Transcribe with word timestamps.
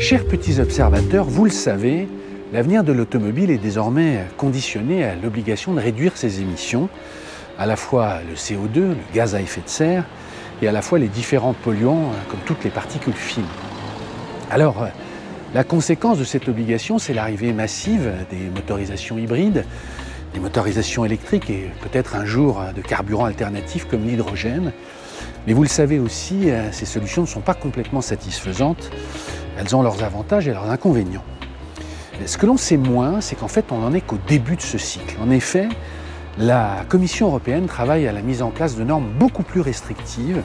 Chers 0.00 0.24
petits 0.24 0.60
observateurs, 0.60 1.26
vous 1.26 1.44
le 1.44 1.50
savez, 1.50 2.08
l'avenir 2.54 2.84
de 2.84 2.90
l'automobile 2.90 3.50
est 3.50 3.58
désormais 3.58 4.24
conditionné 4.38 5.04
à 5.04 5.14
l'obligation 5.14 5.74
de 5.74 5.80
réduire 5.80 6.16
ses 6.16 6.40
émissions, 6.40 6.88
à 7.58 7.66
la 7.66 7.76
fois 7.76 8.20
le 8.26 8.34
CO2, 8.34 8.76
le 8.76 8.96
gaz 9.12 9.34
à 9.34 9.42
effet 9.42 9.60
de 9.60 9.68
serre, 9.68 10.06
et 10.62 10.68
à 10.68 10.72
la 10.72 10.80
fois 10.80 10.98
les 10.98 11.08
différents 11.08 11.52
polluants 11.52 12.12
comme 12.30 12.40
toutes 12.46 12.64
les 12.64 12.70
particules 12.70 13.12
fines. 13.12 13.44
Alors, 14.50 14.88
la 15.52 15.64
conséquence 15.64 16.18
de 16.18 16.24
cette 16.24 16.48
obligation, 16.48 16.98
c'est 16.98 17.12
l'arrivée 17.12 17.52
massive 17.52 18.10
des 18.30 18.48
motorisations 18.54 19.18
hybrides, 19.18 19.66
des 20.32 20.40
motorisations 20.40 21.04
électriques 21.04 21.50
et 21.50 21.70
peut-être 21.82 22.16
un 22.16 22.24
jour 22.24 22.62
de 22.74 22.80
carburants 22.80 23.26
alternatifs 23.26 23.84
comme 23.84 24.06
l'hydrogène. 24.06 24.72
Mais 25.46 25.52
vous 25.52 25.62
le 25.62 25.68
savez 25.68 25.98
aussi, 25.98 26.48
ces 26.72 26.86
solutions 26.86 27.22
ne 27.22 27.26
sont 27.26 27.40
pas 27.40 27.54
complètement 27.54 28.00
satisfaisantes. 28.00 28.90
Elles 29.58 29.74
ont 29.74 29.82
leurs 29.82 30.02
avantages 30.04 30.46
et 30.46 30.52
leurs 30.52 30.70
inconvénients. 30.70 31.24
Ce 32.26 32.36
que 32.36 32.46
l'on 32.46 32.56
sait 32.56 32.76
moins, 32.76 33.20
c'est 33.20 33.36
qu'en 33.36 33.48
fait, 33.48 33.72
on 33.72 33.78
n'en 33.78 33.94
est 33.94 34.02
qu'au 34.02 34.18
début 34.28 34.56
de 34.56 34.62
ce 34.62 34.76
cycle. 34.78 35.16
En 35.22 35.30
effet, 35.30 35.68
la 36.38 36.84
Commission 36.88 37.28
européenne 37.28 37.66
travaille 37.66 38.06
à 38.06 38.12
la 38.12 38.22
mise 38.22 38.42
en 38.42 38.50
place 38.50 38.76
de 38.76 38.84
normes 38.84 39.10
beaucoup 39.18 39.42
plus 39.42 39.60
restrictives 39.60 40.42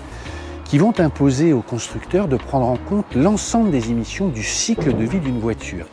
qui 0.64 0.78
vont 0.78 1.00
imposer 1.00 1.54
aux 1.54 1.62
constructeurs 1.62 2.28
de 2.28 2.38
prendre 2.38 2.66
en 2.66 2.78
compte 2.78 3.14
l'ensemble 3.14 3.72
des 3.72 3.92
émissions 3.92 4.30
du 4.30 4.44
cycle 4.44 4.96
de 4.96 5.04
vie 5.04 5.20
d'une 5.20 5.40
voiture, 5.40 5.86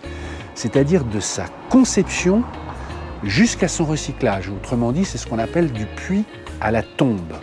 c'est-à-dire 0.54 1.04
de 1.04 1.20
sa 1.20 1.44
conception 1.68 2.42
jusqu'à 3.22 3.68
son 3.68 3.84
recyclage. 3.84 4.48
Autrement 4.48 4.92
dit, 4.92 5.04
c'est 5.04 5.18
ce 5.18 5.26
qu'on 5.26 5.38
appelle 5.38 5.72
du 5.72 5.86
puits 5.86 6.24
à 6.60 6.70
la 6.70 6.82
tombe. 6.82 7.34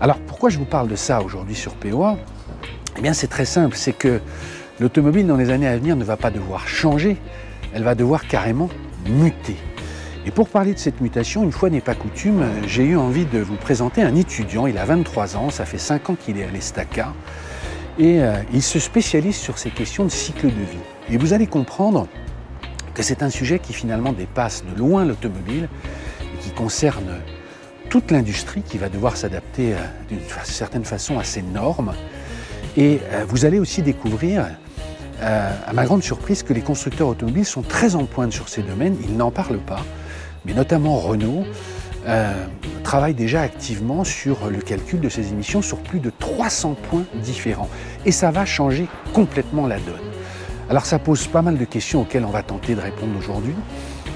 Alors 0.00 0.18
pourquoi 0.18 0.48
je 0.48 0.58
vous 0.58 0.64
parle 0.64 0.88
de 0.88 0.96
ça 0.96 1.20
aujourd'hui 1.20 1.54
sur 1.54 1.74
POA 1.74 2.16
Eh 2.96 3.02
bien 3.02 3.12
c'est 3.12 3.26
très 3.26 3.44
simple, 3.44 3.76
c'est 3.76 3.92
que 3.92 4.20
l'automobile 4.80 5.26
dans 5.26 5.36
les 5.36 5.50
années 5.50 5.68
à 5.68 5.76
venir 5.76 5.94
ne 5.94 6.04
va 6.04 6.16
pas 6.16 6.30
devoir 6.30 6.66
changer, 6.66 7.18
elle 7.74 7.82
va 7.82 7.94
devoir 7.94 8.26
carrément 8.26 8.70
muter. 9.06 9.56
Et 10.24 10.30
pour 10.30 10.48
parler 10.48 10.72
de 10.72 10.78
cette 10.78 11.02
mutation, 11.02 11.42
une 11.44 11.52
fois 11.52 11.68
n'est 11.68 11.82
pas 11.82 11.94
coutume, 11.94 12.44
j'ai 12.66 12.84
eu 12.84 12.96
envie 12.96 13.26
de 13.26 13.40
vous 13.40 13.56
présenter 13.56 14.02
un 14.02 14.14
étudiant. 14.14 14.66
Il 14.66 14.78
a 14.78 14.86
23 14.86 15.36
ans, 15.36 15.50
ça 15.50 15.66
fait 15.66 15.78
5 15.78 16.10
ans 16.10 16.14
qu'il 16.14 16.38
est 16.38 16.44
à 16.44 16.50
l'ESTACA. 16.50 17.12
Et 17.98 18.22
euh, 18.22 18.34
il 18.52 18.62
se 18.62 18.78
spécialise 18.78 19.36
sur 19.36 19.58
ces 19.58 19.70
questions 19.70 20.04
de 20.04 20.10
cycle 20.10 20.46
de 20.46 20.50
vie. 20.50 20.78
Et 21.10 21.18
vous 21.18 21.34
allez 21.34 21.46
comprendre 21.46 22.06
que 22.94 23.02
c'est 23.02 23.22
un 23.22 23.30
sujet 23.30 23.58
qui 23.58 23.74
finalement 23.74 24.12
dépasse 24.12 24.64
de 24.64 24.78
loin 24.78 25.04
l'automobile 25.04 25.68
et 26.20 26.38
qui 26.42 26.50
concerne 26.50 27.20
toute 27.90 28.10
l'industrie 28.10 28.62
qui 28.62 28.78
va 28.78 28.88
devoir 28.88 29.18
s'adapter 29.18 29.74
euh, 29.74 29.76
d'une 30.08 30.20
certaine 30.44 30.84
façon 30.84 31.18
à 31.18 31.24
ces 31.24 31.42
normes. 31.42 31.92
Et 32.76 33.00
euh, 33.12 33.24
vous 33.28 33.44
allez 33.44 33.58
aussi 33.58 33.82
découvrir 33.82 34.46
à 35.22 35.74
ma 35.74 35.84
grande 35.84 36.02
surprise 36.02 36.42
que 36.42 36.54
les 36.54 36.62
constructeurs 36.62 37.08
automobiles 37.08 37.44
sont 37.44 37.60
très 37.60 37.94
en 37.94 38.06
pointe 38.06 38.32
sur 38.32 38.48
ces 38.48 38.62
domaines, 38.62 38.96
ils 39.02 39.18
n'en 39.18 39.30
parlent 39.30 39.58
pas 39.58 39.84
mais 40.44 40.54
notamment 40.54 40.96
Renault, 40.98 41.44
euh, 42.06 42.32
travaille 42.82 43.14
déjà 43.14 43.42
activement 43.42 44.04
sur 44.04 44.48
le 44.48 44.58
calcul 44.58 45.00
de 45.00 45.08
ces 45.08 45.28
émissions 45.28 45.62
sur 45.62 45.78
plus 45.78 46.00
de 46.00 46.10
300 46.18 46.76
points 46.88 47.04
différents. 47.22 47.68
Et 48.06 48.12
ça 48.12 48.30
va 48.30 48.46
changer 48.46 48.88
complètement 49.12 49.66
la 49.66 49.78
donne. 49.78 50.00
Alors 50.70 50.86
ça 50.86 50.98
pose 50.98 51.26
pas 51.26 51.42
mal 51.42 51.58
de 51.58 51.64
questions 51.64 52.02
auxquelles 52.02 52.24
on 52.24 52.30
va 52.30 52.42
tenter 52.42 52.74
de 52.74 52.80
répondre 52.80 53.12
aujourd'hui. 53.18 53.54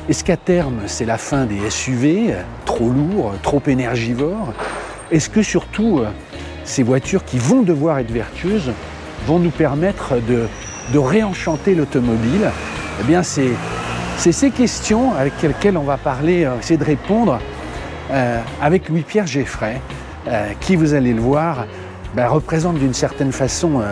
Est-ce 0.07 0.23
qu'à 0.23 0.37
terme, 0.37 0.83
c'est 0.85 1.07
la 1.07 1.17
fin 1.17 1.47
des 1.47 1.71
SUV, 1.71 2.35
trop 2.67 2.91
lourds, 2.91 3.33
trop 3.43 3.63
énergivores 3.67 4.53
Est-ce 5.11 5.31
que 5.31 5.43
surtout, 5.43 6.01
euh, 6.01 6.11
ces 6.65 6.83
voitures 6.83 7.25
qui 7.25 7.39
vont 7.39 7.63
devoir 7.63 8.01
être 8.01 8.11
vertueuses 8.11 8.71
vont 9.27 9.39
nous 9.39 9.51
permettre 9.51 10.17
de, 10.21 10.99
réenchanter 10.99 11.75
l'automobile? 11.75 12.51
Eh 13.01 13.05
bien, 13.05 13.23
c'est 13.23 13.53
ces 14.19 14.51
questions 14.51 15.15
avec 15.15 15.41
lesquelles 15.41 15.79
on 15.79 15.85
va 15.85 15.97
parler, 15.97 16.45
euh, 16.45 16.59
essayer 16.59 16.77
de 16.77 16.85
répondre 16.85 17.41
euh, 18.11 18.43
avec 18.61 18.91
Louis-Pierre 18.91 19.27
Geffray, 19.27 19.81
qui, 20.61 20.77
vous 20.77 20.93
allez 20.93 21.15
le 21.15 21.21
voir, 21.23 21.67
ben, 22.15 22.29
représente 22.29 22.79
d'une 22.79 22.95
certaine 22.95 23.33
façon 23.33 23.83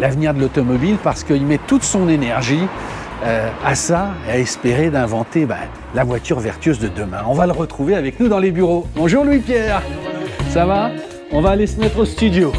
l'avenir 0.00 0.32
de 0.32 0.40
l'automobile 0.40 0.96
parce 1.02 1.24
qu'il 1.24 1.44
met 1.44 1.58
toute 1.66 1.82
son 1.82 2.08
énergie 2.08 2.66
à 3.22 3.74
ça 3.74 4.14
et 4.26 4.30
à 4.30 4.38
espérer 4.38 4.90
d'inventer 4.90 5.46
ben, 5.46 5.58
la 5.94 6.04
voiture 6.04 6.40
vertueuse 6.40 6.78
de 6.80 6.88
demain. 6.88 7.22
On 7.26 7.34
va 7.34 7.46
le 7.46 7.52
retrouver 7.52 7.94
avec 7.94 8.18
nous 8.18 8.28
dans 8.28 8.38
les 8.38 8.50
bureaux. 8.50 8.86
Bonjour 8.94 9.24
Louis-Pierre, 9.24 9.82
ça 10.50 10.66
va? 10.66 10.90
On 11.30 11.40
va 11.40 11.50
aller 11.50 11.66
se 11.66 11.78
mettre 11.78 11.98
au 11.98 12.04
studio. 12.04 12.52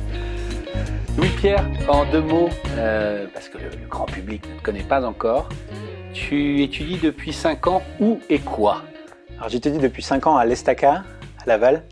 Louis-Pierre, 1.18 1.64
en 1.88 2.04
deux 2.10 2.22
mots, 2.22 2.48
euh, 2.78 3.26
parce 3.32 3.48
que 3.48 3.58
le, 3.58 3.70
grand 3.88 4.06
public 4.06 4.42
ne 4.48 4.58
te 4.58 4.62
connaît 4.62 4.82
pas 4.82 5.04
encore, 5.04 5.48
tu 6.12 6.62
étudies 6.62 6.98
depuis 6.98 7.32
5 7.32 7.66
ans 7.66 7.82
où 8.00 8.18
et 8.30 8.38
quoi? 8.38 8.82
Alors 9.36 9.50
j'étudie 9.50 9.78
depuis 9.78 10.02
5 10.02 10.26
ans 10.26 10.36
à 10.36 10.44
l'Estaca, 10.44 10.92
à 10.92 11.46
Laval, 11.46 11.84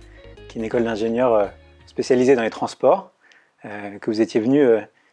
qui 0.49 0.57
est 0.57 0.61
une 0.61 0.65
école 0.65 0.85
d'ingénieurs 0.85 1.35
euh, 1.35 1.47
spécialisée 1.87 2.35
dans 2.35 2.43
les 2.43 2.51
transports, 2.51 3.13
euh, 3.67 3.99
que 3.99 4.11
vous 4.11 4.21
étiez 4.21 4.41
venu 4.41 4.67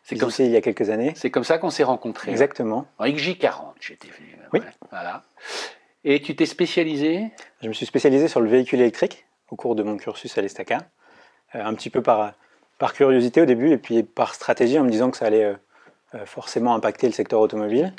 c'est 0.04 0.18
comme 0.18 0.32
il 0.40 0.50
y 0.50 0.56
a 0.56 0.62
quelques 0.62 0.90
années. 0.90 1.14
C'est 1.16 1.30
comme 1.30 1.44
ça 1.44 1.58
qu'on 1.58 1.70
s'est 1.70 1.84
rencontrés. 1.84 2.32
Exactement. 2.32 2.86
En 2.98 3.06
XJ40, 3.06 3.74
j'étais 3.80 4.08
venu. 4.08 4.38
Oui. 4.54 4.60
voilà. 4.90 5.24
Et 6.04 6.22
tu 6.22 6.36
t'es 6.36 6.46
spécialisé? 6.46 7.32
Je 7.62 7.68
me 7.68 7.74
suis 7.74 7.86
spécialisé 7.86 8.28
sur 8.28 8.42
le 8.42 8.50
véhicule 8.50 8.82
électrique 8.82 9.26
au 9.50 9.56
cours 9.56 9.76
de 9.76 9.84
mon 9.84 9.98
cursus 9.98 10.38
à 10.38 10.42
l'Estaca, 10.42 10.80
un 11.54 11.74
petit 11.76 11.90
peu 11.90 12.02
par 12.02 12.34
par 12.82 12.94
curiosité 12.94 13.40
au 13.44 13.46
début 13.46 13.70
et 13.70 13.78
puis 13.78 14.02
par 14.02 14.34
stratégie 14.34 14.80
en 14.80 14.84
me 14.84 14.90
disant 14.90 15.12
que 15.12 15.18
ça 15.18 15.28
allait 15.28 15.44
euh, 15.44 15.54
euh, 16.16 16.26
forcément 16.26 16.74
impacter 16.74 17.06
le 17.06 17.14
secteur 17.14 17.40
automobile. 17.40 17.94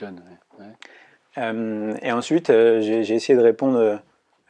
Euh, 1.38 1.94
et 2.02 2.10
ensuite, 2.10 2.48
j'ai 2.48 3.14
essayé 3.14 3.38
de 3.38 3.42
répondre 3.44 4.00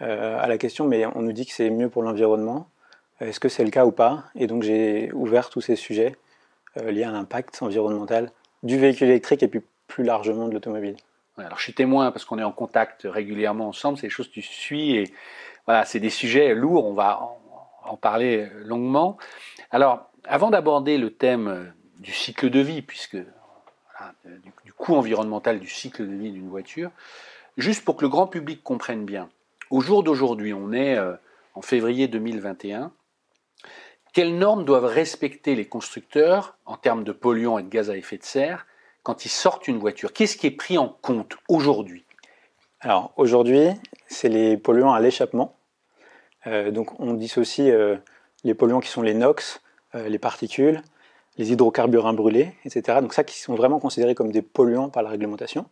à 0.01 0.49
la 0.49 0.59
question, 0.59 0.87
mais 0.87 1.05
on 1.05 1.21
nous 1.21 1.33
dit 1.33 1.45
que 1.45 1.53
c'est 1.53 1.69
mieux 1.69 1.91
pour 1.91 2.03
l'environnement. 2.03 2.67
Est-ce 3.21 3.41
que 3.41 3.51
c'est 3.51 3.63
le 3.63 3.71
cas 3.71 3.85
ou 3.85 3.93
pas? 3.93 4.25
Et 4.35 4.47
donc 4.47 4.63
j'ai 4.63 5.13
ouvert 5.13 5.51
tous 5.51 5.61
ces 5.61 5.77
sujets 5.77 6.17
liés 6.77 7.05
à 7.05 7.11
l'impact 7.11 7.63
environnemental 7.63 8.31
du 8.63 8.79
véhicule 8.79 9.09
électrique 9.09 9.43
et 9.43 9.49
puis 9.49 9.61
plus 9.87 10.05
largement 10.05 10.49
de 10.49 10.55
l'automobile. 10.55 10.97
alors 11.37 11.59
je 11.59 11.65
suis 11.65 11.75
témoin 11.75 12.13
parce 12.13 12.25
qu'on 12.25 12.39
est 12.39 12.45
en 12.45 12.53
contact 12.53 13.03
régulièrement 13.05 13.69
ensemble, 13.69 13.99
c'est 13.99 14.07
des 14.07 14.11
choses 14.11 14.29
que 14.29 14.35
tu 14.35 14.43
suis 14.43 14.97
et 14.97 15.13
voilà, 15.67 15.85
c'est 15.85 16.01
des 16.01 16.11
sujets 16.11 16.55
lourds, 16.55 16.87
on 16.87 16.95
va 16.95 17.21
en 17.85 17.97
parler 17.97 18.49
longuement. 18.65 19.17
Alors, 19.71 20.11
avant 20.25 20.51
d'aborder 20.51 20.99
le 20.99 21.11
thème 21.11 21.49
euh, 21.49 21.65
du 21.99 22.13
cycle 22.13 22.51
de 22.51 22.61
vie, 22.61 22.83
puisque 22.83 23.17
du, 24.25 24.73
coût 24.77 24.95
environnemental 24.95 25.61
du 25.61 25.69
cycle 25.69 26.07
de 26.07 26.15
vie 26.15 26.33
d'une 26.33 26.49
voiture, 26.49 26.91
juste 27.57 27.85
pour 27.85 27.97
que 27.97 28.03
le 28.03 28.09
grand 28.09 28.27
public 28.27 28.63
comprenne 28.63 29.05
bien, 29.05 29.29
au 29.71 29.81
jour 29.81 30.03
d'aujourd'hui, 30.03 30.53
on 30.53 30.73
est 30.73 30.97
euh, 30.97 31.15
en 31.55 31.63
février 31.63 32.09
2021, 32.09 32.93
quelles 34.13 34.37
normes 34.37 34.65
doivent 34.65 34.85
respecter 34.85 35.55
les 35.55 35.65
constructeurs 35.65 36.57
en 36.67 36.77
termes 36.77 37.05
de 37.05 37.13
polluants 37.13 37.59
et 37.59 37.63
de 37.63 37.69
gaz 37.69 37.91
à 37.91 37.97
effet 37.97 38.19
de 38.19 38.25
serre 38.25 38.67
quand 39.03 39.25
ils 39.25 39.31
sortent 39.31 39.69
une 39.69 39.79
voiture? 39.79 40.13
Qu'est-ce 40.13 40.37
qui 40.37 40.47
est 40.47 40.53
pris 40.53 40.79
en 40.79 40.89
compte 40.89 41.37
aujourd'hui? 41.49 42.05
Alors 42.81 43.13
aujourd'hui, 43.17 43.69
c'est 44.07 44.29
les 44.29 44.57
polluants 44.57 44.93
à 44.93 45.01
l'échappement. 45.01 45.57
Euh, 46.47 46.71
donc 46.71 46.99
on 47.01 47.15
dissocie 47.15 47.73
les 48.45 48.55
polluants 48.55 48.81
qui 48.81 48.89
sont 48.89 49.03
les 49.03 49.15
NOx, 49.15 49.61
euh, 49.95 50.09
les 50.09 50.19
particules, 50.19 50.83
les 51.39 51.53
hydrocarbures 51.53 52.13
brûlés, 52.13 52.55
etc. 52.65 52.99
Donc 53.01 53.15
ça 53.15 53.25
qui 53.25 53.41
sont 53.41 53.55
vraiment 53.55 53.79
considérés 53.79 54.15
comme 54.15 54.33
des 54.33 54.43
polluants 54.43 54.89
par 54.89 55.03
la 55.03 55.11
réglementation. 55.11 55.67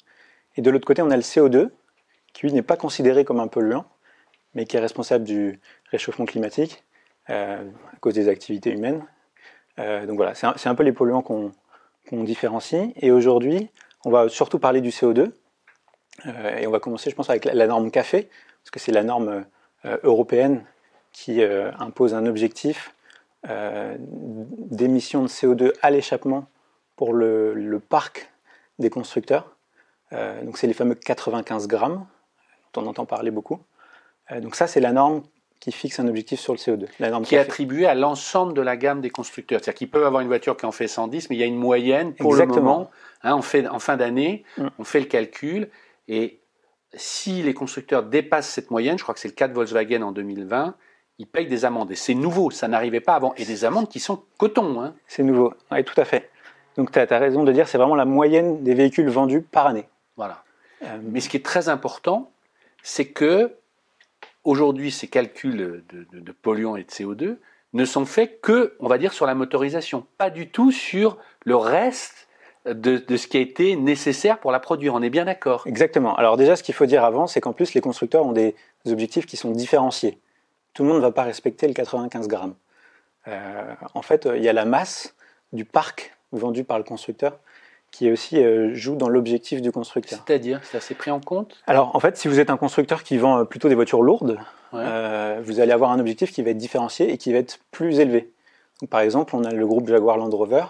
Et 0.57 0.63
de 0.63 0.71
l'autre 0.71 0.87
côté, 0.87 1.03
on 1.03 1.11
a 1.11 1.17
le 1.17 1.23
CO2, 1.23 1.71
qui 2.33 2.47
lui 2.47 2.53
n'est 2.53 2.63
pas 2.63 2.77
considéré 2.77 3.25
comme 3.25 3.41
un 3.41 3.49
polluant, 3.49 3.85
mais 4.55 4.65
qui 4.65 4.77
est 4.77 4.81
responsable 4.81 5.25
du 5.25 5.61
réchauffement 5.91 6.25
climatique 6.25 6.83
euh, 6.83 6.90
à 7.31 7.97
cause 8.01 8.15
des 8.15 8.29
activités 8.29 8.71
humaines. 8.71 9.05
Euh, 9.79 10.07
donc 10.07 10.17
voilà, 10.17 10.35
c'est 10.35 10.67
un, 10.67 10.75
peu 10.75 10.83
les 10.83 10.93
polluants 10.93 11.23
qu'on 11.23 11.53
différencie. 12.25 12.91
Et 12.97 13.11
aujourd'hui, 13.11 13.71
on 14.05 14.11
va 14.11 14.29
surtout 14.29 14.59
parler 14.59 14.81
du 14.81 14.91
CO2. 14.91 15.33
et 16.59 16.67
on 16.67 16.71
va 16.71 16.81
commencer, 16.81 17.11
je 17.11 17.15
pense, 17.15 17.31
avec 17.31 17.45
la, 17.45 17.67
norme 17.67 17.91
café, 17.91 18.29
parce 18.63 18.71
que 18.71 18.79
c'est 18.79 18.93
la 18.93 19.03
norme 19.03 19.45
européenne 20.03 20.65
qui 21.13 21.43
impose 21.43 22.15
un 22.15 22.27
objectif 22.27 22.95
euh, 23.49 23.97
d'émissions 23.99 25.23
de 25.23 25.29
CO2 25.29 25.73
à 25.81 25.91
l'échappement 25.91 26.47
pour 26.97 27.15
le, 27.15 27.81
parc 27.89 28.31
des 28.79 28.91
constructeurs. 28.91 29.57
Euh, 30.13 30.45
donc 30.45 30.59
c'est 30.59 30.67
les 30.67 30.75
fameux 30.75 30.95
95 30.95 31.67
grammes, 31.67 32.07
dont 32.75 32.83
on 32.83 32.87
entend 32.87 33.07
parler 33.07 33.31
beaucoup. 33.31 33.61
Euh, 34.31 34.41
donc 34.41 34.57
ça, 34.57 34.67
c'est 34.67 34.81
la 34.81 34.93
norme 34.93 35.23
qui 35.61 35.73
fixe 35.73 36.01
un 36.01 36.09
objectif 36.09 36.41
sur 36.41 36.55
le 36.55 36.59
CO2. 36.59 36.87
La 36.99 37.11
norme 37.11 37.25
qui 37.25 37.35
est 37.35 37.39
attribuée 37.39 37.87
à 37.87 37.95
l'ensemble 37.95 38.55
de 38.55 38.63
la 38.63 38.77
gamme 38.77 39.03
des 39.03 39.11
constructeurs. 39.11 39.61
C'est-à-dire 39.63 39.79
qu'ils 39.79 39.91
peuvent 39.91 40.07
avoir 40.07 40.23
une 40.23 40.29
voiture 40.29 40.57
qui 40.57 40.65
en 40.65 40.73
fait 40.73 40.89
110, 40.89 41.29
mais 41.29 41.37
il 41.37 41.39
y 41.39 41.43
a 41.43 41.47
une 41.47 41.59
moyenne 41.59 42.15
pour 42.15 42.35
le 42.35 42.47
moment. 42.47 42.91
Hein, 43.23 43.37
on 43.37 43.43
fait, 43.43 43.69
en 43.69 43.79
fin 43.79 43.99
d'année, 43.99 44.45
mm. 44.57 44.69
on 44.79 44.85
fait 44.85 45.01
le 45.01 45.07
calcul. 45.07 45.69
Et 46.09 46.41
si 46.95 47.43
les 47.43 47.53
constructeurs 47.53 48.05
dépassent 48.05 48.49
cette 48.49 48.71
moyenne, 48.71 48.97
je 48.97 49.03
crois 49.03 49.15
que 49.15 49.21
c'est 49.21 49.29
le 49.29 49.35
cas 49.35 49.49
de 49.49 49.53
Volkswagen 49.53 50.01
en 50.01 50.13
2020, 50.13 50.75
ils 51.19 51.27
payent 51.27 51.47
des 51.47 51.67
amendes. 51.67 51.93
Et 51.93 51.97
c'est 51.97 52.15
nouveau, 52.15 52.51
ça 52.51 52.67
n'arrivait 52.67 53.01
pas 53.01 53.15
avant. 53.15 53.35
Et 53.37 53.45
des 53.45 53.67
amendes 53.67 53.91
qui 53.91 54.01
sont 54.01 54.23
coton. 54.39 54.81
Hein. 54.83 54.95
C'est 55.07 55.23
nouveau, 55.23 55.53
oui, 55.71 55.85
tout 55.85 56.01
à 56.01 56.07
fait. 56.07 56.31
Donc 56.77 56.91
tu 56.91 56.99
as, 56.99 57.19
raison 57.19 57.45
de 57.45 57.53
dire 57.53 57.69
c'est 57.69 57.77
vraiment 57.77 57.97
la 57.97 58.07
moyenne 58.07 58.63
des 58.65 58.73
véhicules 58.73 59.09
vendus 59.11 59.43
par 59.43 59.67
année. 59.67 59.87
Voilà. 60.17 60.43
Euh, 60.83 60.99
Mais 61.03 61.21
ce 61.21 61.29
qui 61.29 61.37
est 61.37 61.45
très 61.45 61.69
important, 61.69 62.31
c'est 62.83 63.09
que 63.09 63.53
aujourd'hui, 64.45 64.91
ces 64.91 65.09
calculs 65.09 65.85
de, 65.91 66.33
polluants 66.33 66.77
et 66.77 66.85
de 66.85 66.91
CO2 66.91 67.37
ne 67.73 67.85
sont 67.85 68.05
faits 68.05 68.41
que, 68.41 68.75
on 68.81 68.89
va 68.89 68.99
dire, 68.99 69.13
sur 69.13 69.27
la 69.27 69.35
motorisation, 69.35 70.07
pas 70.19 70.31
du 70.31 70.49
tout 70.49 70.73
sur 70.73 71.19
le 71.45 71.57
reste 71.57 72.29
de, 72.67 73.17
ce 73.17 73.27
qui 73.27 73.37
a 73.37 73.41
été 73.41 73.77
nécessaire 73.77 74.39
pour 74.39 74.53
la 74.53 74.61
produire. 74.61 74.95
On 74.95 75.03
est 75.03 75.11
bien 75.11 75.25
d'accord 75.25 75.63
Exactement. 75.67 76.17
Alors 76.17 76.37
déjà, 76.37 76.57
ce 76.57 76.63
qu'il 76.63 76.75
faut 76.75 76.87
dire 76.87 77.05
avant, 77.05 77.27
c'est 77.27 77.41
qu'en 77.41 77.53
plus, 77.53 77.75
les 77.75 77.81
constructeurs 77.81 78.27
ont 78.27 78.33
des 78.33 78.55
objectifs 78.87 79.27
qui 79.27 79.37
sont 79.37 79.51
différenciés. 79.53 80.19
Tout 80.75 80.83
le 80.83 80.89
monde 80.89 80.99
ne 80.99 81.03
va 81.03 81.13
pas 81.13 81.23
respecter 81.25 81.67
le 81.67 81.75
95 81.75 82.29
grammes. 82.29 82.55
Euh, 83.29 83.75
en 83.95 84.03
fait, 84.03 84.29
il 84.35 84.43
y 84.43 84.49
a 84.49 84.53
la 84.53 84.65
masse 84.65 85.15
du 85.53 85.65
parc 85.65 86.17
vendu 86.33 86.65
par 86.65 86.79
le 86.79 86.85
constructeur 86.85 87.39
qui 87.91 88.11
aussi 88.11 88.43
euh, 88.43 88.75
joue 88.75 88.95
dans 88.95 89.09
l'objectif 89.09 89.61
du 89.61 89.73
constructeur. 89.73 90.21
C'est-à-dire, 90.27 90.61
c'est 90.63 90.95
pris 90.95 91.11
en 91.11 91.21
compte? 91.21 91.61
Alors, 91.67 91.95
en 91.95 92.01
fait, 92.01 92.17
si 92.17 92.29
vous 92.29 92.39
êtes 92.39 92.51
un 92.51 92.57
constructeur 92.57 93.03
qui 93.03 93.19
vend 93.19 93.41
euh, 93.41 93.45
plutôt 93.45 93.69
des 93.69 93.75
voitures 93.75 94.03
lourdes, 94.03 94.39
vous 94.73 95.61
allez 95.61 95.73
avoir 95.73 95.91
un 95.91 95.99
objectif 95.99 96.33
qui 96.33 96.43
va 96.43 96.51
être 96.51 96.57
différencié 96.57 97.13
et 97.13 97.19
qui 97.19 97.33
va 97.33 97.39
être 97.39 97.59
plus 97.73 97.99
élevé. 97.99 98.31
par 98.89 99.01
exemple, 99.01 99.35
on 99.35 99.43
a 99.43 99.51
le 99.51 99.67
groupe 99.67 99.89
Jaguar 99.89 100.17
Land 100.17 100.31
Rover 100.31 100.65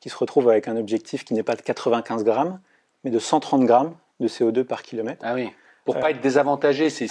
qui 0.00 0.10
se 0.10 0.16
retrouve 0.16 0.50
avec 0.50 0.68
un 0.68 0.76
objectif 0.76 1.24
qui 1.24 1.34
n'est 1.34 1.42
pas 1.42 1.56
de 1.56 1.62
95 1.62 2.22
grammes, 2.22 2.60
mais 3.02 3.10
de 3.10 3.18
130 3.18 3.64
grammes 3.64 3.94
de 4.20 4.28
CO2 4.28 4.64
par 4.64 4.82
kilomètre. 4.82 5.22
Ah 5.24 5.34
oui, 5.34 5.50
pour 5.84 5.98
pas 5.98 6.10
être 6.10 6.20
désavantagé, 6.20 6.90
c'est 6.90 7.08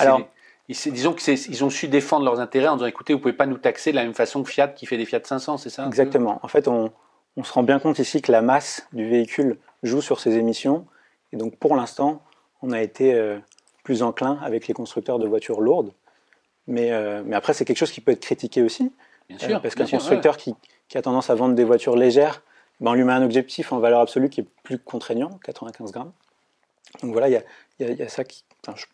disons 0.68 1.14
qu'ils 1.14 1.64
ont 1.64 1.70
su 1.70 1.88
défendre 1.88 2.26
leurs 2.26 2.40
intérêts 2.40 2.68
en 2.68 2.76
disant 2.76 2.88
écoutez, 2.88 3.14
vous 3.14 3.20
pouvez 3.20 3.34
pas 3.34 3.46
nous 3.46 3.58
taxer 3.58 3.92
de 3.92 3.96
la 3.96 4.04
même 4.04 4.14
façon 4.14 4.44
que 4.44 4.50
Fiat 4.50 4.70
qui 4.70 4.86
fait 4.86 4.98
des 4.98 5.06
Fiat 5.06 5.22
500, 5.24 5.58
c'est 5.58 5.70
ça 5.70 5.86
Exactement. 5.88 6.40
En 6.44 6.48
fait, 6.48 6.68
on, 6.68 6.92
se 7.44 7.54
rend 7.54 7.64
bien 7.64 7.80
compte 7.80 8.00
ici 8.00 8.22
que 8.22 8.32
la 8.32 8.42
masse 8.42 8.88
du 8.94 9.08
véhicule 9.08 9.58
joue 9.84 10.02
sur 10.02 10.20
ses 10.20 10.38
émissions. 10.38 10.86
Et 11.34 11.38
donc, 11.38 11.58
pour 11.58 11.76
l'instant, 11.76 12.24
on 12.62 12.72
a 12.72 12.82
été 12.82 13.14
euh, 13.14 13.38
plus 13.84 14.04
enclin 14.04 14.40
avec 14.42 14.68
les 14.68 14.74
constructeurs 14.74 15.20
de 15.20 15.28
voitures 15.28 15.62
lourdes. 15.62 15.92
Mais, 16.68 16.92
euh, 16.92 17.24
mais 17.26 17.36
après, 17.36 17.54
c'est 17.54 17.66
quelque 17.66 17.78
chose 17.78 17.92
qui 17.92 18.02
peut 18.02 18.12
être 18.12 18.22
critiqué 18.22 18.62
aussi. 18.62 18.92
Bien 19.30 19.38
sûr. 19.38 19.58
Euh, 19.58 19.60
parce 19.60 19.76
qu'un 19.76 19.88
constructeur 19.88 20.38
qui, 20.38 20.56
a 20.94 21.02
tendance 21.02 21.30
à 21.30 21.36
vendre 21.36 21.56
des 21.56 21.66
voitures 21.66 21.96
légères, 21.96 22.42
ben, 22.80 22.92
on 22.92 22.94
lui 22.94 23.04
met 23.04 23.14
un 23.14 23.24
objectif 23.24 23.74
en 23.74 23.80
valeur 23.80 24.00
absolue 24.00 24.30
qui 24.30 24.42
est 24.42 24.48
plus 24.64 24.80
contraignant, 24.80 25.40
95 25.44 25.92
grammes. 25.92 26.14
Donc 27.02 27.12
voilà, 27.12 27.28
il 27.30 27.44
y 27.80 28.02
a, 28.02 28.08
ça 28.08 28.24
qui. 28.24 28.44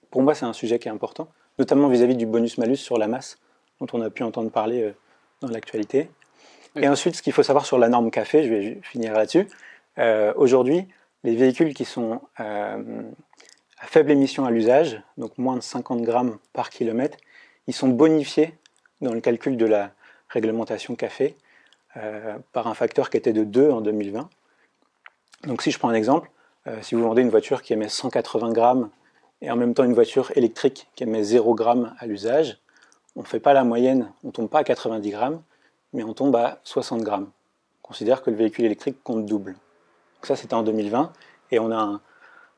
pour 0.10 0.24
moi, 0.24 0.34
c'est 0.34 0.46
un 0.46 0.54
sujet 0.54 0.80
qui 0.80 0.88
est 0.88 0.92
important 0.92 1.28
notamment 1.62 1.90
vis-à-vis 1.90 2.16
du 2.16 2.26
bonus-malus 2.26 2.78
sur 2.78 2.98
la 2.98 3.08
masse, 3.08 3.38
dont 3.80 3.88
on 3.94 4.02
a 4.02 4.10
pu 4.10 4.24
entendre 4.24 4.50
parler 4.50 4.82
euh, 4.82 4.96
dans 5.42 5.50
l'actualité. 5.50 6.10
Et 6.76 6.88
ensuite, 6.88 7.16
ce 7.16 7.22
qu'il 7.22 7.34
faut 7.34 7.44
savoir 7.44 7.66
sur 7.66 7.78
la 7.78 7.90
norme 7.90 8.12
café, 8.12 8.44
je 8.44 8.50
vais 8.50 8.80
finir 8.84 9.14
là-dessus. 9.14 9.48
Euh, 9.98 10.34
aujourd'hui, 10.36 10.88
les 11.24 11.36
véhicules 11.36 11.74
qui 11.74 11.86
sont 11.86 12.22
euh, 12.40 13.04
à 13.80 13.88
faible 13.88 14.12
émission 14.12 14.46
à 14.46 14.52
l'usage, 14.52 15.02
donc 15.18 15.38
moins 15.38 15.56
de 15.56 15.62
50 15.62 16.02
grammes 16.02 16.38
par 16.54 16.70
kilomètre, 16.70 17.18
ils 17.68 17.74
sont 17.74 17.90
bonifiés 17.90 18.54
dans 19.02 19.14
le 19.14 19.20
calcul 19.20 19.58
de 19.58 19.66
la 19.66 19.92
réglementation 20.30 20.96
café 20.96 21.36
par 22.54 22.68
un 22.68 22.74
facteur 22.74 23.10
qui 23.10 23.18
était 23.18 23.34
de 23.34 23.44
2 23.44 23.70
en 23.70 23.82
2020. 23.82 24.30
Donc 25.46 25.62
si 25.62 25.72
je 25.72 25.78
prends 25.78 25.90
un 25.90 25.94
exemple, 25.94 26.32
si 26.82 26.96
vous 26.96 27.02
vendez 27.02 27.22
une 27.22 27.30
voiture 27.30 27.62
qui 27.62 27.74
émet 27.74 27.90
180 27.90 28.54
grammes 28.54 28.90
et 29.42 29.52
en 29.52 29.58
même 29.58 29.74
temps 29.74 29.84
une 29.84 29.94
voiture 29.94 30.32
électrique 30.38 30.88
qui 30.96 31.04
émet 31.04 31.22
0 31.22 31.58
g 31.58 31.66
à 32.00 32.06
l'usage, 32.06 32.60
on 33.16 33.22
ne 33.22 33.26
fait 33.26 33.42
pas 33.42 33.54
la 33.54 33.66
moyenne, 33.66 34.12
on 34.24 34.28
ne 34.28 34.32
tombe 34.32 34.50
pas 34.50 34.60
à 34.60 34.64
90 34.64 35.10
grammes, 35.10 35.42
mais 35.94 36.04
on 36.04 36.14
tombe 36.14 36.36
à 36.36 36.60
60 36.64 37.02
grammes. 37.02 37.30
On 37.84 37.88
considère 37.88 38.22
que 38.22 38.30
le 38.30 38.38
véhicule 38.38 38.66
électrique 38.66 38.98
compte 39.04 39.26
double. 39.26 39.54
Donc 39.54 40.26
ça, 40.26 40.36
c'était 40.36 40.54
en 40.54 40.64
2020, 40.64 41.12
et 41.52 41.60
on 41.60 41.72
a 41.72 42.00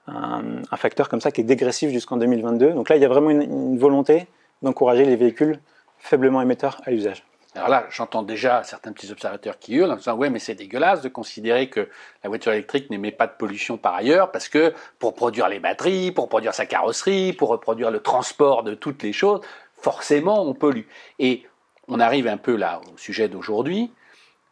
un, 0.07 0.77
facteur 0.77 1.07
comme 1.09 1.21
ça 1.21 1.31
qui 1.31 1.41
est 1.41 1.45
dégressif 1.45 1.91
jusqu'en 1.91 2.17
2022. 2.17 2.73
Donc 2.73 2.89
là, 2.89 2.97
il 2.97 3.01
y 3.01 3.05
a 3.05 3.07
vraiment 3.07 3.29
une 3.29 3.77
volonté 3.77 4.27
d'encourager 4.61 5.05
les 5.05 5.15
véhicules 5.15 5.59
faiblement 5.97 6.41
émetteurs 6.41 6.81
à 6.85 6.91
l'usage. 6.91 7.23
Alors 7.55 7.69
là, 7.69 7.85
j'entends 7.91 8.23
déjà 8.23 8.63
certains 8.63 8.91
petits 8.93 9.11
observateurs 9.11 9.59
qui 9.59 9.75
hurlent 9.75 9.91
en 9.91 9.95
disant 9.95 10.15
ouais, 10.15 10.31
mais 10.31 10.39
c'est 10.39 10.55
dégueulasse 10.55 11.01
de 11.01 11.09
considérer 11.09 11.69
que 11.69 11.87
la 12.23 12.29
voiture 12.29 12.51
électrique 12.51 12.89
n'émet 12.89 13.11
pas 13.11 13.27
de 13.27 13.33
pollution 13.33 13.77
par 13.77 13.93
ailleurs, 13.93 14.31
parce 14.31 14.49
que 14.49 14.73
pour 14.97 15.13
produire 15.13 15.47
les 15.49 15.59
batteries, 15.59 16.11
pour 16.11 16.29
produire 16.29 16.55
sa 16.55 16.65
carrosserie, 16.65 17.31
pour 17.33 17.49
reproduire 17.49 17.91
le 17.91 17.99
transport 17.99 18.63
de 18.63 18.73
toutes 18.73 19.03
les 19.03 19.13
choses, 19.13 19.41
forcément 19.79 20.43
on 20.43 20.55
pollue. 20.55 20.87
Et 21.19 21.45
on 21.87 21.99
arrive 21.99 22.27
un 22.27 22.37
peu 22.37 22.55
là 22.55 22.81
au 22.93 22.97
sujet 22.97 23.27
d'aujourd'hui. 23.27 23.91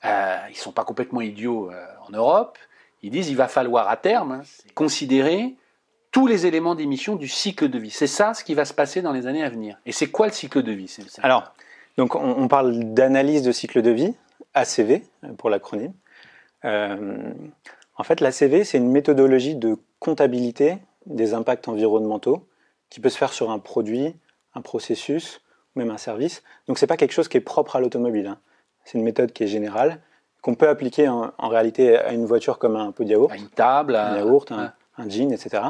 Euh, 0.06 0.38
ils 0.50 0.56
sont 0.56 0.72
pas 0.72 0.84
complètement 0.84 1.22
idiots 1.22 1.72
euh, 1.72 1.86
en 2.08 2.12
Europe. 2.12 2.58
Ils 3.04 3.12
disent 3.12 3.30
il 3.30 3.38
va 3.38 3.48
falloir 3.48 3.90
à 3.90 3.98
terme 3.98 4.44
considérer 4.76 5.56
tous 6.12 6.28
les 6.28 6.46
éléments 6.46 6.76
d'émission 6.76 7.16
du 7.16 7.28
cycle 7.28 7.70
de 7.70 7.80
vie. 7.80 7.90
C'est 7.90 8.08
ça 8.08 8.34
ce 8.34 8.44
qui 8.44 8.54
va 8.54 8.66
se 8.66 8.74
passer 8.74 9.02
dans 9.02 9.14
les 9.14 9.28
années 9.28 9.44
à 9.44 9.50
venir. 9.50 9.78
Et 9.86 9.92
c'est 9.92 10.08
quoi 10.08 10.28
le 10.28 10.34
cycle 10.34 10.62
de 10.62 10.72
vie 10.72 10.94
Alors, 11.22 11.54
on, 11.98 12.48
parle 12.48 12.94
d'analyse 12.94 13.44
de 13.44 13.52
cycle 13.52 13.82
de 13.82 13.92
vie, 13.92 14.14
ACV 14.54 15.04
pour 15.38 15.50
l'acronyme. 15.50 15.94
Euh, 16.66 17.32
en 17.96 18.04
fait, 18.04 18.20
l'ACV, 18.20 18.64
c'est 18.66 18.78
une 18.78 18.92
méthodologie 18.92 19.56
de 19.56 19.78
comptabilité 20.00 20.78
des 21.06 21.34
impacts 21.34 21.68
environnementaux 21.68 22.48
qui 22.90 23.00
peut 23.00 23.10
se 23.10 23.18
faire 23.18 23.34
sur 23.34 23.52
un 23.52 23.60
produit, 23.60 24.16
un 24.54 24.62
processus, 24.62 25.42
même 25.76 25.92
un 25.92 25.98
service. 25.98 26.44
Donc 26.68 26.78
c'est 26.78 26.88
pas 26.88 26.98
quelque 26.98 27.14
chose 27.14 27.28
qui 27.28 27.38
est 27.38 27.42
propre 27.42 27.76
à 27.76 27.80
l'automobile. 27.80 28.28
Hein. 28.28 28.38
C'est 28.84 28.98
une 28.98 29.04
méthode 29.04 29.32
qui 29.32 29.44
est 29.44 29.48
générale, 29.48 30.00
qu'on 30.42 30.56
peut 30.56 30.68
appliquer 30.68 31.08
en, 31.08 31.32
réalité 31.40 31.98
à 31.98 32.14
une 32.14 32.26
voiture 32.26 32.58
comme 32.58 32.76
un 32.76 32.92
pot 32.92 33.04
de 33.04 33.10
yaourt. 33.10 33.32
À 33.32 33.38
une 33.38 33.50
table. 33.50 33.96
Un 33.96 34.18
yaourt, 34.18 34.52
un, 34.52 34.74
jean, 35.08 35.32
etc. 35.32 35.64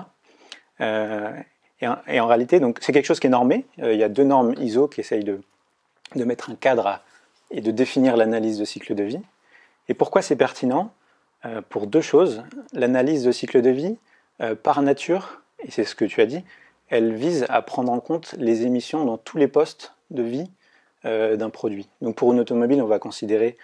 Euh, 0.80 1.32
et, 1.82 2.20
en, 2.20 2.28
réalité, 2.28 2.60
donc 2.60 2.78
c'est 2.82 2.94
quelque 2.94 3.06
chose 3.06 3.20
qui 3.20 3.28
est 3.28 3.32
normé. 3.32 3.66
Euh, 3.80 3.94
il 3.94 4.00
y 4.00 4.04
a 4.04 4.10
deux 4.10 4.24
normes 4.24 4.54
ISO 4.58 4.88
qui 4.88 5.02
essayent 5.02 5.24
de, 5.24 5.42
de 6.16 6.24
mettre 6.24 6.50
un 6.50 6.56
cadre 6.56 7.02
et 7.50 7.62
de 7.62 7.72
définir 7.72 8.16
l'analyse 8.16 8.58
de 8.58 8.66
cycle 8.66 8.96
de 8.96 9.04
vie. 9.04 9.20
Et 9.90 9.94
pourquoi 9.94 10.22
c'est 10.22 10.38
pertinent? 10.38 10.94
Euh, 11.46 11.62
Pour 11.68 11.88
deux 11.88 12.02
choses. 12.02 12.44
L'analyse 12.72 13.24
de 13.24 13.32
cycle 13.32 13.62
de 13.62 13.70
vie, 13.70 13.98
par 14.64 14.82
nature, 14.82 15.44
et 15.60 15.70
c'est 15.70 15.84
ce 15.84 15.94
que 15.94 16.06
tu 16.06 16.20
as 16.20 16.26
dit, 16.26 16.44
elle 16.92 17.16
vise 17.16 17.48
à 17.50 17.64
prendre 17.64 17.92
en 17.92 18.00
compte 18.00 18.36
les 18.38 18.68
émissions 18.68 19.04
dans 19.04 19.18
tous 19.18 19.38
les 19.38 19.48
postes 19.48 19.96
de 20.12 20.22
vie 20.22 20.52
euh, 21.06 21.36
d'un 21.36 21.50
produit. 21.50 21.90
Donc 22.02 22.16
pour 22.16 22.32
une 22.32 22.40
automobile, 22.40 22.82
on 22.82 22.88
va 22.88 23.00
considérer 23.00 23.58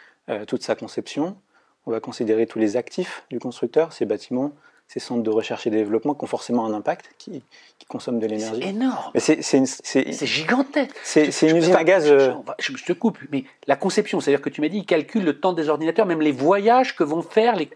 toute 0.45 0.61
sa 0.61 0.75
conception, 0.75 1.37
on 1.85 1.91
va 1.91 2.01
considérer 2.01 2.47
tous 2.47 2.59
les 2.59 2.75
actifs 2.75 3.23
du 3.29 3.39
constructeur, 3.39 3.93
ses 3.93 4.03
bâtiments, 4.03 4.51
ces 4.87 5.01
centres 5.01 5.23
de 5.23 5.29
recherche 5.29 5.67
et 5.67 5.69
développement 5.69 6.13
qui 6.13 6.23
ont 6.23 6.27
forcément 6.27 6.65
un 6.65 6.73
impact, 6.73 7.09
qui, 7.17 7.43
consomment 7.89 8.19
de 8.19 8.27
l'énergie. 8.27 8.61
C'est 8.61 8.69
énorme. 8.69 9.11
C'est 9.15 10.25
gigantesque. 10.25 10.93
C'est 11.03 11.49
une 11.49 11.55
usine 11.55 11.75
à 11.75 11.85
gaz. 11.85 12.11
Euh, 12.11 12.33
je, 12.59 12.73
te 12.83 12.91
coupe, 12.91 13.17
mais 13.31 13.45
la 13.65 13.77
conception, 13.77 14.19
c'est-à-dire 14.19 14.41
que 14.41 14.49
tu 14.49 14.59
m'as 14.59 14.67
dit, 14.67 14.79
ils 14.79 14.85
calculent 14.85 15.23
le 15.23 15.39
temps 15.39 15.53
des 15.53 15.69
ordinateurs, 15.69 16.05
même 16.05 16.19
les 16.19 16.33
voyages 16.33 16.97
que 16.97 17.05
vont 17.05 17.21
faire 17.21 17.55
les, 17.55 17.69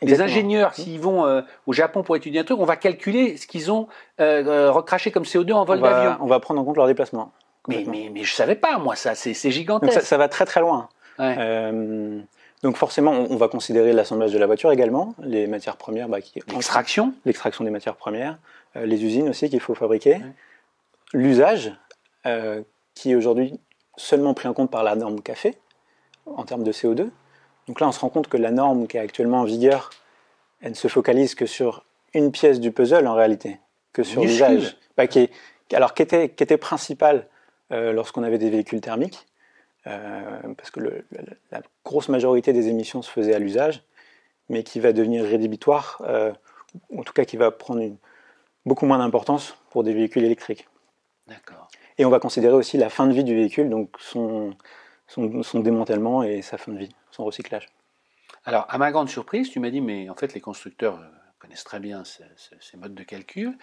les, 0.00 0.20
ingénieurs 0.22 0.74
s'ils 0.74 1.00
vont 1.00 1.26
euh, 1.26 1.42
au 1.66 1.74
Japon 1.74 2.02
pour 2.02 2.16
étudier 2.16 2.40
un 2.40 2.44
truc, 2.44 2.58
on 2.58 2.64
va 2.64 2.76
calculer 2.76 3.36
ce 3.36 3.46
qu'ils 3.46 3.70
ont 3.70 3.88
euh, 4.20 4.70
recraché 4.70 5.10
comme 5.10 5.24
CO2 5.24 5.52
en 5.52 5.66
vol 5.66 5.82
d'avion. 5.82 6.16
On 6.20 6.26
va 6.26 6.40
prendre 6.40 6.62
en 6.62 6.64
compte 6.64 6.76
leur 6.76 6.86
déplacement. 6.86 7.32
Mais, 7.68 7.84
mais, 7.86 8.10
mais 8.10 8.24
je 8.24 8.32
savais 8.32 8.54
pas, 8.54 8.78
moi, 8.78 8.96
ça, 8.96 9.14
c'est 9.14 9.50
gigantesque. 9.50 9.92
Ça, 9.92 10.00
ça, 10.00 10.16
va 10.16 10.28
très 10.28 10.46
très 10.46 10.60
loin. 10.60 10.88
Donc 12.62 12.76
forcément, 12.76 13.12
on, 13.12 13.36
va 13.36 13.48
considérer 13.48 13.92
l'assemblage 13.92 14.32
de 14.32 14.38
la 14.38 14.46
voiture 14.46 14.72
également, 14.72 15.14
les 15.22 15.46
matières 15.46 15.76
premières. 15.76 16.08
Bah, 16.08 16.18
l'extraction 16.48 17.14
L'extraction 17.24 17.64
des 17.64 17.70
matières 17.70 17.94
premières, 17.94 18.38
euh, 18.76 18.84
les 18.84 19.04
usines 19.04 19.28
aussi 19.28 19.48
qu'il 19.48 19.60
faut 19.60 19.74
fabriquer, 19.74 20.18
l'usage, 21.12 21.72
euh, 22.26 22.62
qui 22.94 23.12
est 23.12 23.14
aujourd'hui 23.14 23.60
seulement 23.96 24.34
pris 24.34 24.48
en 24.48 24.54
compte 24.54 24.70
par 24.70 24.82
la 24.82 24.96
norme 24.96 25.20
café, 25.20 25.56
en 26.26 26.44
termes 26.44 26.64
de 26.64 26.72
CO2. 26.72 27.10
Donc 27.68 27.80
là, 27.80 27.88
on 27.88 27.92
se 27.92 28.00
rend 28.00 28.08
compte 28.08 28.28
que 28.28 28.36
la 28.36 28.50
norme 28.50 28.88
qui 28.88 28.96
est 28.96 29.00
actuellement 29.00 29.40
en 29.40 29.44
vigueur, 29.44 29.90
elle 30.60 30.70
ne 30.70 30.76
se 30.76 30.88
focalise 30.88 31.34
que 31.34 31.46
sur 31.46 31.84
une 32.14 32.32
pièce 32.32 32.58
du 32.58 32.72
puzzle 32.72 33.06
en 33.06 33.14
réalité, 33.14 33.60
que 33.92 34.02
sur 34.02 34.22
l'usage. 34.22 34.76
Bah, 34.96 35.06
qui 35.06 35.30
alors 35.72 35.94
qui 35.94 36.02
était, 36.02 36.30
qui 36.30 36.42
était 36.42 36.56
principal 36.56 37.26
euh, 37.72 37.92
lorsqu'on 37.92 38.22
avait 38.22 38.38
des 38.38 38.50
véhicules 38.50 38.80
thermiques, 38.80 39.26
parce 39.84 40.70
que 40.70 40.80
la 41.50 41.62
grosse 41.84 42.08
majorité 42.08 42.52
des 42.52 42.68
émissions 42.68 43.02
se 43.02 43.10
faisait 43.10 43.34
à 43.34 43.38
l'usage, 43.38 43.82
mais 44.48 44.62
qui 44.62 44.80
va 44.80 44.92
devenir 44.92 45.24
rédhibitoire, 45.24 46.02
euh, 46.06 46.32
en 46.96 47.02
tout 47.02 47.12
cas 47.12 47.24
qui 47.24 47.36
va 47.36 47.50
prendre 47.50 47.96
beaucoup 48.66 48.86
moins 48.86 48.98
d'importance 48.98 49.56
pour 49.70 49.84
des 49.84 49.92
véhicules 49.92 50.24
électriques. 50.24 50.68
D'accord. 51.26 51.68
Et 51.98 52.04
on 52.04 52.10
va 52.10 52.20
considérer 52.20 52.54
aussi 52.54 52.78
la 52.78 52.88
fin 52.88 53.06
de 53.06 53.12
vie 53.12 53.24
du 53.24 53.34
véhicule, 53.34 53.68
donc 53.68 53.96
son, 53.98 54.54
son, 55.06 55.60
démantèlement 55.60 56.22
et 56.22 56.42
sa 56.42 56.58
fin 56.58 56.72
de 56.72 56.78
vie, 56.78 56.94
son 57.10 57.24
recyclage. 57.24 57.66
Alors, 58.44 58.66
à 58.68 58.78
ma 58.78 58.90
grande 58.92 59.08
surprise, 59.08 59.50
tu 59.50 59.60
m'as 59.60 59.70
dit, 59.70 59.80
mais 59.80 60.08
en 60.08 60.14
fait, 60.14 60.32
les 60.32 60.40
constructeurs 60.40 60.98
euh, 61.00 61.06
connaissent 61.38 61.64
très 61.64 61.80
bien 61.80 62.04
ces, 62.04 62.76
modes 62.76 62.94
de 62.94 63.02
calcul. 63.02 63.58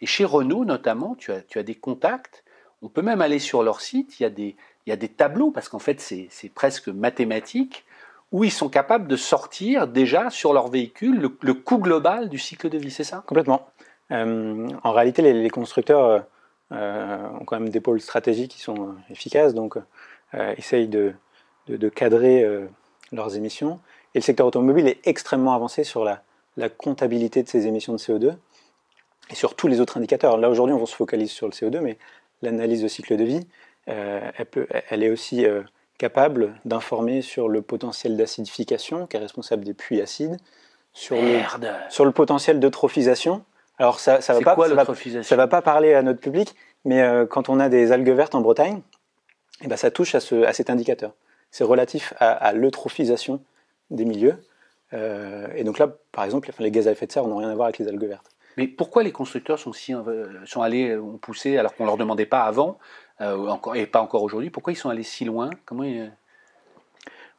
Et 0.00 0.06
chez 0.06 0.24
Renault, 0.24 0.64
notamment, 0.64 1.14
tu 1.14 1.32
as, 1.32 1.42
tu 1.42 1.58
as 1.58 1.62
des 1.62 1.74
contacts. 1.74 2.44
On 2.80 2.88
peut 2.88 3.02
même 3.02 3.20
aller 3.20 3.38
sur 3.38 3.62
leur 3.62 3.80
site. 3.80 4.18
Il 4.18 4.22
y 4.22 4.26
a 4.26 4.30
des, 4.30 4.56
il 4.90 4.92
y 4.92 4.94
a 4.94 4.96
des 4.96 5.08
tableaux, 5.08 5.52
parce 5.52 5.68
qu'en 5.68 5.78
fait 5.78 6.00
c'est 6.00 6.48
presque 6.52 6.88
mathématique, 6.88 7.84
où 8.32 8.42
ils 8.42 8.50
sont 8.50 8.68
capables 8.68 9.06
de 9.06 9.16
sortir 9.16 9.86
déjà 9.86 10.30
sur 10.30 10.52
leur 10.52 10.68
véhicule 10.68 11.30
le, 11.40 11.54
coût 11.54 11.78
global 11.78 12.28
du 12.28 12.38
cycle 12.38 12.68
de 12.68 12.78
vie, 12.78 12.90
c'est 12.90 13.04
ça? 13.04 13.22
Complètement. 13.26 13.68
Euh, 14.10 14.68
en 14.82 14.92
réalité, 14.92 15.22
les, 15.22 15.50
constructeurs 15.50 16.24
euh, 16.72 17.28
ont 17.40 17.44
quand 17.44 17.58
même 17.58 17.68
des 17.68 17.80
pôles 17.80 18.00
stratégiques 18.00 18.52
qui 18.52 18.60
sont 18.60 18.94
efficaces, 19.10 19.54
donc 19.54 19.76
essayent 20.56 20.88
de, 20.88 21.14
cadrer 21.94 22.44
leurs 23.12 23.36
émissions. 23.36 23.78
Et 24.14 24.18
le 24.18 24.24
secteur 24.24 24.46
automobile 24.46 24.88
est 24.88 25.06
extrêmement 25.06 25.54
avancé 25.54 25.84
sur 25.84 26.04
la, 26.04 26.22
comptabilité 26.76 27.42
de 27.42 27.48
ces 27.48 27.66
émissions 27.66 27.92
de 27.94 27.98
CO2 27.98 28.34
et 29.30 29.34
sur 29.34 29.54
tous 29.54 29.66
les 29.66 29.80
autres 29.80 29.96
indicateurs. 29.96 30.36
Là, 30.36 30.50
aujourd'hui, 30.50 30.74
on 30.74 30.84
se 30.84 30.94
focalise 30.94 31.30
sur 31.30 31.46
le 31.46 31.52
CO2, 31.52 31.80
mais 31.80 31.96
l'analyse 32.42 32.82
de 32.82 32.88
cycle 32.88 33.16
de 33.16 33.24
vie, 33.24 33.40
euh, 33.40 33.44
elle, 33.90 34.46
peut, 34.46 34.66
elle, 34.88 35.02
est 35.02 35.10
aussi 35.10 35.44
euh, 35.44 35.62
capable 35.98 36.54
d'informer 36.64 37.22
sur 37.22 37.48
le 37.48 37.62
potentiel 37.62 38.16
d'acidification, 38.16 39.06
qui 39.06 39.16
est 39.16 39.20
responsable 39.20 39.64
des 39.64 39.74
puits 39.74 40.00
acides, 40.00 40.36
sur, 40.92 41.16
le, 41.16 41.40
sur 41.88 42.04
le 42.04 42.10
potentiel 42.10 42.58
d'eutrophisation. 42.60 43.44
Alors, 43.78 44.00
ça 44.00 44.18
ne 44.18 44.44
va, 44.44 44.56
pas, 44.56 45.22
ça 45.22 45.36
va 45.36 45.46
pas 45.46 45.62
parler 45.62 45.94
à 45.94 46.02
notre 46.02 46.20
public, 46.20 46.54
mais 46.84 47.00
euh, 47.02 47.26
quand 47.26 47.48
on 47.48 47.60
a 47.60 47.68
des 47.68 47.92
algues 47.92 48.10
vertes 48.10 48.34
en 48.34 48.40
Bretagne, 48.40 48.82
eh 49.62 49.68
ben, 49.68 49.76
ça 49.76 49.90
touche 49.90 50.14
à, 50.14 50.20
ce, 50.20 50.42
à 50.44 50.52
cet 50.52 50.70
indicateur. 50.70 51.12
C'est 51.50 51.64
relatif 51.64 52.14
à, 52.18 52.30
à 52.30 52.52
l'eutrophisation 52.52 53.42
des 53.90 54.04
milieux. 54.04 54.36
et 54.92 55.64
donc 55.64 55.78
là, 55.78 55.88
par 56.12 56.24
exemple, 56.24 56.50
les 56.58 56.70
gaz 56.70 56.86
à 56.88 56.92
effet 56.92 57.06
de 57.06 57.12
serre 57.12 57.26
n'ont 57.26 57.38
rien 57.38 57.50
à 57.50 57.54
voir 57.54 57.66
avec 57.66 57.78
les 57.78 57.88
algues 57.88 58.04
vertes. 58.04 58.30
Mais 58.56 58.66
pourquoi 58.66 59.02
les 59.02 59.12
constructeurs 59.12 59.58
sont, 59.58 59.72
si, 59.72 59.94
euh, 59.94 60.26
sont 60.44 60.62
allés, 60.62 60.90
euh, 60.90 61.00
ont 61.00 61.18
poussé, 61.18 61.56
alors 61.56 61.74
qu'on 61.74 61.84
ne 61.84 61.88
leur 61.88 61.96
demandait 61.96 62.26
pas 62.26 62.42
avant, 62.42 62.78
euh, 63.09 63.09
encore, 63.20 63.76
et 63.76 63.86
pas 63.86 64.00
encore 64.00 64.22
aujourd'hui, 64.22 64.50
pourquoi 64.50 64.72
ils 64.72 64.76
sont 64.76 64.88
allés 64.88 65.02
si 65.02 65.24
loin? 65.24 65.50
Comment 65.66 65.84
Moi, 65.84 66.10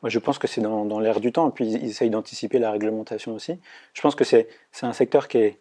je 0.05 0.19
pense 0.19 0.37
que 0.37 0.47
c'est 0.47 0.61
dans, 0.61 0.99
l'air 0.99 1.19
du 1.19 1.31
temps, 1.31 1.49
et 1.49 1.51
puis 1.51 1.67
ils 1.67 1.85
essayent 1.85 2.09
d'anticiper 2.09 2.59
la 2.59 2.71
réglementation 2.71 3.33
aussi. 3.33 3.59
Je 3.93 4.01
pense 4.01 4.15
que 4.15 4.23
c'est 4.23 4.47
un 4.81 4.93
secteur 4.93 5.27
qui 5.27 5.37
est, 5.37 5.59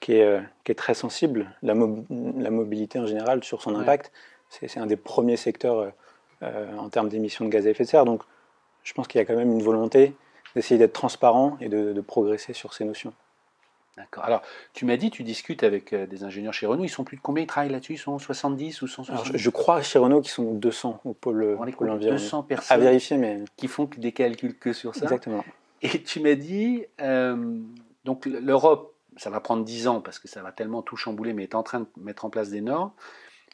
qui 0.00 0.14
est, 0.14 0.40
qui 0.64 0.72
est 0.72 0.76
très 0.76 0.94
sensible, 0.94 1.54
la, 1.62 1.74
la, 1.74 2.50
mobilité 2.50 2.98
en 2.98 3.06
général, 3.06 3.42
sur 3.44 3.62
son 3.62 3.74
impact. 3.74 4.12
C'est 4.48 4.78
un 4.78 4.86
des 4.86 4.96
premiers 4.96 5.36
secteurs 5.36 5.92
en 6.42 6.88
termes 6.88 7.08
d'émissions 7.08 7.44
de 7.44 7.50
gaz 7.50 7.66
à 7.66 7.70
effet 7.70 7.84
de 7.84 7.88
serre. 7.88 8.04
Donc, 8.04 8.22
je 8.84 8.92
pense 8.94 9.08
qu'il 9.08 9.18
y 9.20 9.22
a 9.22 9.24
quand 9.24 9.36
même 9.36 9.52
une 9.52 9.62
volonté 9.62 10.14
d'essayer 10.54 10.78
d'être 10.78 10.92
transparent 10.92 11.56
et 11.60 11.68
de 11.68 12.00
progresser 12.00 12.52
sur 12.52 12.74
ces 12.74 12.84
notions. 12.84 13.12
D'accord. 13.96 14.24
Alors, 14.24 14.42
tu 14.72 14.86
m'as 14.86 14.96
dit, 14.96 15.10
tu 15.10 15.22
discutes 15.22 15.62
avec 15.62 15.92
euh, 15.92 16.06
des 16.06 16.24
ingénieurs 16.24 16.54
chez 16.54 16.64
Renault. 16.64 16.84
Ils 16.84 16.88
sont 16.88 17.04
plus 17.04 17.18
de 17.18 17.22
combien? 17.22 17.44
Ils 17.44 17.46
travaillent 17.46 17.70
là-dessus? 17.70 17.94
Ils 17.94 17.98
sont 17.98 18.18
70 18.18 18.80
ou 18.82 18.86
160 18.88 19.36
je, 19.36 19.50
crois 19.50 19.82
chez 19.82 19.98
Renault 19.98 20.22
qu'ils 20.22 20.30
sont 20.30 20.54
200 20.54 21.00
au 21.04 21.12
pôle, 21.12 21.56
pôle 21.76 21.90
environnement. 21.90 22.18
200 22.18 22.42
personnes 22.44 22.80
à 22.80 22.82
vérifier, 22.82 23.18
mais 23.18 23.44
qui 23.56 23.68
font 23.68 23.88
des 23.98 24.12
calculs 24.12 24.58
que 24.58 24.72
sur 24.72 24.94
ça? 24.94 25.02
Exactement. 25.02 25.44
Et 25.82 26.02
tu 26.02 26.20
m'as 26.20 26.36
dit, 26.36 26.84
euh, 27.00 27.58
donc 28.04 28.24
l'Europe, 28.24 28.94
ça 29.16 29.28
va 29.28 29.40
prendre 29.40 29.64
10 29.64 29.88
ans 29.88 30.00
parce 30.00 30.18
que 30.18 30.28
ça 30.28 30.42
va 30.42 30.52
tellement 30.52 30.80
tout 30.80 30.96
chambouler, 30.96 31.34
mais 31.34 31.42
est 31.42 31.54
en 31.54 31.62
train 31.62 31.80
de 31.80 31.86
mettre 31.98 32.24
en 32.24 32.30
place 32.30 32.48
des 32.48 32.62
normes. 32.62 32.92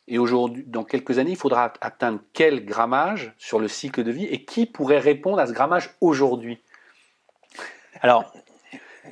Et 0.07 0.19
aujourd'hui, 0.19 0.65
dans 0.67 0.85
quelques 0.85 1.19
années, 1.19 1.33
il 1.33 1.37
faudra 1.37 1.73
atteindre 1.81 2.21
quel 2.33 2.65
grammage 2.65 3.35
sur 3.39 3.59
le 3.59 3.69
cycle 3.69 4.05
de 4.05 4.11
vie 4.11 4.25
et 4.25 4.45
qui 4.45 4.67
pourrait 4.67 5.01
répondre 5.01 5.39
à 5.39 5.47
ce 5.47 5.53
grammage 5.53 5.95
aujourd'hui? 6.01 6.63
Alors, 8.01 8.33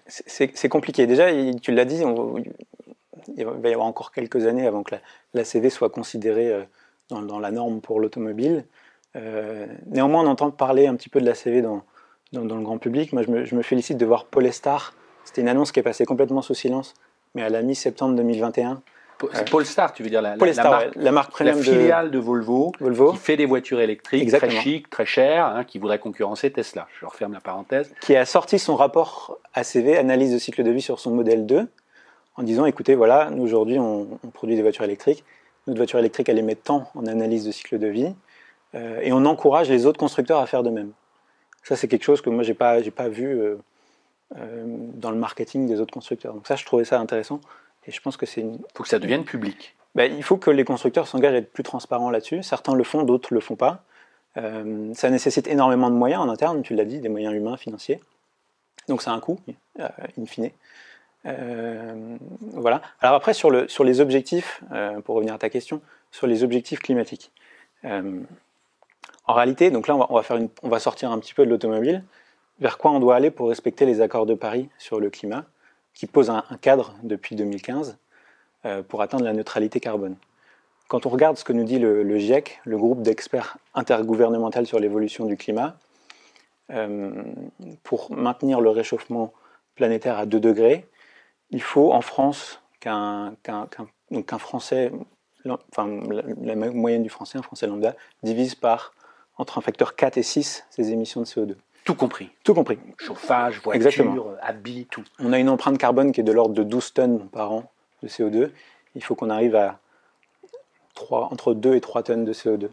c'est 0.07 0.69
compliqué. 0.69 1.07
Déjà, 1.07 1.29
tu 1.61 1.73
l'as 1.73 1.85
dit, 1.85 2.03
il 3.37 3.45
va 3.45 3.69
y 3.69 3.73
avoir 3.73 3.87
encore 3.87 4.13
quelques 4.13 4.47
années 4.47 4.67
avant 4.67 4.83
que 4.83 4.95
la, 5.35 5.45
CV 5.45 5.71
soit 5.71 5.91
considérée 5.91 6.53
euh, 6.53 6.63
dans, 7.11 7.39
la 7.39 7.51
norme 7.51 7.81
pour 7.81 8.01
l'automobile. 8.01 8.65
Euh, 9.17 9.67
néanmoins, 9.87 10.23
on 10.23 10.27
entend 10.27 10.51
parler 10.51 10.87
un 10.87 10.95
petit 10.95 11.09
peu 11.09 11.21
de 11.21 11.27
la 11.27 11.35
CV 11.35 11.63
dans, 11.63 11.83
dans, 12.33 12.57
le 12.57 12.63
grand 12.63 12.79
public. 12.79 13.13
Moi, 13.13 13.23
je 13.23 13.55
me, 13.55 13.63
félicite 13.63 13.99
de 13.99 14.07
voir 14.07 14.27
Polestar. 14.27 14.95
C'était 15.25 15.41
une 15.41 15.49
annonce 15.49 15.73
qui 15.73 15.81
est 15.81 15.85
passée 15.85 16.05
complètement 16.05 16.43
sous 16.43 16.55
silence, 16.55 16.95
mais 17.35 17.43
à 17.43 17.49
la 17.49 17.63
mi-septembre 17.63 18.15
2021, 18.15 18.83
c'est 19.33 19.49
Polestar, 19.51 19.93
tu 19.93 20.03
veux 20.03 20.11
dire 20.11 20.23
la, 20.23 20.37
Polestar, 20.37 20.65
la, 20.65 20.71
marque, 20.71 20.97
la 20.97 21.13
marque 21.13 21.41
la 21.41 21.55
filiale 21.55 22.11
de, 22.11 22.19
Volvo, 22.19 22.73
Volvo, 22.81 23.13
qui 23.13 23.19
fait 23.19 23.37
des 23.37 23.47
voitures 23.47 23.81
électriques 23.81 24.31
très 24.31 24.51
chic, 24.51 24.91
très 24.91 25.07
chères, 25.07 25.47
hein, 25.47 25.65
qui 25.65 25.79
voudrait 25.79 25.99
concurrencer 25.99 26.51
Tesla. 26.51 26.87
Je 27.01 27.07
referme 27.07 27.33
la 27.33 27.41
parenthèse. 27.41 27.93
Qui 28.01 28.17
a 28.17 28.27
sorti 28.27 28.59
son 28.59 28.77
rapport 28.77 29.39
ACV, 29.55 29.97
analyse 29.97 30.33
de 30.33 30.39
cycle 30.39 30.63
de 30.63 30.71
vie 30.71 30.83
sur 30.83 31.01
son 31.01 31.13
modèle 31.13 31.47
2, 31.47 31.67
en 32.37 32.43
disant 32.43 32.67
écoutez, 32.67 32.95
voilà, 32.95 33.31
nous 33.31 33.43
aujourd'hui 33.43 33.79
on, 33.79 34.07
produit 34.35 34.57
des 34.57 34.63
voitures 34.63 34.85
électriques, 34.85 35.25
notre 35.67 35.79
voiture 35.79 35.99
électrique 35.99 36.29
elle 36.29 36.39
émet 36.39 36.55
tant 36.55 36.91
en 36.95 37.07
analyse 37.07 37.45
de 37.45 37.53
cycle 37.53 37.79
de 37.79 37.87
vie, 37.87 38.15
euh, 38.75 39.01
et 39.03 39.13
on 39.13 39.25
encourage 39.25 39.71
les 39.71 39.87
autres 39.87 39.99
constructeurs 39.99 40.41
à 40.41 40.47
faire 40.47 40.63
de 40.63 40.71
même. 40.71 40.93
Ça 41.63 41.77
c'est 41.77 41.89
quelque 41.89 42.05
chose 42.05 42.21
que 42.21 42.31
moi 42.31 42.43
j'ai 42.43 42.55
pas 42.55 42.83
j'ai 42.83 42.91
pas 42.91 43.09
vu 43.09 43.27
euh, 43.27 43.57
euh, 44.37 44.65
dans 44.67 45.11
le 45.11 45.17
marketing 45.17 45.67
des 45.67 45.81
autres 45.81 45.93
constructeurs. 45.93 46.35
Donc 46.35 46.47
ça 46.47 46.57
je 46.57 46.65
trouvais 46.65 46.85
ça 46.85 47.01
intéressant. 47.01 47.41
Et 47.87 47.93
je 47.93 48.01
pense 48.01 48.17
que 48.17 48.27
c'est 48.27 48.41
Il 48.41 48.59
faut 48.75 48.83
que 48.83 48.89
ça 48.89 48.99
devienne 48.99 49.25
public. 49.25 49.77
Ben, 49.95 50.13
il 50.15 50.23
faut 50.23 50.37
que 50.37 50.51
les 50.51 50.65
constructeurs 50.65 51.09
s'engagent 51.09 51.35
à 51.35 51.39
être 51.39 51.53
plus 51.53 51.63
transparents 51.63 52.11
là-dessus. 52.11 52.43
Certains 52.43 52.75
le 52.75 52.85
font, 52.85 53.03
d'autres 53.05 53.33
ne 53.33 53.37
le 53.37 53.41
font 53.41 53.57
pas. 53.57 53.83
Euh, 54.37 54.93
ça 54.95 55.09
nécessite 55.09 55.47
énormément 55.47 55.89
de 55.89 55.95
moyens 55.95 56.23
en 56.23 56.29
interne, 56.29 56.63
tu 56.63 56.75
l'as 56.75 56.85
dit, 56.85 57.01
des 57.01 57.09
moyens 57.09 57.35
humains, 57.35 57.57
financiers. 57.57 58.01
Donc 58.89 59.03
c'est 59.03 59.11
un 59.11 59.21
coût, 59.21 59.41
euh, 59.81 59.89
in 60.19 60.27
fine. 60.27 60.51
Euh, 61.25 62.17
voilà. 62.53 62.83
Alors 63.01 63.17
après, 63.17 63.33
sur, 63.33 63.51
le, 63.51 63.69
sur 63.69 63.85
les 63.85 64.01
objectifs, 64.01 64.63
pour 65.05 65.17
revenir 65.17 65.35
à 65.35 65.39
ta 65.39 65.49
question, 65.49 65.81
sur 66.11 66.27
les 66.27 66.45
objectifs 66.45 66.81
climatiques. 66.81 67.33
en 67.83 69.33
réalité, 69.33 69.71
donc 69.71 69.89
là, 69.89 69.97
on 69.97 69.99
va, 69.99 70.07
on 70.11 70.15
va, 70.15 70.23
faire 70.23 70.37
une, 70.37 70.51
on 70.63 70.69
va 70.69 70.79
sortir 70.79 71.11
un 71.11 71.19
petit 71.19 71.35
peu 71.35 71.45
de 71.47 71.51
l'automobile. 71.51 72.05
Vers 72.61 72.79
quoi 72.79 72.91
on 72.91 73.01
doit 73.01 73.17
aller 73.17 73.31
pour 73.31 73.49
respecter 73.49 73.87
les 73.87 74.01
accords 74.03 74.27
de 74.27 74.35
Paris 74.35 74.69
sur 74.79 75.01
le 75.01 75.11
climat? 75.11 75.47
Qui 75.97 76.07
pose 76.07 76.31
un, 76.31 76.45
cadre 76.61 76.95
depuis 77.03 77.35
2015 77.35 77.97
euh, 78.67 78.83
pour 78.83 79.03
atteindre 79.03 79.25
la 79.25 79.33
neutralité 79.33 79.81
carbone. 79.81 80.15
Quand 80.89 81.07
on 81.07 81.09
regarde 81.09 81.37
ce 81.37 81.43
que 81.43 81.53
nous 81.53 81.65
dit 81.65 81.81
le, 81.81 82.19
GIEC, 82.19 82.61
le 82.65 82.77
groupe 82.77 83.03
d'experts 83.03 83.57
intergouvernemental 83.75 84.67
sur 84.67 84.79
l'évolution 84.79 85.25
du 85.25 85.37
climat, 85.37 85.77
euh, 86.71 87.11
pour 87.83 88.13
maintenir 88.13 88.61
le 88.61 88.71
réchauffement 88.71 89.33
planétaire 89.75 90.19
à 90.19 90.27
2 90.27 90.39
degrés, 90.39 90.87
il 91.51 91.63
faut 91.63 91.93
en 91.93 92.03
France 92.03 92.61
qu'un 92.79 93.35
Français, 94.39 94.93
enfin 95.45 95.89
la, 96.43 96.55
moyenne 96.55 97.03
du 97.03 97.09
Français, 97.09 97.39
un 97.39 97.43
Français 97.43 97.67
lambda, 97.67 97.97
divise 98.23 98.55
par 98.55 98.93
entre 99.39 99.59
un 99.59 99.61
facteur 99.61 99.97
4 99.97 100.19
et 100.19 100.23
6 100.23 100.67
ses 100.71 100.93
émissions 100.93 101.21
de 101.21 101.27
CO2. 101.27 101.57
Tout 101.87 101.95
compris. 101.95 102.31
Tout 102.43 102.53
compris. 102.53 102.79
Chauffage, 102.99 103.61
voiture, 103.63 104.37
habits, 104.43 104.89
tout. 104.91 105.05
On 105.21 105.33
a 105.33 105.39
une 105.39 105.49
empreinte 105.49 105.79
carbone 105.79 106.11
qui 106.11 106.21
est 106.21 106.25
de 106.25 106.33
l'ordre 106.33 106.53
de 106.53 106.65
12 106.65 106.93
tonnes 106.93 107.29
par 107.29 107.53
an 107.53 107.71
de 108.03 108.09
CO2. 108.09 108.51
Il 108.97 109.05
faut 109.05 109.15
qu'on 109.15 109.31
arrive 109.31 109.55
à 109.55 109.79
3, 110.95 111.29
entre 111.31 111.55
2 111.55 111.77
et 111.77 111.81
3 111.81 112.03
tonnes 112.03 112.25
de 112.25 112.33
CO2 112.33 112.71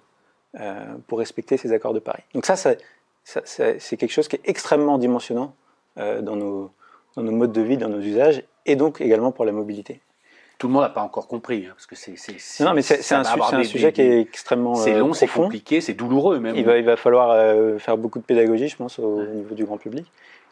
euh, 0.60 0.96
pour 1.08 1.20
respecter 1.20 1.58
ces 1.58 1.72
accords 1.74 1.94
de 1.94 2.00
Paris. 2.00 2.24
Donc 2.34 2.48
ça, 2.48 2.56
c'est 2.56 3.98
quelque 3.98 4.12
chose 4.12 4.28
qui 4.28 4.38
est 4.38 4.42
extrêmement 4.46 4.98
dimensionnant 4.98 5.54
euh, 6.00 6.24
dans, 6.24 6.36
nos, 6.36 6.72
dans 7.16 7.22
nos 7.22 7.32
modes 7.32 7.52
de 7.52 7.62
vie, 7.62 7.78
dans 7.78 7.90
nos 7.90 8.02
usages, 8.02 8.44
et 8.66 8.76
donc 8.76 9.00
également 9.00 9.32
pour 9.32 9.46
la 9.46 9.52
mobilité 9.52 10.02
tout 10.58 10.68
le 10.68 10.74
monde 10.74 10.84
n'a 10.84 10.90
pas 10.90 11.02
encore 11.02 11.28
compris, 11.28 11.66
hein, 11.66 11.74
parce 11.76 11.86
que 11.86 11.96
c'est. 11.96 12.16
Non, 12.64 12.74
mais 12.74 12.82
c'est 12.82 13.14
un, 13.14 13.64
sujet 13.64 13.92
qui 13.92 14.02
est 14.02 14.22
extrêmement. 14.22 14.76
C'est 14.76 14.94
long, 14.94 15.14
c'est 15.14 15.28
compliqué, 15.28 15.82
c'est 15.82 15.94
douloureux 15.94 16.40
même. 16.40 16.56
Il 16.56 16.66
va, 16.66 16.78
il 16.78 16.86
va 16.86 16.96
falloir 16.96 17.32
euh, 17.32 17.78
faire 17.80 17.98
beaucoup 17.98 18.20
de 18.20 18.24
pédagogie, 18.24 18.70
je 18.70 18.76
pense, 18.76 19.00
au, 19.00 19.24
niveau 19.24 19.56
du 19.56 19.66
grand 19.66 19.78
public. 19.78 20.06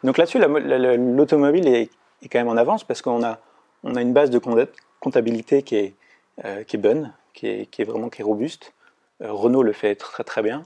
Donc 0.04 0.18
là-dessus, 0.18 0.38
l'automobile 0.38 1.68
est, 1.68 1.90
est, 2.22 2.28
quand 2.28 2.40
même 2.40 2.48
en 2.48 2.56
avance 2.56 2.84
parce 2.84 3.02
qu'on 3.02 3.22
a, 3.22 3.38
on 3.84 3.94
a 3.94 4.02
une 4.02 4.12
base 4.12 4.30
de 4.30 4.40
comptabilité 5.00 5.62
qui 5.62 5.76
est, 5.76 5.94
euh, 6.44 6.64
qui 6.64 6.76
est 6.76 6.78
bonne, 6.80 7.12
qui 7.32 7.46
est, 7.46 7.66
qui 7.66 7.82
est, 7.82 7.84
vraiment 7.84 8.08
qui 8.08 8.20
est 8.20 8.24
robuste. 8.24 8.72
Euh, 9.22 9.32
Renault 9.32 9.62
le 9.62 9.72
fait 9.72 9.94
très 9.94 10.24
très 10.24 10.42
bien. 10.42 10.64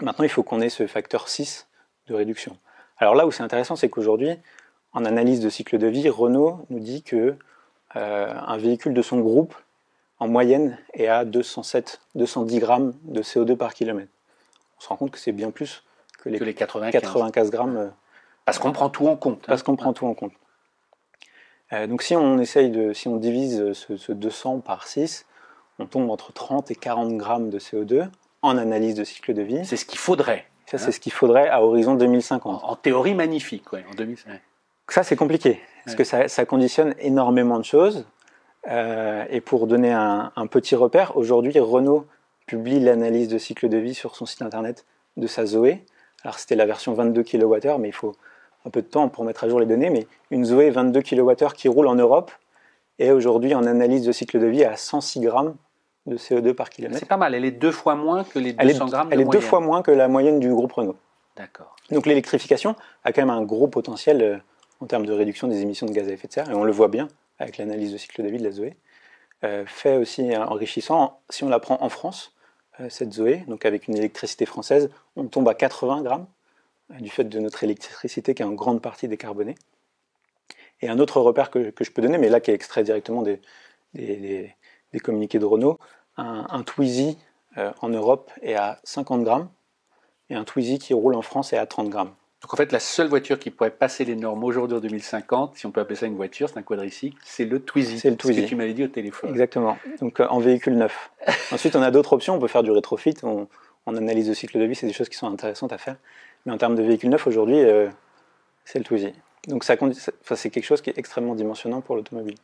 Maintenant, 0.00 0.24
il 0.24 0.30
faut 0.30 0.44
qu'on 0.44 0.60
ait 0.60 0.68
ce 0.68 0.86
facteur 0.86 1.28
6 1.28 1.66
de 2.06 2.14
réduction. 2.14 2.56
Alors 2.98 3.14
là 3.14 3.26
où 3.26 3.32
c'est 3.32 3.42
intéressant, 3.42 3.76
c'est 3.76 3.88
qu'aujourd'hui, 3.88 4.30
en 4.92 5.04
analyse 5.04 5.40
de 5.40 5.48
cycle 5.48 5.78
de 5.78 5.86
vie, 5.86 6.08
Renault 6.08 6.66
nous 6.70 6.80
dit 6.80 7.02
que 7.02 7.16
euh, 7.16 7.36
un 7.94 8.56
véhicule 8.58 8.94
de 8.94 9.02
son 9.02 9.20
groupe, 9.20 9.54
en 10.20 10.28
moyenne, 10.28 10.78
est 10.94 11.06
à 11.06 11.24
207, 11.24 12.00
210 12.14 12.58
grammes 12.58 12.94
de 13.04 13.22
CO2 13.22 13.56
par 13.56 13.74
kilomètre. 13.74 14.10
On 14.78 14.80
se 14.80 14.88
rend 14.88 14.96
compte 14.96 15.10
que 15.10 15.18
c'est 15.18 15.32
bien 15.32 15.50
plus 15.50 15.84
que 16.18 16.28
les, 16.28 16.54
95. 16.54 17.50
grammes. 17.50 17.76
Euh, 17.76 17.88
parce 18.44 18.58
qu'on 18.58 18.72
prend 18.72 18.90
tout 18.90 19.06
en 19.06 19.16
compte. 19.16 19.44
Parce 19.46 19.62
qu'on 19.62 19.76
prend 19.76 19.92
tout 19.92 20.06
en 20.06 20.14
compte. 20.14 20.32
Euh, 21.72 21.86
donc 21.86 22.02
si 22.02 22.16
on 22.16 22.38
essaye 22.38 22.70
de, 22.70 22.92
si 22.92 23.08
on 23.08 23.16
divise 23.16 23.72
ce, 23.72 24.12
200 24.12 24.60
par 24.60 24.86
6, 24.86 25.26
on 25.78 25.86
tombe 25.86 26.10
entre 26.10 26.32
30 26.32 26.70
et 26.70 26.74
40 26.74 27.16
grammes 27.16 27.50
de 27.50 27.58
CO2 27.58 28.08
en 28.42 28.56
analyse 28.56 28.94
de 28.94 29.04
cycle 29.04 29.34
de 29.34 29.42
vie. 29.42 29.64
C'est 29.64 29.76
ce 29.76 29.84
qu'il 29.84 29.98
faudrait. 29.98 30.46
Ça, 30.66 30.78
c'est 30.78 30.88
hein. 30.88 30.92
ce 30.92 31.00
qu'il 31.00 31.12
faudrait 31.12 31.48
à 31.48 31.62
horizon 31.62 31.94
2050. 31.94 32.62
En, 32.62 32.76
théorie 32.76 33.14
magnifique, 33.14 33.72
ouais, 33.72 33.84
en 33.90 33.94
2050. 33.94 34.40
Ça, 34.88 35.02
c'est 35.02 35.16
compliqué, 35.16 35.60
parce 35.84 35.96
que 35.96 36.04
ça, 36.04 36.44
conditionne 36.46 36.94
énormément 36.98 37.58
de 37.58 37.64
choses. 37.64 38.04
Euh, 38.68 39.24
et 39.30 39.40
pour 39.40 39.66
donner 39.66 39.92
un, 39.92 40.46
petit 40.50 40.74
repère, 40.74 41.16
aujourd'hui, 41.16 41.58
Renault 41.58 42.06
publie 42.46 42.80
l'analyse 42.80 43.28
de 43.28 43.38
cycle 43.38 43.68
de 43.68 43.78
vie 43.78 43.94
sur 43.94 44.16
son 44.16 44.26
site 44.26 44.42
internet 44.42 44.84
de 45.16 45.26
sa 45.26 45.46
Zoé, 45.46 45.84
Alors 46.22 46.38
c'était 46.38 46.54
la 46.54 46.66
version 46.66 46.94
22 46.94 47.22
kWh, 47.22 47.78
mais 47.78 47.88
il 47.88 47.94
faut 47.94 48.14
un 48.64 48.70
peu 48.70 48.82
de 48.82 48.86
temps 48.86 49.08
pour 49.08 49.24
mettre 49.24 49.44
à 49.44 49.48
jour 49.48 49.60
les 49.60 49.66
données. 49.66 49.90
Mais 49.90 50.06
une 50.30 50.44
Zoé 50.44 50.70
22 50.70 51.02
kWh 51.02 51.52
qui 51.54 51.68
roule 51.68 51.88
en 51.88 51.94
Europe 51.94 52.30
est 52.98 53.10
aujourd'hui 53.10 53.54
en 53.54 53.64
analyse 53.64 54.04
de 54.04 54.12
cycle 54.12 54.38
de 54.38 54.46
vie 54.46 54.64
à 54.64 54.76
106 54.76 55.20
grammes 55.20 55.54
de 56.06 56.16
CO2 56.16 56.54
par 56.54 56.70
kilomètre. 56.70 57.00
C'est 57.00 57.08
pas 57.08 57.16
mal, 57.16 57.34
elle 57.34 57.44
est 57.44 57.50
deux 57.50 57.70
fois 57.70 57.94
moins 57.94 58.24
que 58.24 58.38
les 58.38 58.52
200 58.52 58.62
Elle 58.62 58.70
est, 58.70 58.90
grammes 58.90 59.08
de 59.08 59.14
elle 59.14 59.20
est 59.20 59.24
deux 59.24 59.40
fois 59.40 59.60
moins 59.60 59.82
que 59.82 59.90
la 59.90 60.08
moyenne 60.08 60.40
du 60.40 60.50
groupe 60.50 60.72
Renault. 60.72 60.96
D'accord. 61.36 61.76
Donc 61.90 62.06
l'électrification 62.06 62.74
a 63.04 63.12
quand 63.12 63.22
même 63.22 63.30
un 63.30 63.42
gros 63.42 63.68
potentiel 63.68 64.22
euh, 64.22 64.36
en 64.80 64.86
termes 64.86 65.06
de 65.06 65.12
réduction 65.12 65.48
des 65.48 65.62
émissions 65.62 65.86
de 65.86 65.92
gaz 65.92 66.08
à 66.08 66.12
effet 66.12 66.28
de 66.28 66.32
serre, 66.32 66.50
et 66.50 66.54
on 66.54 66.64
le 66.64 66.72
voit 66.72 66.88
bien 66.88 67.08
avec 67.38 67.58
l'analyse 67.58 67.92
de 67.92 67.98
cycle 67.98 68.22
de 68.22 68.28
vie 68.28 68.38
de 68.38 68.44
la 68.44 68.52
Zoé. 68.52 68.76
Euh, 69.44 69.64
fait 69.66 69.96
aussi 69.96 70.36
enrichissant, 70.36 71.20
si 71.30 71.44
on 71.44 71.48
la 71.48 71.60
prend 71.60 71.78
en 71.80 71.88
France, 71.88 72.32
euh, 72.80 72.88
cette 72.88 73.12
Zoé, 73.12 73.44
donc 73.46 73.64
avec 73.64 73.86
une 73.86 73.96
électricité 73.96 74.46
française, 74.46 74.90
on 75.14 75.26
tombe 75.26 75.48
à 75.48 75.54
80 75.54 76.02
grammes, 76.02 76.26
euh, 76.90 76.94
du 76.96 77.08
fait 77.08 77.24
de 77.24 77.38
notre 77.38 77.62
électricité 77.62 78.34
qui 78.34 78.42
est 78.42 78.46
en 78.46 78.52
grande 78.52 78.82
partie 78.82 79.06
décarbonée. 79.06 79.54
Et 80.80 80.88
un 80.88 80.98
autre 80.98 81.20
repère 81.20 81.50
que, 81.50 81.72
je 81.78 81.90
peux 81.90 82.02
donner, 82.02 82.18
mais 82.18 82.28
là 82.28 82.40
qui 82.40 82.50
est 82.50 82.54
extrait 82.54 82.82
directement 82.82 83.22
des, 83.22 83.40
des, 83.94 84.54
communiqués 85.02 85.38
de 85.38 85.44
Renault, 85.44 85.78
un, 86.16 86.46
un 86.50 86.62
Twizy 86.62 87.18
en 87.56 87.88
Europe 87.88 88.30
est 88.42 88.54
à 88.54 88.78
50 88.84 89.24
grammes, 89.24 89.48
et 90.30 90.36
un 90.36 90.44
Twizy 90.44 90.78
qui 90.78 90.94
roule 90.94 91.16
en 91.16 91.22
France 91.22 91.52
est 91.52 91.58
à 91.58 91.66
30 91.66 91.88
grammes. 91.88 92.14
Donc 92.42 92.54
en 92.54 92.56
fait, 92.56 92.70
la 92.70 92.78
seule 92.78 93.08
voiture 93.08 93.38
qui 93.38 93.50
pourrait 93.50 93.70
passer 93.70 94.04
les 94.04 94.14
normes 94.14 94.44
aujourd'hui 94.44 94.76
en 94.76 94.80
2050, 94.80 95.56
si 95.56 95.66
on 95.66 95.72
peut 95.72 95.80
appeler 95.80 95.96
ça 95.96 96.06
une 96.06 96.14
voiture, 96.14 96.48
c'est 96.48 96.58
un 96.58 96.62
quadricycle, 96.62 97.16
c'est 97.24 97.44
le 97.44 97.60
Twizy. 97.60 97.98
C'est 97.98 98.10
le 98.10 98.14
Ce 98.14 98.18
Twizy. 98.18 98.44
que 98.44 98.48
tu 98.48 98.56
m'avais 98.56 98.74
dit 98.74 98.84
au 98.84 98.88
téléphone. 98.88 99.30
Exactement. 99.30 99.76
Donc 100.00 100.20
euh, 100.20 100.26
en 100.28 100.38
véhicule 100.38 100.76
neuf. 100.76 101.10
Ensuite, 101.52 101.74
on 101.74 101.82
a 101.82 101.90
d'autres 101.90 102.12
options. 102.12 102.34
On 102.34 102.38
peut 102.38 102.46
faire 102.48 102.62
du 102.62 102.70
rétrofit. 102.70 103.14
On, 103.22 103.48
analyse 103.86 104.28
de 104.28 104.34
cycle 104.34 104.58
de 104.58 104.64
vie, 104.64 104.74
c'est 104.74 104.86
des 104.86 104.92
choses 104.92 105.08
qui 105.08 105.16
sont 105.16 105.32
intéressantes 105.32 105.72
à 105.72 105.78
faire. 105.78 105.96
Mais 106.44 106.52
en 106.52 106.58
termes 106.58 106.74
de 106.74 106.82
véhicule 106.82 107.08
neuf, 107.08 107.26
aujourd'hui, 107.26 107.58
euh, 107.58 107.88
c'est 108.66 108.78
le 108.78 108.84
Twizy. 108.84 109.14
Donc 109.46 109.64
ça, 109.64 109.76
c'est 110.36 110.50
quelque 110.50 110.64
chose 110.64 110.82
qui 110.82 110.90
est 110.90 110.98
extrêmement 110.98 111.34
dimensionnant 111.34 111.80
pour 111.80 111.96
l'automobile. 111.96 112.34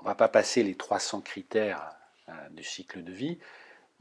On 0.00 0.04
va 0.04 0.14
pas 0.14 0.28
passer 0.28 0.62
les 0.62 0.76
300 0.76 1.22
critères 1.22 1.90
euh, 2.28 2.32
du 2.52 2.62
cycle 2.62 3.02
de 3.02 3.10
vie, 3.10 3.38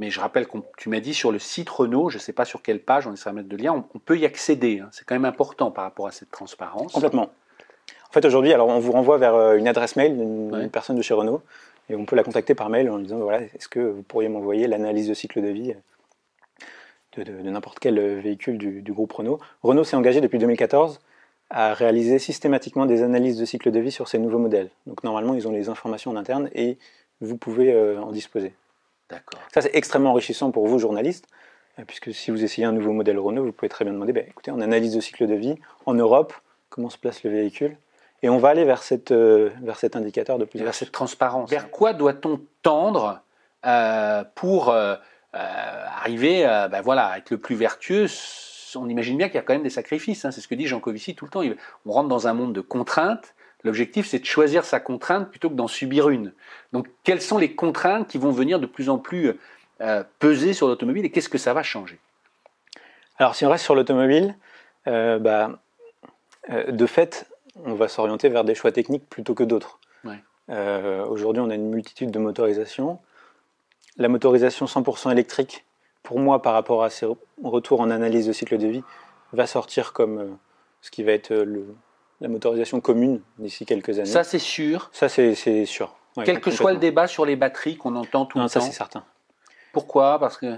mais 0.02 0.10
je 0.10 0.20
rappelle 0.20 0.48
que 0.48 0.58
tu 0.78 0.90
m'as 0.90 1.00
dit 1.00 1.14
sur 1.14 1.32
le 1.32 1.38
site 1.40 1.70
Renault, 1.70 2.10
je 2.10 2.18
ne 2.18 2.22
sais 2.22 2.34
pas 2.34 2.44
sur 2.44 2.62
quelle 2.62 2.80
page, 2.82 3.06
on 3.08 3.14
essaiera 3.14 3.30
de 3.32 3.36
mettre 3.38 3.50
de 3.50 3.56
lien, 3.56 3.72
on, 3.74 3.86
on 3.96 4.00
peut 4.00 4.18
y 4.18 4.26
accéder. 4.26 4.80
hein. 4.80 4.90
C'est 4.92 5.06
quand 5.06 5.16
même 5.16 5.26
important 5.26 5.70
par 5.72 5.84
rapport 5.84 6.08
à 6.08 6.12
cette 6.12 6.32
transparence. 6.32 6.92
Complètement. 6.92 7.30
En 8.10 8.12
fait, 8.12 8.26
aujourd'hui, 8.26 8.52
alors 8.52 8.68
on 8.68 8.80
vous 8.80 8.92
renvoie 8.92 9.18
vers 9.18 9.36
euh, 9.36 9.56
une 9.58 9.68
adresse 9.68 9.96
mail 9.96 10.18
d'une 10.18 10.54
Ouais. 10.54 10.68
personne 10.68 10.98
de 10.98 11.02
chez 11.02 11.14
Renault 11.14 11.42
et 11.90 11.96
on 11.96 12.06
peut 12.06 12.16
la 12.16 12.24
contacter 12.24 12.56
par 12.56 12.70
mail 12.70 12.90
en 12.90 12.98
lui 12.98 13.04
disant 13.04 13.20
voilà, 13.20 13.42
est-ce 13.44 13.68
que 13.70 13.80
vous 13.80 14.02
pourriez 14.04 14.28
m'envoyer 14.28 14.68
l'analyse 14.68 15.08
de 15.08 15.14
cycle 15.14 15.42
de 15.42 15.48
vie 15.50 15.74
de, 17.16 17.24
de- 17.24 17.42
de 17.44 17.50
n'importe 17.50 17.80
quel 17.80 17.98
euh, 18.00 18.20
véhicule 18.20 18.58
du, 18.58 18.82
du 18.82 18.94
groupe 18.94 19.12
Renault. 19.14 19.40
Renault 19.64 19.84
s'est 19.84 19.96
engagé 19.96 20.20
depuis 20.22 20.40
2014 20.40 21.00
à 21.50 21.74
réaliser 21.74 22.18
systématiquement 22.20 22.86
des 22.86 23.04
analyses 23.04 23.38
de 23.38 23.46
cycle 23.46 23.72
de 23.72 23.80
vie 23.80 23.92
sur 23.92 24.08
ces 24.08 24.18
nouveaux 24.18 24.40
modèles. 24.40 24.70
Donc 24.88 25.04
normalement, 25.04 25.34
ils 25.34 25.48
ont 25.48 25.52
les 25.52 25.70
informations 25.70 26.12
en 26.12 26.16
interne 26.16 26.50
et 26.56 26.78
vous 27.20 27.38
pouvez 27.38 27.72
euh, 27.74 28.00
en 28.02 28.12
disposer. 28.12 28.54
D'accord. 29.12 29.42
Ça, 29.54 29.62
c'est 29.62 29.76
extrêmement 29.76 30.12
enrichissant 30.12 30.52
pour 30.52 30.68
vous, 30.68 30.80
journalistes, 30.80 31.28
euh, 31.80 31.84
puisque 31.86 32.14
si 32.14 32.32
vous 32.32 32.44
essayez 32.44 32.66
un 32.66 32.72
nouveau 32.72 32.94
modèle 32.94 33.20
Renault, 33.20 33.44
vous 33.46 33.52
pouvez 33.52 33.70
très 33.70 33.86
bien 33.86 33.94
demander, 33.94 34.14
bah, 34.14 34.22
écoutez, 34.22 34.52
en 34.52 34.62
analyse 34.62 34.96
de 34.96 35.02
cycle 35.02 35.28
de 35.28 35.36
vie, 35.36 35.56
en 35.86 35.94
Europe, 35.94 36.34
comment 36.70 36.90
se 36.90 36.98
place 36.98 37.24
le 37.24 37.30
véhicule 37.30 37.78
Et 38.24 38.30
on 38.30 38.38
va 38.38 38.50
aller 38.50 38.64
vers, 38.64 38.82
cette, 38.84 39.12
euh, 39.12 39.50
vers 39.62 39.78
cet 39.78 39.96
indicateur 39.96 40.38
de 40.40 40.46
plus 40.46 40.60
en 40.60 40.64
vers 40.64 40.72
plus. 40.72 40.80
cette 40.80 40.92
transparence. 40.92 41.50
Vers 41.50 41.70
quoi 41.70 41.94
doit-on 41.94 42.40
tendre 42.64 43.22
euh, 43.66 44.24
pour 44.36 44.70
euh, 44.70 44.96
arriver 45.34 46.44
ben 46.72 46.82
voilà, 46.82 47.08
à 47.08 47.18
être 47.18 47.30
le 47.32 47.38
plus 47.38 47.56
vertueux? 47.56 48.08
On 48.76 48.88
imagine 48.88 49.18
bien 49.18 49.28
qu'il 49.28 49.36
y 49.36 49.40
a 49.40 49.42
quand 49.42 49.54
même 49.54 49.64
des 49.64 49.70
sacrifices. 49.70 50.24
hein. 50.24 50.32
C'est 50.32 50.40
ce 50.40 50.48
que 50.48 50.56
dit 50.56 50.66
Jean 50.66 50.80
Covici 50.80 51.14
tout 51.14 51.26
le 51.26 51.32
temps. 51.32 51.42
On 51.86 51.92
rentre 51.92 52.08
dans 52.08 52.28
un 52.28 52.34
monde 52.34 52.54
de 52.54 52.62
contraintes. 52.62 53.36
L'objectif, 53.64 54.08
c'est 54.08 54.20
de 54.20 54.26
choisir 54.26 54.66
sa 54.66 54.80
contrainte 54.80 55.30
plutôt 55.30 55.50
que 55.50 55.54
d'en 55.56 55.68
subir 55.68 56.10
une. 56.10 56.34
Donc, 56.74 56.88
quelles 57.04 57.22
sont 57.22 57.38
les 57.38 57.54
contraintes 57.54 58.08
qui 58.08 58.18
vont 58.18 58.32
venir 58.32 58.60
de 58.60 58.66
plus 58.66 58.90
en 58.90 58.98
plus 58.98 59.34
euh, 59.82 60.04
peser 60.20 60.54
sur 60.54 60.68
l'automobile 60.68 61.06
et 61.06 61.12
qu'est-ce 61.12 61.30
que 61.30 61.38
ça 61.38 61.54
va 61.54 61.62
changer? 61.64 62.00
Alors, 63.18 63.36
si 63.36 63.46
on 63.46 63.50
reste 63.50 63.64
sur 63.64 63.76
l'automobile, 63.76 64.36
euh, 64.88 65.20
bah, 65.20 65.60
euh, 66.50 66.72
de 66.72 66.86
fait, 66.88 67.28
on 67.66 67.76
va 67.76 67.88
s'orienter 67.88 68.30
vers 68.30 68.44
des 68.44 68.56
choix 68.56 68.72
techniques 68.72 69.08
plutôt 69.10 69.36
que 69.36 69.44
d'autres. 69.44 69.80
Ouais. 70.04 70.18
Aujourd'hui, 71.08 71.42
on 71.42 71.50
a 71.50 71.56
une 71.56 71.70
multitude 71.70 72.12
de 72.12 72.20
motorisations. 72.20 73.00
La 73.98 74.08
motorisation 74.10 74.66
100% 74.66 75.12
électrique, 75.12 75.66
pour 76.04 76.20
moi, 76.20 76.42
par 76.42 76.54
rapport 76.54 76.84
à 76.84 76.90
ces 76.90 77.06
re- 77.06 77.18
retours 77.44 77.80
en 77.82 77.90
analyse 77.92 78.26
de 78.28 78.34
cycle 78.34 78.58
de 78.58 78.68
vie, 78.68 78.84
va 79.34 79.46
sortir 79.48 79.94
comme 79.94 80.38
ce 80.82 80.90
qui 80.92 81.04
va 81.04 81.12
être 81.12 81.32
le- 81.34 81.76
la 82.22 82.28
motorisation 82.30 82.80
commune 82.82 83.22
d'ici 83.40 83.66
quelques 83.66 83.98
années. 84.00 84.06
Ça, 84.10 84.24
c'est 84.24 84.40
sûr. 84.40 84.90
Ça, 84.94 85.10
c'est 85.10 85.66
sûr. 85.66 85.96
Ouais, 86.16 86.24
Quel 86.26 86.40
que 86.40 86.52
soit 86.52 86.72
le 86.74 86.78
débat 86.80 87.08
sur 87.08 87.26
les 87.26 87.36
batteries 87.36 87.78
qu'on 87.78 87.96
entend 87.96 88.26
tout 88.26 88.38
Non, 88.38 88.46
le 88.46 88.50
ça, 88.50 88.60
temps. 88.60 88.66
c'est 88.66 88.72
certain. 88.72 89.04
Pourquoi? 89.74 90.20
Parce 90.20 90.38
que. 90.38 90.56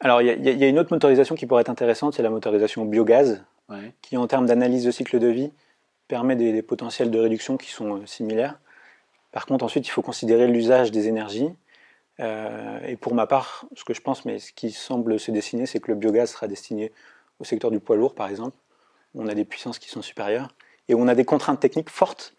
Alors, 0.00 0.20
il 0.22 0.26
y, 0.26 0.30
a- 0.30 0.34
il 0.34 0.58
y 0.58 0.64
a 0.64 0.68
une 0.68 0.78
autre 0.78 0.92
motorisation 0.92 1.34
qui 1.34 1.46
pourrait 1.46 1.60
être 1.62 1.70
intéressante, 1.70 2.14
c'est 2.14 2.22
la 2.22 2.30
motorisation 2.30 2.84
biogaz. 2.84 3.44
Ouais. 3.68 3.94
qui 4.02 4.16
en 4.18 4.26
termes 4.26 4.44
d'analyse 4.46 4.84
de 4.84 4.90
cycle 4.90 5.18
de 5.18 5.28
vie 5.28 5.50
permet 6.08 6.36
des, 6.36 6.52
des 6.52 6.62
potentiels 6.62 7.10
de 7.10 7.18
réduction 7.18 7.56
qui 7.56 7.70
sont 7.70 7.96
euh, 8.02 8.06
similaires. 8.06 8.58
Par 9.30 9.46
contre, 9.46 9.64
ensuite, 9.64 9.86
il 9.86 9.90
faut 9.90 10.02
considérer 10.02 10.46
l'usage 10.46 10.90
des 10.90 11.08
énergies. 11.08 11.48
Euh, 12.20 12.78
et 12.86 12.96
pour 12.96 13.14
ma 13.14 13.26
part, 13.26 13.64
ce 13.74 13.84
que 13.84 13.94
je 13.94 14.00
pense, 14.02 14.24
mais 14.26 14.38
ce 14.38 14.52
qui 14.52 14.72
semble 14.72 15.18
se 15.18 15.30
dessiner, 15.30 15.64
c'est 15.64 15.80
que 15.80 15.90
le 15.90 15.96
biogaz 15.96 16.32
sera 16.32 16.48
destiné 16.48 16.92
au 17.38 17.44
secteur 17.44 17.70
du 17.70 17.80
poids 17.80 17.96
lourd, 17.96 18.14
par 18.14 18.28
exemple. 18.28 18.56
où 19.14 19.22
On 19.22 19.28
a 19.28 19.34
des 19.34 19.44
puissances 19.46 19.78
qui 19.78 19.88
sont 19.88 20.02
supérieures 20.02 20.48
et 20.88 20.94
on 20.94 21.08
a 21.08 21.14
des 21.14 21.24
contraintes 21.24 21.60
techniques 21.60 21.90
fortes 21.90 22.34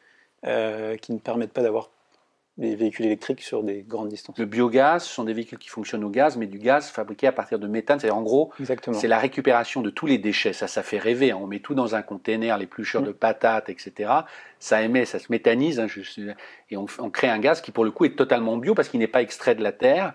euh, 0.45 0.97
qui 0.97 1.13
ne 1.13 1.19
permettent 1.19 1.53
pas 1.53 1.61
d'avoir 1.61 1.89
des 2.57 2.75
véhicules 2.75 3.05
électriques 3.07 3.41
sur 3.41 3.63
des 3.63 3.81
grandes 3.81 4.09
distances. 4.09 4.37
Le 4.37 4.45
biogaz, 4.45 5.03
ce 5.03 5.11
sont 5.11 5.23
des 5.23 5.33
véhicules 5.33 5.57
qui 5.57 5.69
fonctionnent 5.69 6.03
au 6.03 6.09
gaz, 6.09 6.37
mais 6.37 6.45
du 6.45 6.59
gaz 6.59 6.87
fabriqué 6.87 7.25
à 7.25 7.31
partir 7.31 7.57
de 7.57 7.65
méthane. 7.67 7.99
C'est-à-dire, 7.99 8.15
en 8.17 8.21
gros, 8.21 8.51
c'est 8.93 9.07
la 9.07 9.17
récupération 9.17 9.81
de 9.81 9.89
tous 9.89 10.05
les 10.05 10.19
déchets. 10.19 10.53
Ça, 10.53 10.67
ça 10.67 10.83
fait 10.83 10.99
rêver. 10.99 11.31
hein. 11.31 11.39
On 11.41 11.47
met 11.47 11.61
tout 11.61 11.73
dans 11.73 11.95
un 11.95 12.03
container, 12.03 12.55
l'éplucheur 12.59 13.01
Mm. 13.01 13.05
de 13.05 13.11
patates, 13.11 13.69
etc. 13.69 14.11
Ça 14.59 14.83
émet, 14.83 15.05
ça 15.05 15.17
se 15.17 15.31
méthanise, 15.31 15.79
hein, 15.79 15.87
je 15.87 16.01
et 16.69 16.77
on, 16.77 16.85
on 16.99 17.09
crée 17.09 17.27
un 17.29 17.39
gaz 17.39 17.59
qui, 17.59 17.71
pour 17.71 17.85
le 17.85 17.91
coup, 17.91 18.05
est 18.05 18.15
totalement 18.15 18.55
bio 18.57 18.75
parce 18.75 18.87
qu'il 18.87 18.99
n'est 18.99 19.07
pas 19.07 19.23
extrait 19.23 19.55
de 19.55 19.63
la 19.63 19.71
terre. 19.71 20.13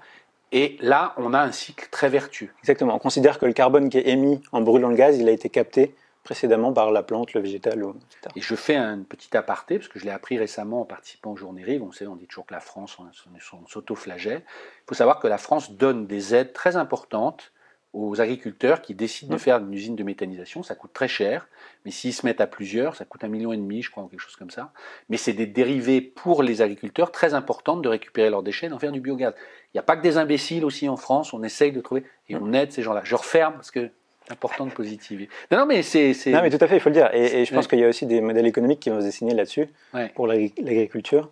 Et 0.53 0.77
là, 0.81 1.15
on 1.17 1.35
a 1.35 1.41
un 1.41 1.51
cycle 1.51 1.89
très 1.91 2.09
vertueux. 2.09 2.51
Exactement. 2.61 2.95
On 2.95 2.99
considère 3.01 3.41
que 3.41 3.47
le 3.47 3.53
carbone 3.53 3.89
qui 3.89 3.99
est 3.99 4.09
émis 4.09 4.41
en 4.53 4.61
brûlant 4.61 4.91
le 4.91 4.97
gaz, 4.97 5.19
il 5.19 5.29
a 5.29 5.33
été 5.33 5.49
capté 5.49 5.93
précédemment 6.29 6.75
par 6.75 6.91
la 6.91 7.03
plante, 7.03 7.33
le 7.33 7.41
végétal, 7.41 7.79
etc. 7.79 8.35
Et 8.37 8.43
je 8.43 8.55
fais 8.55 8.77
un 8.77 8.99
petit 8.99 9.35
aparté, 9.35 9.79
parce 9.79 9.89
que 9.89 9.99
je 9.99 10.05
l'ai 10.05 10.11
appris 10.11 10.37
récemment 10.37 10.83
en 10.83 10.85
participant 10.85 11.33
aux 11.33 11.37
Journées 11.39 11.65
Rive. 11.65 11.83
On 11.83 11.91
sait, 11.91 12.07
on 12.07 12.17
dit 12.17 12.27
toujours 12.27 12.45
que 12.45 12.53
la 12.53 12.61
France, 12.61 12.99
on, 12.99 13.05
on, 13.05 13.57
on 13.63 13.67
s'auto-flagelle. 13.67 14.43
Il 14.45 14.89
faut 14.89 14.95
savoir 14.95 15.21
que 15.21 15.27
la 15.27 15.39
France 15.39 15.73
donne 15.73 16.07
des 16.07 16.35
aides 16.35 16.53
très 16.53 16.77
importantes 16.77 17.51
aux 17.95 18.21
agriculteurs 18.21 18.83
qui 18.83 18.95
décident 18.95 19.31
de 19.31 19.37
Mm. 19.37 19.39
faire 19.39 19.57
une 19.57 19.73
usine 19.73 19.97
de 19.97 20.05
méthanisation. 20.05 20.63
Ça 20.63 20.75
coûte 20.75 20.93
très 20.93 21.09
cher, 21.09 21.49
mais 21.87 21.91
s'ils 21.91 22.13
se 22.13 22.27
mettent 22.27 22.43
à 22.43 22.47
plusieurs, 22.47 22.95
ça 22.95 23.07
coûte 23.07 23.25
un 23.25 23.29
million 23.29 23.51
et 23.55 23.57
demi, 23.57 23.81
je 23.81 23.91
crois, 23.91 24.03
ou 24.03 24.09
quelque 24.09 24.21
chose 24.21 24.37
comme 24.37 24.51
ça. 24.51 24.75
Mais 25.09 25.17
c'est 25.17 25.33
des 25.33 25.47
dérivés 25.47 26.03
pour 26.03 26.43
les 26.43 26.61
agriculteurs 26.61 27.11
très 27.11 27.33
importantes 27.33 27.81
de 27.81 27.89
récupérer 27.89 28.29
leurs 28.29 28.43
déchets 28.43 28.67
et 28.67 28.69
d'en 28.69 28.79
faire 28.79 28.93
du 28.93 29.01
biogaz. 29.01 29.33
Il 29.73 29.77
n'y 29.77 29.81
a 29.81 29.83
pas 29.83 29.97
que 29.97 30.03
des 30.03 30.19
imbéciles 30.19 30.67
aussi 30.67 30.91
en 30.91 30.99
France, 30.99 31.33
on 31.33 31.43
essaye 31.43 31.73
de 31.73 31.81
trouver, 31.81 32.05
et 32.29 32.37
on 32.37 32.53
aide 32.53 32.71
ces 32.71 32.83
gens-là. 32.83 33.01
Je 33.03 33.15
referme 33.15 33.55
parce 33.55 33.71
que 33.71 33.91
c'est 34.29 34.33
important 34.35 34.67
de 34.67 34.71
positiver. 34.73 35.29
Non, 35.51 35.59
non, 35.59 35.67
mais 35.67 35.83
c'est... 35.83 36.13
c'est- 36.13 36.31
Non, 36.31 36.43
mais 36.43 36.51
tout 36.51 36.63
à 36.63 36.69
fait, 36.69 36.77
il 36.77 36.81
faut 36.81 36.91
le 36.91 36.95
dire. 36.95 37.09
Et, 37.15 37.41
et 37.41 37.45
je 37.45 37.55
pense 37.55 37.65
Ouais. 37.65 37.71
qu'il 37.71 37.79
y 37.81 37.85
a 37.85 37.89
aussi 37.89 38.05
des 38.07 38.21
modèles 38.21 38.47
économiques 38.47 38.81
qui 38.81 38.91
vont 38.91 39.01
se 39.01 39.07
dessiner 39.07 39.35
là-dessus 39.35 39.69
Ouais. 39.95 40.11
pour 40.15 40.27
l'agri- 40.27 40.53
l'agriculture. 40.63 41.31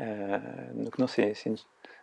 Euh, 0.00 0.38
donc 0.74 0.98
non, 0.98 1.06
c'est 1.06 1.34
c'est 1.34 1.50
une 1.50 1.56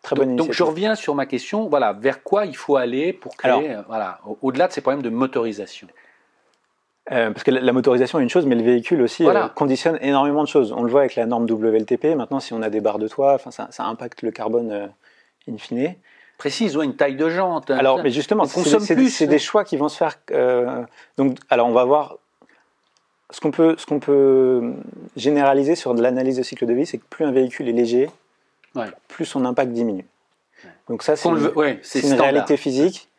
très 0.03 0.15
bonne 0.15 0.35
Donc, 0.35 0.47
donc 0.47 0.55
je 0.55 0.61
reviens 0.63 0.93
sur 0.93 1.15
ma 1.15 1.25
question, 1.25 1.67
voilà, 1.67 1.93
vers 1.93 2.21
quoi 2.21 2.45
il 2.45 2.55
faut 2.55 2.75
aller 2.75 3.11
pour 3.13 3.35
créer, 3.35 3.51
Alors- 3.51 3.63
euh, 3.63 3.81
voilà, 3.87 4.19
au- 4.27 4.37
au-delà 4.43 4.67
de 4.67 4.73
ces 4.73 4.81
problèmes 4.81 5.01
de 5.01 5.09
motorisation? 5.09 5.87
Euh, 7.11 7.31
parce 7.31 7.43
que 7.43 7.51
la, 7.51 7.61
la 7.61 7.71
motorisation 7.73 8.19
est 8.19 8.23
une 8.23 8.29
chose, 8.29 8.45
mais 8.45 8.55
le 8.55 8.63
véhicule 8.63 9.01
aussi 9.01 9.23
Voilà. 9.23 9.45
euh, 9.45 9.49
conditionne 9.49 9.97
énormément 10.01 10.43
de 10.43 10.47
choses. 10.49 10.73
On 10.73 10.83
le 10.83 10.91
voit 10.91 10.99
avec 11.01 11.15
la 11.15 11.25
norme 11.25 11.45
WLTP. 11.49 12.15
Maintenant, 12.15 12.39
si 12.41 12.53
on 12.53 12.61
a 12.61 12.69
des 12.69 12.81
barres 12.81 12.99
de 12.99 13.07
toit, 13.07 13.37
ça, 13.49 13.67
ça 13.71 13.85
impacte 13.85 14.21
le 14.23 14.31
carbone 14.31 14.71
euh, 14.71 14.87
in 15.49 15.57
fine. 15.57 15.95
Précise, 16.37 16.77
ouais, 16.77 16.85
une 16.85 16.95
taille 16.95 17.15
de 17.15 17.29
jante. 17.29 17.71
hein, 17.71 17.77
Alors, 17.77 18.01
mais 18.03 18.11
justement, 18.11 18.45
c'est 18.45 18.61
plus, 18.95 19.09
c'est 19.09 19.25
hein. 19.25 19.27
des 19.27 19.39
choix 19.39 19.63
qui 19.63 19.75
vont 19.77 19.89
se 19.89 19.97
faire. 19.97 20.19
euh, 20.31 20.83
donc, 21.17 21.37
alors, 21.49 21.67
on 21.67 21.71
va 21.73 21.83
voir. 21.85 22.17
Ce 23.31 23.41
qu'on 23.41 23.51
peut, 23.51 23.75
peut 24.01 24.73
généraliser 25.17 25.75
sur 25.75 25.93
de 25.95 26.01
l'analyse 26.01 26.37
de 26.37 26.43
cycle 26.43 26.65
de 26.65 26.73
vie, 26.73 26.85
c'est 26.85 26.97
que 26.97 27.05
plus 27.09 27.25
un 27.25 27.31
véhicule 27.31 27.67
est 27.67 27.73
léger, 27.73 28.09
Ouais. 28.75 28.85
plus 29.09 29.25
son 29.25 29.43
impact 29.45 29.71
diminue. 29.73 30.05
Ouais. 30.63 30.69
Donc 30.87 31.03
ça, 31.03 31.15
c'est 31.17 31.27
une, 31.27 31.35
ouais, 31.55 31.81
réalité 32.17 32.55
physique. 32.55 33.09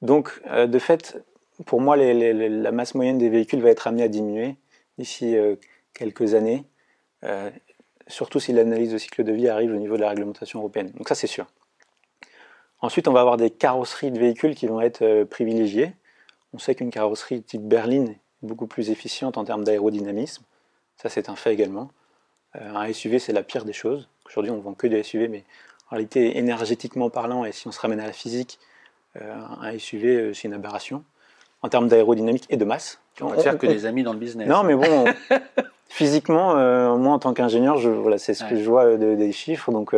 Donc, 0.00 0.30
euh, 0.48 0.66
de 0.68 0.78
fait, 0.78 1.18
pour 1.66 1.80
moi, 1.80 1.96
les- 1.96 2.14
les- 2.14 2.32
les- 2.34 2.48
la 2.48 2.70
masse 2.70 2.94
moyenne 2.94 3.18
des 3.18 3.28
véhicules 3.30 3.60
va 3.60 3.70
être 3.70 3.88
amenée 3.88 4.04
à 4.04 4.08
diminuer 4.08 4.54
d'ici 4.96 5.36
euh, 5.36 5.56
quelques 5.92 6.34
années, 6.34 6.64
euh, 7.24 7.50
surtout 8.06 8.38
si 8.38 8.52
l'analyse 8.52 8.92
de 8.92 8.98
cycle 8.98 9.24
de 9.24 9.32
vie 9.32 9.48
arrive 9.48 9.72
au 9.72 9.76
niveau 9.78 9.96
de 9.96 10.02
la 10.02 10.10
réglementation 10.10 10.60
européenne. 10.60 10.92
Donc 10.96 11.08
ça, 11.08 11.16
c'est 11.16 11.26
sûr. 11.26 11.46
Ensuite, 12.80 13.08
on 13.08 13.12
va 13.12 13.20
avoir 13.20 13.36
des 13.36 13.50
carrosseries 13.50 14.10
de 14.10 14.18
véhicules 14.18 14.54
qui 14.54 14.66
vont 14.66 14.80
être 14.80 15.02
euh, 15.02 15.24
privilégiées. 15.24 15.92
On 16.52 16.58
sait 16.58 16.74
qu'une 16.74 16.90
carrosserie 16.90 17.42
type 17.42 17.62
berline 17.62 18.10
est 18.10 18.18
beaucoup 18.42 18.66
plus 18.66 18.90
efficiente 18.90 19.36
en 19.36 19.44
termes 19.44 19.64
d'aérodynamisme. 19.64 20.44
Ça, 20.96 21.08
c'est 21.08 21.28
un 21.28 21.36
fait 21.36 21.52
également. 21.52 21.90
Euh, 22.56 22.74
un 22.74 22.92
SUV, 22.92 23.18
c'est 23.18 23.32
la 23.32 23.42
pire 23.42 23.64
des 23.64 23.72
choses. 23.72 24.08
Aujourd'hui, 24.26 24.52
on 24.52 24.60
vend 24.60 24.74
que 24.74 24.86
des 24.86 25.02
SUV, 25.02 25.28
mais 25.28 25.44
en 25.90 25.96
réalité, 25.96 26.38
énergétiquement 26.38 27.10
parlant, 27.10 27.44
et 27.44 27.52
si 27.52 27.66
on 27.66 27.72
se 27.72 27.80
ramène 27.80 28.00
à 28.00 28.06
la 28.06 28.12
physique, 28.12 28.60
euh, 29.20 29.34
un 29.60 29.76
SUV, 29.76 30.32
c'est 30.34 30.46
une 30.46 30.54
aberration 30.54 31.02
en 31.62 31.68
termes 31.68 31.88
d'aérodynamique 31.88 32.44
et 32.50 32.56
de 32.56 32.64
masse. 32.64 33.00
On 33.20 33.28
va 33.28 33.42
faire 33.42 33.58
que 33.58 33.66
des 33.66 33.84
amis 33.84 34.04
dans 34.04 34.12
le 34.12 34.20
business. 34.20 34.46
Non, 34.46 34.62
mais 34.62 34.76
bon, 34.76 35.06
physiquement, 35.88 36.54
moi 36.96 37.14
en 37.14 37.18
tant 37.18 37.34
qu'ingénieur, 37.34 37.78
voilà, 37.78 38.18
c'est 38.18 38.34
ce 38.34 38.44
que 38.44 38.54
je 38.54 38.62
vois 38.62 38.96
des 38.96 39.32
chiffres. 39.32 39.72
Donc, 39.72 39.92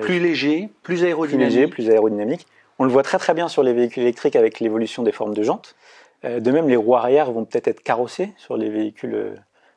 plus 0.00 0.20
léger, 0.20 0.70
plus 0.82 1.04
aérodynamique. 1.04 1.48
Plus 1.48 1.56
léger, 1.56 1.68
plus 1.68 1.90
aérodynamique. 1.90 2.46
On 2.78 2.84
le 2.84 2.90
voit 2.90 3.02
très 3.02 3.18
très 3.18 3.34
bien 3.34 3.48
sur 3.48 3.62
les 3.62 3.72
véhicules 3.72 4.02
électriques 4.02 4.36
avec 4.36 4.60
l'évolution 4.60 5.02
des 5.02 5.12
formes 5.12 5.34
de 5.34 5.42
jantes. 5.42 5.76
de 6.24 6.50
même, 6.50 6.68
les 6.68 6.76
roues 6.76 6.96
arrière 6.96 7.30
vont 7.30 7.44
peut-être 7.44 7.68
être 7.68 7.82
carrossées 7.82 8.32
sur 8.36 8.56
les 8.56 8.70
véhicules. 8.70 9.34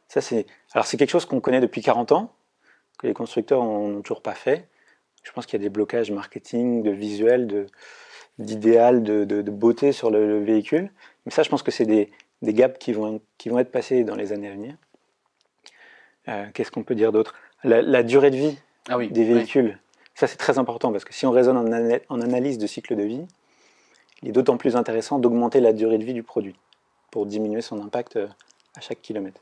ça, 0.07 0.21
c'est 0.21 0.45
alors 0.75 0.85
c'est 0.85 0.97
quelque 0.97 1.09
chose 1.09 1.25
qu'on 1.25 1.39
connaît 1.39 1.61
depuis 1.61 1.81
40 1.81 2.11
ans, 2.11 2.33
que 2.99 3.07
les 3.07 3.13
constructeurs 3.13 3.63
n'ont 3.63 4.01
toujours 4.01 4.21
pas 4.21 4.35
fait. 4.35 4.67
Je 5.23 5.31
pense 5.31 5.45
qu'il 5.45 5.59
y 5.59 5.63
a 5.63 5.65
des 5.65 5.69
blocages 5.69 6.11
marketing, 6.11 6.83
de 6.83 6.91
visuel, 6.91 7.67
d'idéal, 8.37 9.01
de, 9.03 9.23
de, 9.23 9.51
beauté 9.51 9.93
sur 9.93 10.11
le, 10.11 10.39
véhicule. 10.43 10.91
Mais 11.25 11.31
ça, 11.31 11.43
je 11.43 11.49
pense 11.49 11.63
que 11.63 11.71
c'est 11.71 11.85
des, 11.85 12.11
des, 12.41 12.53
gaps 12.53 12.77
qui 12.77 12.93
vont, 12.93 13.21
qui 13.37 13.49
vont 13.49 13.57
être 13.57 13.71
passés 13.71 14.03
dans 14.03 14.15
les 14.15 14.33
années 14.33 14.49
à 14.49 14.51
venir. 14.51 14.75
Euh, 16.27 16.45
qu'est-ce 16.53 16.71
qu'on 16.71 16.83
peut 16.83 16.95
dire 16.95 17.11
d'autre? 17.11 17.33
La, 17.63 18.03
durée 18.03 18.29
de 18.29 18.35
vie 18.35 18.57
ah 18.89 18.97
des 18.97 19.23
véhicules. 19.23 19.79
Ça, 20.15 20.27
c'est 20.27 20.37
très 20.37 20.57
important 20.57 20.93
parce 20.93 21.03
que 21.03 21.13
si 21.13 21.25
on 21.25 21.31
raisonne 21.31 21.57
en, 21.57 22.21
analyse 22.21 22.57
de 22.57 22.67
cycle 22.67 22.95
de 22.95 23.03
vie, 23.03 23.25
il 24.23 24.29
est 24.29 24.31
d'autant 24.31 24.55
plus 24.55 24.77
intéressant 24.77 25.19
d'augmenter 25.19 25.59
la 25.59 25.73
durée 25.73 25.97
de 25.97 26.05
vie 26.05 26.13
du 26.13 26.23
produit 26.23 26.55
pour 27.11 27.25
diminuer 27.25 27.61
son 27.61 27.83
impact 27.83 28.15
euh, 28.15 28.27
à 28.77 28.81
chaque 28.81 29.01
kilomètre. 29.01 29.41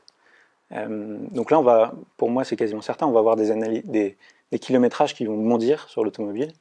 Euh, 0.72 1.16
donc 1.30 1.52
là, 1.52 1.92
pour 2.16 2.28
moi, 2.28 2.42
c'est 2.42 2.56
quasiment 2.56 2.82
certain, 2.82 3.06
on 3.06 3.12
va 3.12 3.20
avoir 3.20 3.36
des, 3.36 4.16
kilométrages 4.60 5.14
qui 5.14 5.26
vont 5.26 5.36
bondir 5.36 5.88
sur 5.88 6.02
l'automobile. 6.02 6.52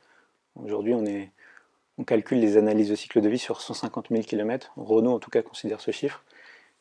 Aujourd'hui, 0.64 0.94
on, 0.94 1.04
on 1.98 2.04
calcule 2.04 2.40
les 2.40 2.56
analyses 2.58 2.90
de 2.90 2.96
cycle 2.96 3.20
de 3.20 3.30
vie 3.30 3.40
sur 3.40 3.62
150 3.62 4.10
000 4.12 4.22
km. 4.22 4.72
Renault, 4.78 5.14
en 5.14 5.20
tout 5.20 5.32
cas, 5.32 5.42
considère 5.42 5.82
ce 5.82 5.90
chiffre. 5.90 6.24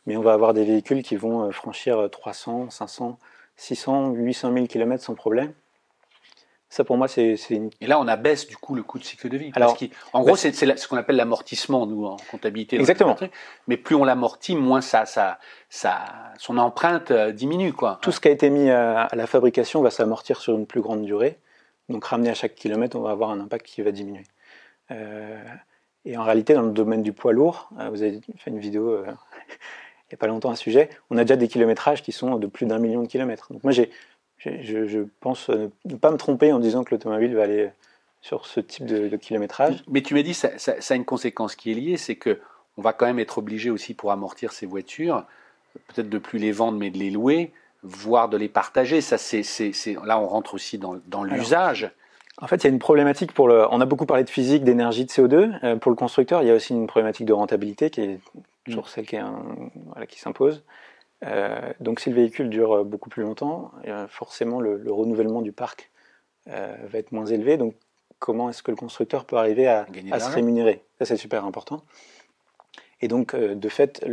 Mais 0.04 0.18
on 0.18 0.22
va 0.22 0.34
avoir 0.34 0.52
des 0.52 0.64
véhicules 0.64 1.02
qui 1.02 1.16
vont 1.16 1.44
euh, 1.44 1.50
franchir 1.50 2.10
300, 2.10 2.68
500, 2.68 3.18
600, 3.56 4.10
800 4.12 4.52
000 4.52 4.66
km 4.66 5.02
sans 5.02 5.14
problème. 5.14 5.54
Ça, 6.72 6.84
pour 6.84 6.96
moi, 6.96 7.06
c'est 7.06 7.36
une... 7.50 7.68
Et 7.82 7.86
là, 7.86 8.00
on 8.00 8.08
abaisse 8.08 8.46
du 8.46 8.56
coup 8.56 8.74
le 8.74 8.82
coût 8.82 8.98
de 8.98 9.04
cycle 9.04 9.28
de 9.28 9.36
vie. 9.36 9.52
Alors, 9.54 9.76
en 10.14 10.22
gros, 10.22 10.36
c'est 10.36 10.54
ce 10.54 10.88
qu'on 10.88 10.96
appelle 10.96 11.16
l'amortissement, 11.16 11.84
nous, 11.86 12.06
en 12.06 12.16
comptabilité. 12.30 12.76
Exactement. 12.76 13.14
Mais 13.68 13.76
plus 13.76 13.94
on 13.94 14.06
l'amortit, 14.06 14.56
moins 14.56 14.80
ça, 14.80 15.04
ça, 15.04 15.38
ça, 15.68 16.02
son 16.38 16.56
empreinte 16.56 17.10
euh, 17.10 17.30
diminue. 17.30 17.74
Quoi. 17.74 17.98
Tout 18.00 18.10
ce 18.10 18.20
qui 18.20 18.28
a 18.28 18.30
été 18.30 18.48
mis 18.48 18.70
à, 18.70 19.06
la 19.12 19.26
fabrication 19.26 19.82
va 19.82 19.90
s'amortir 19.90 20.40
sur 20.40 20.54
une 20.54 20.64
plus 20.64 20.80
grande 20.80 21.04
durée. 21.04 21.38
Donc, 21.90 22.06
ramener 22.06 22.30
à 22.30 22.34
chaque 22.34 22.54
kilomètre, 22.54 22.96
on 22.96 23.02
va 23.02 23.10
avoir 23.10 23.28
un 23.28 23.40
impact 23.40 23.66
qui 23.66 23.82
va 23.82 23.92
diminuer. 23.92 24.24
Euh, 24.90 25.44
et 26.06 26.16
en 26.16 26.24
réalité, 26.24 26.54
dans 26.54 26.62
le 26.62 26.72
domaine 26.72 27.02
du 27.02 27.12
poids 27.12 27.34
lourd, 27.34 27.68
euh, 27.80 27.90
vous 27.90 28.02
avez 28.02 28.18
fait 28.38 28.50
une 28.50 28.60
vidéo 28.60 29.04
il 30.12 30.14
n'y 30.14 30.14
a 30.14 30.16
pas 30.16 30.26
longtemps 30.26 30.50
à 30.50 30.56
ce 30.56 30.62
sujet, 30.62 30.88
on 31.10 31.18
a 31.18 31.24
déjà 31.24 31.36
des 31.36 31.48
kilométrages 31.48 32.02
qui 32.02 32.12
sont 32.12 32.36
de 32.36 32.46
plus 32.46 32.64
d'un 32.64 32.78
million 32.78 33.02
de 33.02 33.08
kilomètres. 33.08 33.52
Donc, 33.52 33.62
moi, 33.62 33.72
j'ai 33.72 33.90
je, 34.44 35.04
pense 35.20 35.48
ne 35.50 35.96
pas 35.96 36.10
me 36.10 36.16
tromper 36.16 36.52
en 36.52 36.58
disant 36.58 36.84
que 36.84 36.94
l'automobile 36.94 37.34
va 37.34 37.42
aller 37.44 37.70
sur 38.20 38.46
ce 38.46 38.60
type 38.60 38.86
de, 38.86 39.16
kilométrage. 39.16 39.82
Mais 39.88 40.02
tu 40.02 40.14
m'as 40.14 40.22
dit, 40.22 40.34
ça, 40.34 40.56
ça, 40.58 40.80
ça, 40.80 40.94
a 40.94 40.96
une 40.96 41.04
conséquence 41.04 41.56
qui 41.56 41.72
est 41.72 41.74
liée, 41.74 41.96
c'est 41.96 42.16
que 42.16 42.40
on 42.78 42.82
va 42.82 42.92
quand 42.92 43.06
même 43.06 43.18
être 43.18 43.38
obligé 43.38 43.70
aussi 43.70 43.94
pour 43.94 44.12
amortir 44.12 44.52
ces 44.52 44.66
voitures, 44.66 45.24
peut-être 45.88 46.08
de 46.08 46.18
plus 46.18 46.38
les 46.38 46.52
vendre, 46.52 46.78
mais 46.78 46.90
de 46.90 46.98
les 46.98 47.10
louer, 47.10 47.52
voire 47.82 48.28
de 48.28 48.36
les 48.36 48.48
partager. 48.48 49.00
Ça, 49.00 49.18
c'est, 49.18 49.42
là, 50.04 50.18
on 50.18 50.26
rentre 50.26 50.54
aussi 50.54 50.78
dans, 50.78 50.96
dans 51.06 51.24
l'usage. 51.24 51.90
En 52.38 52.46
fait, 52.46 52.56
il 52.56 52.64
y 52.64 52.66
a 52.68 52.70
une 52.70 52.78
problématique 52.78 53.32
pour 53.32 53.46
le. 53.46 53.66
On 53.70 53.80
a 53.80 53.86
beaucoup 53.86 54.06
parlé 54.06 54.24
de 54.24 54.30
physique, 54.30 54.64
d'énergie, 54.64 55.04
de 55.04 55.10
CO2. 55.10 55.58
Euh, 55.64 55.76
pour 55.76 55.90
le 55.90 55.96
constructeur, 55.96 56.42
il 56.42 56.48
y 56.48 56.50
a 56.50 56.54
aussi 56.54 56.72
une 56.72 56.86
problématique 56.86 57.26
de 57.26 57.32
rentabilité 57.32 57.90
qui 57.90 58.00
est 58.00 58.20
toujours 58.64 58.84
mm. 58.84 58.88
celle 58.88 59.06
qui, 59.06 59.18
qui 60.08 60.18
s'impose. 60.18 60.62
Euh, 61.24 61.72
donc 61.80 62.00
si 62.00 62.10
le 62.10 62.16
véhicule 62.16 62.48
dure 62.48 62.84
beaucoup 62.84 63.08
plus 63.08 63.22
longtemps, 63.22 63.70
euh, 63.86 64.06
forcément 64.08 64.60
le, 64.60 64.82
renouvellement 64.92 65.42
du 65.42 65.52
parc 65.52 65.90
euh, 66.48 66.74
va 66.84 66.98
être 66.98 67.12
moins 67.12 67.26
élevé. 67.26 67.56
Donc 67.56 67.74
comment 68.18 68.50
est-ce 68.50 68.62
que 68.62 68.70
le 68.70 68.76
constructeur 68.76 69.24
peut 69.24 69.36
arriver 69.36 69.66
à, 69.66 69.86
se 70.18 70.30
rémunérer? 70.30 70.82
Ça 70.98 71.06
c'est 71.06 71.16
super 71.16 71.44
important. 71.44 71.82
Et 73.00 73.08
donc 73.08 73.34
de 73.34 73.68
fait, 73.68 74.04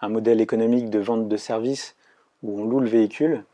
un 0.00 0.08
modèle 0.08 0.40
économique 0.40 0.90
de 0.90 0.98
vente 1.00 1.28
de 1.28 1.36
services 1.36 1.96
où 2.42 2.60
on 2.60 2.64
loue 2.64 2.80
le 2.80 2.88
véhicule 2.88 3.44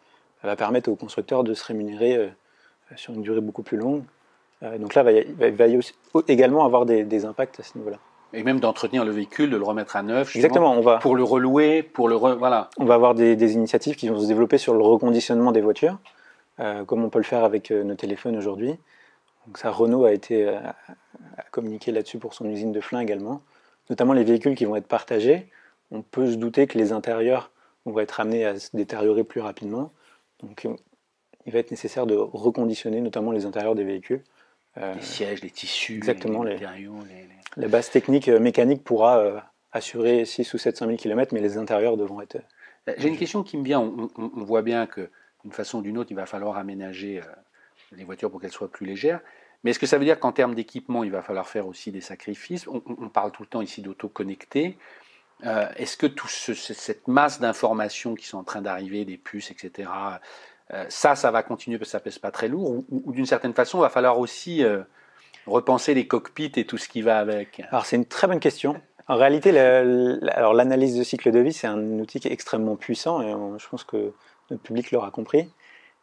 va 0.43 0.57
permettre 0.57 0.91
au 0.91 0.97
constructeur 0.97 1.45
de 1.45 1.55
se 1.55 1.65
rémunérer 1.65 2.31
sur 2.97 3.15
une 3.15 3.23
durée 3.23 3.41
beaucoup 3.41 3.63
plus 3.63 3.79
longue. 3.79 4.03
donc 4.79 4.95
là, 4.95 5.11
il 5.11 5.35
va, 5.35 5.65
également 6.29 6.67
avoir 6.67 6.85
des 6.85 7.25
impacts 7.25 7.59
à 7.61 7.63
ce 7.63 7.79
niveau-là 7.79 7.99
et 8.35 8.43
même 8.43 8.61
d'entretenir 8.61 9.05
le 9.05 9.11
véhicule, 9.11 9.51
de 9.51 9.57
le 9.57 9.65
remettre 9.65 9.97
à 9.97 10.03
neuf. 10.03 10.35
Exactement, 10.37 10.73
on 10.73 10.81
va 10.81 10.99
pour 10.99 11.17
le 11.17 11.23
relouer, 11.23 11.83
pour 11.83 12.09
le 12.09 12.17
voilà. 12.17 12.71
On 12.79 12.85
va 12.85 12.95
avoir 12.95 13.15
des, 13.15 13.55
initiatives 13.55 13.97
qui 13.97 14.09
vont 14.09 14.21
se 14.21 14.27
développer 14.27 14.59
sur 14.59 14.75
le 14.75 14.83
reconditionnement 14.83 15.53
des 15.53 15.61
voitures, 15.61 15.99
euh, 16.61 16.85
comme 16.85 17.05
on 17.05 17.11
peut 17.11 17.19
le 17.19 17.25
faire 17.25 17.45
avec 17.45 17.71
euh, 17.71 17.85
nos 17.85 17.95
téléphones 17.95 18.37
aujourd'hui. 18.37 18.77
Donc 19.47 19.59
ça, 19.59 19.71
Renault 19.71 20.05
a 20.05 20.13
été 20.13 20.49
euh, 20.49 20.59
communiqué 21.51 21.93
là-dessus 21.93 22.19
pour 22.19 22.35
son 22.35 22.49
usine 22.49 22.73
de 22.73 22.81
Flins 22.81 23.01
également. 23.01 23.43
Notamment 23.91 24.13
les 24.13 24.25
véhicules 24.25 24.55
qui 24.55 24.65
vont 24.65 24.77
être 24.77 24.89
partagés, 24.89 25.51
on 25.91 26.03
peut 26.03 26.31
se 26.31 26.37
douter 26.37 26.67
que 26.67 26.79
les 26.79 26.93
intérieurs 26.93 27.51
vont 27.85 27.99
être 28.01 28.21
amenés 28.21 28.47
à 28.47 28.59
se 28.59 28.75
détériorer 28.75 29.25
plus 29.25 29.41
rapidement. 29.41 29.93
Donc 30.43 30.67
il 31.47 31.53
va 31.53 31.59
être 31.59 31.71
nécessaire 31.71 32.07
de 32.07 32.15
reconditionner 32.15 33.03
notamment 33.03 33.31
les 33.31 33.45
intérieurs 33.45 33.75
des 33.75 33.85
véhicules. 33.85 34.23
Les 34.77 35.01
sièges, 35.01 35.43
les 35.43 35.51
tissus, 35.51 35.97
exactement, 35.97 36.43
les, 36.43 36.55
matériaux, 36.55 36.99
les 37.09 37.29
la 37.57 37.69
base 37.69 37.91
technique 37.91 38.29
euh, 38.29 38.41
mécanique 38.41 38.83
pourra 38.83 39.19
euh, 39.19 39.41
assurer 39.73 40.25
6 40.25 40.55
ou 40.55 40.59
700 40.59 40.87
000 40.87 40.99
km, 40.99 41.33
mais 41.35 41.41
les 41.41 41.57
intérieurs 41.57 41.97
devront 41.97 42.21
être. 42.21 42.37
Euh, 42.89 42.95
j'ai 42.99 43.09
une 43.09 43.17
question 43.17 43.43
qui 43.43 43.57
me 43.57 43.65
vient. 43.65 43.81
On, 43.81 44.45
voit 44.45 44.63
bien 44.63 44.87
que 44.87 45.11
d'une 45.43 45.53
façon 45.53 45.79
ou 45.79 45.83
d'une 45.83 45.99
autre, 45.99 46.11
il 46.11 46.17
va 46.17 46.27
falloir 46.27 46.57
aménager 46.57 47.21
les 47.93 48.05
voitures 48.05 48.31
pour 48.31 48.41
qu'elles 48.41 48.53
soient 48.53 48.71
plus 48.71 48.87
légères. 48.87 49.21
Mais 49.63 49.71
est-ce 49.71 49.79
que 49.79 49.87
ça 49.87 49.99
veut 49.99 50.05
dire 50.05 50.19
qu'en 50.19 50.33
termes 50.33 50.55
d'équipement, 50.55 51.05
il 51.05 51.11
va 51.11 51.23
falloir 51.23 51.49
faire 51.49 51.67
aussi 51.67 51.93
des 51.93 52.01
sacrifices? 52.01 52.67
On, 52.67 53.09
parle 53.09 53.33
tout 53.33 53.43
le 53.43 53.49
temps 53.49 53.63
ici 53.63 53.83
d'auto 53.83 54.09
connecté. 54.09 54.77
est-ce 55.43 55.97
que 55.97 56.07
toute 56.07 56.31
cette 56.31 57.09
masse 57.09 57.41
d'informations 57.41 58.15
qui 58.15 58.27
sont 58.27 58.39
en 58.39 58.45
train 58.45 58.63
d'arriver, 58.63 59.05
des 59.05 59.17
puces, 59.17 59.51
etc., 59.51 59.89
ça, 60.89 61.15
ça 61.15 61.31
va 61.31 61.43
continuer 61.43 61.79
parce 61.79 61.89
que 61.89 61.93
ça 61.93 62.01
pèse 62.01 62.19
pas 62.19 62.31
très 62.31 62.49
lourd 62.49 62.85
Ou, 62.91 63.13
d'une 63.13 63.27
certaine 63.27 63.55
façon, 63.55 63.79
il 63.79 63.83
va 63.83 63.89
falloir 63.89 64.19
aussi 64.19 64.65
repenser 65.47 65.95
les 65.95 66.07
cockpits 66.07 66.53
et 66.57 66.65
tout 66.65 66.79
ce 66.79 66.89
qui 66.89 67.03
va 67.03 67.19
avec 67.19 67.63
Alors 67.71 67.87
c'est 67.87 67.97
une 67.97 68.07
très 68.07 68.27
bonne 68.27 68.41
question. 68.41 68.81
En 69.07 69.17
réalité, 69.17 69.53
l'analyse 69.53 70.97
de 70.97 71.03
cycle 71.03 71.31
de 71.31 71.39
vie, 71.39 71.53
c'est 71.53 71.67
un 71.67 71.99
outil 71.99 72.21
extrêmement 72.25 72.77
puissant 72.77 73.21
et 73.21 73.31
je 73.59 73.69
pense 73.69 73.85
que 73.85 74.13
notre 74.51 74.63
public 74.63 74.91
l'aura 74.91 75.11
compris. 75.11 75.49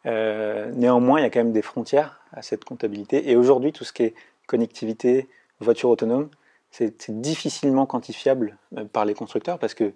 Euh, 0.06 0.70
néanmoins, 0.72 1.20
il 1.20 1.22
y 1.22 1.26
a 1.26 1.30
quand 1.30 1.40
même 1.40 1.52
des 1.52 1.62
frontières 1.62 2.20
à 2.32 2.42
cette 2.42 2.64
comptabilité. 2.64 3.30
Et 3.30 3.36
aujourd'hui, 3.36 3.72
tout 3.72 3.84
ce 3.84 3.92
qui 3.92 4.04
est 4.04 4.14
connectivité, 4.46 5.28
voiture 5.60 5.90
autonome, 5.90 6.28
c'est 6.70 7.10
difficilement 7.20 7.86
quantifiable 7.86 8.56
euh, 8.76 8.84
par 8.84 9.04
les 9.04 9.14
constructeurs 9.14 9.58
parce 9.58 9.74
que 9.74 9.84
euh, 9.84 9.92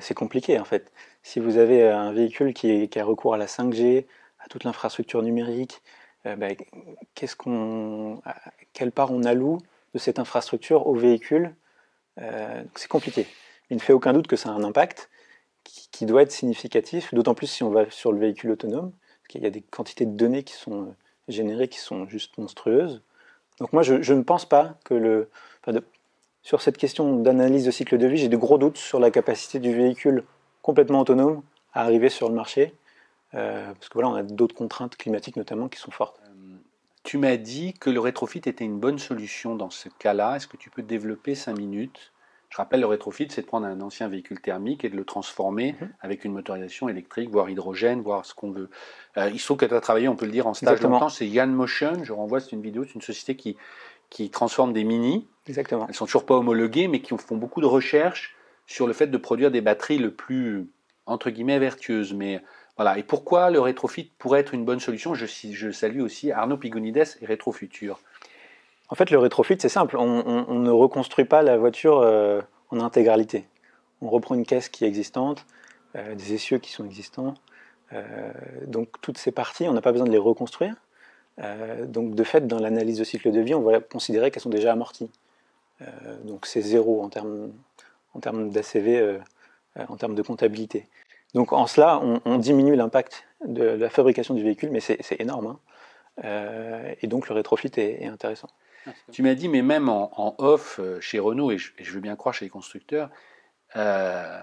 c'est 0.00 0.14
compliqué 0.14 0.58
en 0.58 0.64
fait. 0.64 0.92
Si 1.22 1.40
vous 1.40 1.56
avez 1.56 1.88
un 1.88 2.12
véhicule 2.12 2.54
qui, 2.54 2.88
a 2.96 3.04
recours 3.04 3.34
à 3.34 3.38
la 3.38 3.46
5G, 3.46 4.06
à 4.38 4.48
toute 4.48 4.64
l'infrastructure 4.64 5.22
numérique, 5.22 5.82
qu'est-ce 7.14 7.36
qu'on, 7.36 8.20
quelle 8.72 8.92
part 8.92 9.12
on 9.12 9.24
alloue 9.24 9.58
de 9.94 9.98
cette 9.98 10.18
infrastructure 10.18 10.86
au 10.86 10.94
véhicule. 10.94 11.54
Euh, 12.20 12.62
c'est 12.74 12.88
compliqué. 12.88 13.26
Il 13.70 13.76
ne 13.76 13.82
fait 13.82 13.92
aucun 13.92 14.12
doute 14.12 14.26
que 14.26 14.36
ça 14.36 14.50
a 14.50 14.52
un 14.52 14.64
impact 14.64 15.10
qui, 15.64 16.06
doit 16.06 16.22
être 16.22 16.32
significatif, 16.32 17.12
d'autant 17.12 17.34
plus 17.34 17.46
si 17.46 17.62
on 17.62 17.70
va 17.70 17.90
sur 17.90 18.10
le 18.12 18.18
véhicule 18.18 18.52
autonome, 18.52 18.90
parce 18.90 19.28
qu'il 19.28 19.42
y 19.42 19.46
a 19.46 19.50
des 19.50 19.60
quantités 19.60 20.06
de 20.06 20.16
données 20.16 20.42
qui 20.42 20.54
sont 20.54 20.82
euh, 20.82 20.96
générées 21.28 21.68
qui 21.68 21.78
sont 21.78 22.08
juste 22.08 22.38
monstrueuses. 22.38 23.02
Donc 23.58 23.72
moi, 23.74 23.82
je, 23.82 24.12
ne 24.12 24.22
pense 24.22 24.46
pas 24.46 24.78
que 24.84 24.94
le... 24.94 25.28
sur 26.42 26.62
cette 26.62 26.78
question 26.78 27.16
d'analyse 27.16 27.64
de 27.64 27.70
cycle 27.70 27.98
de 27.98 28.06
vie, 28.06 28.16
j'ai 28.16 28.28
de 28.28 28.36
gros 28.36 28.58
doutes 28.58 28.78
sur 28.78 29.00
la 29.00 29.10
capacité 29.10 29.58
du 29.58 29.74
véhicule 29.74 30.24
complètement 30.62 31.00
autonome 31.00 31.42
à 31.72 31.82
arriver 31.82 32.08
sur 32.08 32.28
le 32.28 32.34
marché, 32.34 32.74
euh, 33.34 33.72
parce 33.72 33.88
que 33.88 33.94
voilà, 33.94 34.08
on 34.08 34.14
a 34.14 34.22
d'autres 34.22 34.54
contraintes 34.54 34.96
climatiques 34.96 35.36
notamment 35.36 35.68
qui 35.68 35.78
sont 35.78 35.90
fortes. 35.90 36.20
Tu 37.04 37.16
m'as 37.16 37.36
dit 37.36 37.72
que 37.74 37.90
le 37.90 38.00
rétrofit 38.00 38.42
était 38.44 38.64
une 38.64 38.78
bonne 38.78 38.98
solution 38.98 39.56
dans 39.56 39.70
ce 39.70 39.88
cas-là. 39.88 40.36
Est-ce 40.36 40.46
que 40.46 40.58
tu 40.58 40.68
peux 40.68 40.82
développer 40.82 41.34
5 41.34 41.56
minutes? 41.56 42.12
Je 42.50 42.56
rappelle, 42.56 42.80
le 42.80 42.86
rétrofit, 42.86 43.28
c'est 43.30 43.42
de 43.42 43.46
prendre 43.46 43.66
un 43.66 43.80
ancien 43.80 44.08
véhicule 44.08 44.40
thermique 44.40 44.84
et 44.84 44.88
de 44.88 44.96
le 44.96 45.04
transformer 45.04 45.76
mhm. 45.80 45.90
avec 46.00 46.24
une 46.24 46.32
motorisation 46.32 46.88
électrique, 46.88 47.30
voire 47.30 47.48
hydrogène, 47.50 48.00
voire 48.00 48.24
ce 48.24 48.34
qu'on 48.34 48.50
veut. 48.50 48.70
Euh, 49.16 49.30
il 49.30 49.38
se 49.38 49.44
trouve 49.44 49.58
que 49.58 49.66
tu 49.66 49.74
as 49.74 49.80
travaillé, 49.80 50.08
on 50.08 50.16
peut 50.16 50.26
le 50.26 50.32
dire, 50.32 50.46
en 50.46 50.54
stage 50.54 50.80
longtemps. 50.80 51.08
C'est 51.08 51.26
Yann 51.26 51.52
Motion, 51.52 52.04
je 52.04 52.12
renvoie, 52.12 52.40
c'est 52.40 52.52
une 52.52 52.62
vidéo, 52.62 52.84
c'est 52.84 52.94
une 52.94 53.02
société 53.02 53.36
qui, 53.36 53.56
qui 54.10 54.30
transforment 54.30 54.72
des 54.72 54.84
mini. 54.84 55.26
Exactement. 55.46 55.86
Elles 55.88 55.94
sont 55.94 56.06
toujours 56.06 56.26
pas 56.26 56.36
homologuées, 56.36 56.88
mais 56.88 57.00
qui 57.00 57.16
font 57.16 57.36
beaucoup 57.36 57.60
de 57.60 57.66
recherches 57.66 58.36
sur 58.66 58.86
le 58.86 58.92
fait 58.92 59.06
de 59.06 59.16
produire 59.16 59.50
des 59.50 59.60
batteries 59.60 59.98
le 59.98 60.12
plus 60.12 60.70
entre 61.06 61.30
guillemets 61.30 61.58
vertueuses. 61.58 62.12
Mais 62.14 62.42
voilà. 62.76 62.98
Et 62.98 63.02
pourquoi 63.02 63.50
le 63.50 63.60
rétrofit 63.60 64.12
pourrait 64.18 64.40
être 64.40 64.54
une 64.54 64.64
bonne 64.64 64.80
solution? 64.80 65.14
Je, 65.14 65.26
je 65.26 65.70
salue 65.70 66.00
aussi 66.00 66.32
Arnaud 66.32 66.56
Pigonides 66.56 67.16
et 67.20 67.26
Rétrofutur. 67.26 67.98
En 68.88 68.94
fait, 68.94 69.10
le 69.10 69.18
rétrofit, 69.18 69.56
c'est 69.58 69.68
simple. 69.68 69.96
On, 69.98 70.58
ne 70.58 70.70
reconstruit 70.70 71.26
pas 71.26 71.42
la 71.42 71.58
voiture 71.58 71.98
euh, 71.98 72.40
en 72.70 72.80
intégralité. 72.80 73.46
On 74.00 74.08
reprend 74.08 74.34
une 74.34 74.46
caisse 74.46 74.68
qui 74.68 74.84
est 74.84 74.88
existante, 74.88 75.44
euh, 75.96 76.14
des 76.14 76.34
essieux 76.34 76.58
qui 76.58 76.72
sont 76.72 76.86
existants. 76.86 77.34
Euh, 77.92 78.32
donc 78.66 78.88
toutes 79.00 79.18
ces 79.18 79.32
parties, 79.32 79.68
on 79.68 79.72
n'a 79.72 79.80
pas 79.80 79.92
besoin 79.92 80.06
de 80.06 80.12
les 80.12 80.18
reconstruire. 80.18 80.74
Donc 81.86 82.14
de 82.14 82.24
fait, 82.24 82.46
dans 82.46 82.58
l'analyse 82.58 82.98
de 82.98 83.04
cycle 83.04 83.30
de 83.30 83.40
vie, 83.40 83.54
on 83.54 83.62
va 83.62 83.80
considérer 83.80 84.30
qu'elles 84.30 84.42
sont 84.42 84.50
déjà 84.50 84.72
amorties. 84.72 85.10
donc 86.24 86.46
c'est 86.46 86.60
zéro 86.60 87.02
en 87.02 87.08
termes, 87.08 87.52
en 88.14 88.20
termes 88.20 88.50
d'ACV, 88.50 89.18
en 89.76 89.96
termes 89.96 90.14
de 90.14 90.22
comptabilité. 90.22 90.86
Donc 91.34 91.52
en 91.52 91.66
cela, 91.66 92.00
on, 92.24 92.38
diminue 92.38 92.74
l'impact 92.74 93.24
de 93.44 93.62
la 93.62 93.88
fabrication 93.88 94.34
du 94.34 94.42
véhicule, 94.42 94.70
mais 94.70 94.80
c'est 94.80 95.20
énorme. 95.20 95.56
Hein. 96.22 96.94
et 97.00 97.06
donc 97.06 97.28
le 97.28 97.34
rétrofit 97.34 97.70
est 97.76 98.06
intéressant. 98.06 98.48
Tu 99.12 99.22
m'as 99.22 99.34
dit, 99.34 99.48
mais 99.48 99.62
même 99.62 99.88
en, 99.88 100.34
off 100.38 100.78
euh, 100.78 101.00
chez 101.00 101.18
Renault, 101.18 101.50
et 101.50 101.58
je, 101.58 101.92
veux 101.92 102.00
bien 102.00 102.16
croire 102.16 102.34
chez 102.34 102.44
les 102.44 102.50
constructeurs, 102.50 103.10
euh, 103.76 104.40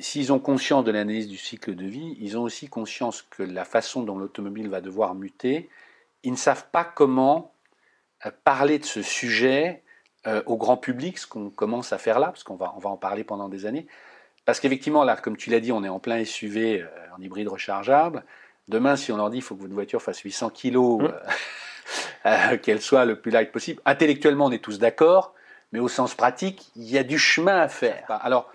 s'ils 0.00 0.32
ont 0.32 0.38
conscience 0.38 0.84
de 0.84 0.90
l'analyse 0.90 1.28
du 1.28 1.36
cycle 1.36 1.74
de 1.74 1.84
vie, 1.84 2.16
ils 2.20 2.38
ont 2.38 2.42
aussi 2.42 2.68
conscience 2.68 3.22
que 3.22 3.42
la 3.42 3.64
façon 3.64 4.02
dont 4.02 4.18
l'automobile 4.18 4.68
va 4.68 4.80
devoir 4.80 5.14
muter, 5.14 5.68
ils 6.22 6.32
ne 6.32 6.36
savent 6.36 6.66
pas 6.70 6.84
comment 6.84 7.54
euh, 8.26 8.30
parler 8.44 8.78
de 8.78 8.84
ce 8.84 9.02
sujet 9.02 9.82
au 10.44 10.58
grand 10.58 10.76
public, 10.76 11.16
ce 11.16 11.26
qu'on 11.26 11.48
commence 11.48 11.94
à 11.94 11.98
faire 11.98 12.18
là, 12.18 12.26
parce 12.26 12.44
qu'on 12.44 12.54
va, 12.54 12.74
on 12.76 12.78
va 12.78 12.90
en 12.90 12.98
parler 12.98 13.24
pendant 13.24 13.48
des 13.48 13.64
années. 13.64 13.86
Parce 14.44 14.60
qu'effectivement, 14.60 15.02
là, 15.02 15.16
comme 15.16 15.38
tu 15.38 15.48
l'as 15.48 15.60
dit, 15.60 15.72
on 15.72 15.82
est 15.82 15.88
en 15.88 15.98
plein 15.98 16.22
SUV 16.22 16.84
en 17.16 17.22
hybride 17.22 17.48
rechargeable. 17.48 18.22
Demain, 18.68 18.96
si 18.96 19.12
on 19.12 19.16
leur 19.16 19.30
dit 19.30 19.38
qu'il 19.38 19.44
faut 19.44 19.54
que 19.54 19.62
votre 19.62 19.72
voiture 19.72 20.02
fasse 20.02 20.18
800 20.18 20.50
kg, 20.50 20.76
mmh. 20.76 21.08
Euh, 22.26 22.58
qu'elle 22.58 22.82
soit 22.82 23.06
le 23.06 23.18
plus 23.18 23.30
light 23.30 23.50
possible. 23.50 23.80
Intellectuellement, 23.86 24.46
on 24.46 24.52
est 24.52 24.62
tous 24.62 24.78
d'accord, 24.78 25.32
mais 25.72 25.78
au 25.78 25.88
sens 25.88 26.14
pratique, 26.14 26.70
il 26.76 26.84
y 26.84 26.98
a 26.98 27.02
du 27.02 27.18
chemin 27.18 27.58
à 27.58 27.68
faire. 27.68 28.04
Alors, 28.08 28.52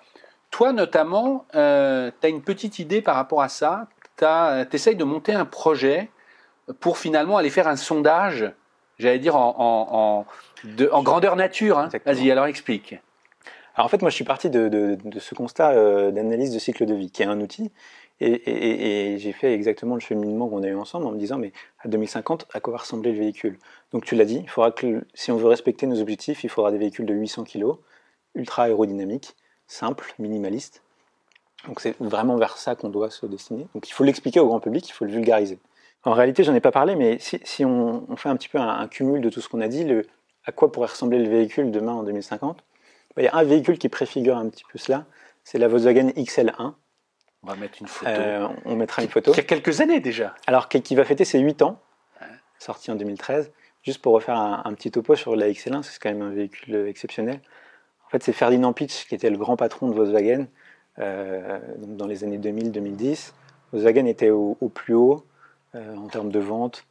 toi 0.52 0.72
notamment, 0.72 1.48
euh, 1.56 2.12
tu 2.22 2.28
as 2.28 2.30
une 2.30 2.44
petite 2.44 2.78
idée 2.78 3.02
par 3.02 3.16
rapport 3.16 3.42
à 3.42 3.50
ça. 3.50 3.88
Tu 4.18 4.26
essayes 4.72 4.96
de 4.96 5.04
monter 5.04 5.34
un 5.34 5.46
projet 5.46 6.12
pour 6.80 6.98
finalement 6.98 7.38
aller 7.38 7.50
faire 7.50 7.68
un 7.68 7.76
sondage, 7.76 8.52
j'allais 9.00 9.20
dire 9.20 9.36
en, 9.36 10.26
grandeur 10.80 11.36
nature. 11.36 11.78
Hein. 11.78 11.90
Vas-y, 12.06 12.32
alors 12.32 12.46
explique. 12.46 12.96
Alors 13.76 13.88
en 13.88 13.90
fait, 13.90 14.02
moi, 14.02 14.10
je 14.10 14.16
suis 14.16 14.24
parti 14.24 14.50
de, 14.50 14.98
ce 15.20 15.36
constat 15.36 15.72
euh, 15.72 16.12
d'analyse 16.12 16.54
de 16.54 16.60
cycle 16.60 16.86
de 16.86 16.94
vie, 16.94 17.12
qui 17.12 17.24
est 17.24 17.28
un 17.28 17.42
outil 17.42 17.72
et, 18.22 19.18
j'ai 19.20 19.34
fait 19.34 19.54
exactement 19.54 19.96
le 19.96 20.00
cheminement 20.00 20.48
qu'on 20.48 20.64
a 20.64 20.68
eu 20.68 20.76
ensemble 20.76 21.06
en 21.06 21.12
me 21.12 21.18
disant, 21.18 21.38
mais 21.38 21.52
à 21.80 21.88
2050, 21.88 22.48
à 22.54 22.60
quoi 22.60 22.74
va 22.74 22.80
ressembler 22.80 23.12
le 23.12 23.20
véhicule? 23.20 23.60
Donc 23.92 24.06
tu 24.06 24.16
l'as 24.16 24.26
dit, 24.26 24.40
il 24.42 24.50
faudra 24.50 24.72
que, 24.72 25.06
si 25.14 25.32
on 25.32 25.38
veut 25.38 25.48
respecter 25.48 25.86
nos 25.86 26.00
objectifs, 26.00 26.44
il 26.44 26.50
faudra 26.50 26.72
des 26.72 26.78
véhicules 26.78 27.06
de 27.06 27.14
800 27.14 27.44
kg, 27.44 27.74
ultra 28.34 28.64
aérodynamiques, 28.64 29.36
simples, 29.68 30.14
minimalistes. 30.18 30.82
Donc 31.68 31.82
c'est 31.82 31.96
vraiment 32.00 32.38
vers 32.38 32.58
ça 32.58 32.76
qu'on 32.76 32.90
doit 32.90 33.10
se 33.10 33.26
destiner. 33.26 33.68
Donc 33.74 33.90
il 33.90 33.92
faut 33.92 34.04
l'expliquer 34.04 34.40
au 34.40 34.48
grand 34.48 34.60
public, 34.60 34.88
il 34.88 34.94
faut 34.94 35.06
le 35.06 35.12
vulgariser. 35.12 35.60
En 36.06 36.14
réalité, 36.14 36.44
j'en 36.44 36.54
ai 36.54 36.60
pas 36.60 36.72
parlé, 36.72 36.96
mais 36.96 37.18
si, 37.20 37.66
on, 37.66 38.16
fait 38.16 38.30
un 38.30 38.36
petit 38.36 38.50
peu 38.50 38.60
un, 38.60 38.88
cumul 38.88 39.22
de 39.22 39.30
tout 39.30 39.42
ce 39.42 39.50
qu'on 39.50 39.62
a 39.62 39.68
dit, 39.68 39.84
le, 39.84 40.06
à 40.46 40.52
quoi 40.52 40.72
pourrait 40.72 40.88
ressembler 40.88 41.20
le 41.20 41.30
véhicule 41.30 41.72
demain 41.72 41.94
en 41.94 42.04
2050 42.04 42.58
bah, 43.16 43.22
Il 43.22 43.26
y 43.26 43.28
a 43.28 43.36
un 43.36 43.44
véhicule 43.44 43.78
qui 43.80 43.90
préfigure 43.90 44.38
un 44.38 44.48
petit 44.50 44.64
peu 44.72 44.78
cela, 44.78 45.06
c'est 45.44 45.58
la 45.58 45.68
Volkswagen 45.68 46.10
XL1, 46.10 46.74
on 47.46 47.52
va 47.52 47.56
mettre 47.58 47.78
une 47.80 47.88
photo. 47.88 48.12
Euh, 48.12 48.48
on 48.66 48.76
mettra 48.76 49.04
une 49.04 49.10
photo. 49.10 49.32
Il 49.34 49.38
y 49.38 49.40
a 49.40 49.44
quelques 49.44 49.80
années 49.80 50.00
déjà. 50.00 50.34
Alors, 50.48 50.68
qui, 50.68 50.96
va 50.96 51.06
fêter 51.06 51.26
ses 51.26 51.40
8 51.40 51.62
ans, 51.62 51.80
sorti 52.58 52.90
en 52.90 52.96
2013. 52.96 53.52
Juste 53.84 54.02
pour 54.02 54.14
refaire 54.14 54.38
un, 54.38 54.74
petit 54.74 54.90
topo 54.90 55.16
sur 55.16 55.36
la 55.36 55.48
XL1, 55.50 55.84
c'est 55.84 56.00
quand 56.02 56.10
même 56.10 56.24
un 56.24 56.32
véhicule 56.32 56.88
exceptionnel. 56.88 57.40
En 58.08 58.10
fait, 58.10 58.24
c'est 58.24 58.34
Ferdinand 58.34 58.74
Pitch 58.74 59.08
qui 59.08 59.14
était 59.14 59.30
le 59.30 59.38
grand 59.38 59.58
patron 59.58 59.90
de 59.90 59.94
Volkswagen 59.94 60.48
euh, 60.98 61.60
dans 61.78 62.08
les 62.08 62.24
années 62.24 62.40
2000-2010. 62.40 63.34
Volkswagen 63.72 64.08
était 64.08 64.32
au, 64.32 64.56
plus 64.74 64.96
haut 64.96 65.24
en 65.76 66.08
termes 66.08 66.32
de 66.32 66.40
vente, 66.40 66.86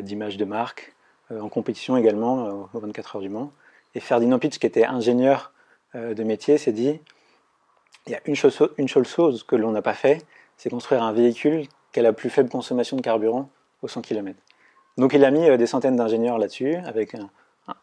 d'image 0.00 0.36
de 0.36 0.44
marque, 0.44 0.94
en 1.30 1.48
compétition 1.48 1.96
également 1.96 2.68
aux 2.74 2.80
24 2.80 3.16
heures 3.16 3.22
du 3.22 3.28
Mans. 3.28 3.52
Et 3.94 4.00
Ferdinand 4.00 4.38
Pitch, 4.38 4.58
qui 4.58 4.66
était 4.66 4.84
ingénieur 4.84 5.52
de 5.94 6.22
métier, 6.22 6.58
s'est 6.58 6.72
dit 6.72 7.00
il 8.06 8.12
y 8.12 8.14
a 8.14 8.20
une 8.26 8.36
chose, 8.36 8.68
une 8.78 8.88
chose 8.88 9.42
que 9.42 9.56
l'on 9.56 9.72
n'a 9.72 9.82
pas 9.82 9.94
fait, 9.94 10.24
c'est 10.56 10.70
construire 10.70 11.02
un 11.02 11.12
véhicule 11.12 11.66
qui 11.92 12.00
a 12.00 12.02
la 12.02 12.12
plus 12.12 12.30
faible 12.30 12.48
consommation 12.48 12.96
de 12.96 13.02
carburant 13.02 13.48
au 13.82 13.88
100 13.88 14.02
km. 14.02 14.38
Donc 14.96 15.12
il 15.12 15.24
a 15.24 15.30
mis 15.30 15.48
euh, 15.48 15.56
des 15.56 15.66
centaines 15.66 15.96
d'ingénieurs 15.96 16.38
là-dessus, 16.38 16.76
avec 16.84 17.14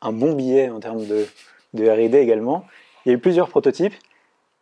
un, 0.02 0.12
bon 0.14 0.34
billet 0.34 0.70
en 0.70 0.80
termes 0.80 1.06
de, 1.06 1.28
de 1.74 1.90
R&D 1.90 2.18
également. 2.18 2.66
Il 3.06 3.10
y 3.10 3.12
a 3.12 3.16
eu 3.16 3.20
plusieurs 3.20 3.50
prototypes, 3.50 3.94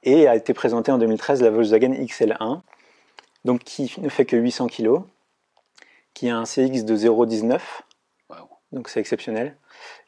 et 0.04 0.28
a 0.28 0.36
été 0.36 0.54
présenté 0.56 0.92
en 0.92 0.98
2013 0.98 1.44
la 1.44 1.52
Volkswagen 1.52 1.94
XL1, 1.94 2.62
donc 3.46 3.64
qui 3.64 3.94
ne 4.00 4.10
fait 4.10 4.26
que 4.26 4.36
800 4.36 4.68
kg, 4.68 5.02
qui 6.14 6.30
a 6.30 6.38
un 6.38 6.44
CX 6.44 6.84
de 6.84 6.96
0,19, 6.96 7.60
donc 8.72 8.88
c'est 8.90 9.00
exceptionnel, 9.00 9.58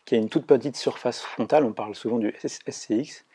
qui 0.06 0.16
a 0.16 0.18
une 0.18 0.30
toute 0.30 0.46
petite 0.46 0.76
surface 0.76 1.22
frontale, 1.22 1.66
on 1.66 1.74
parle 1.74 1.96
souvent 1.96 2.18
du 2.18 2.34
SCX, 2.46 3.26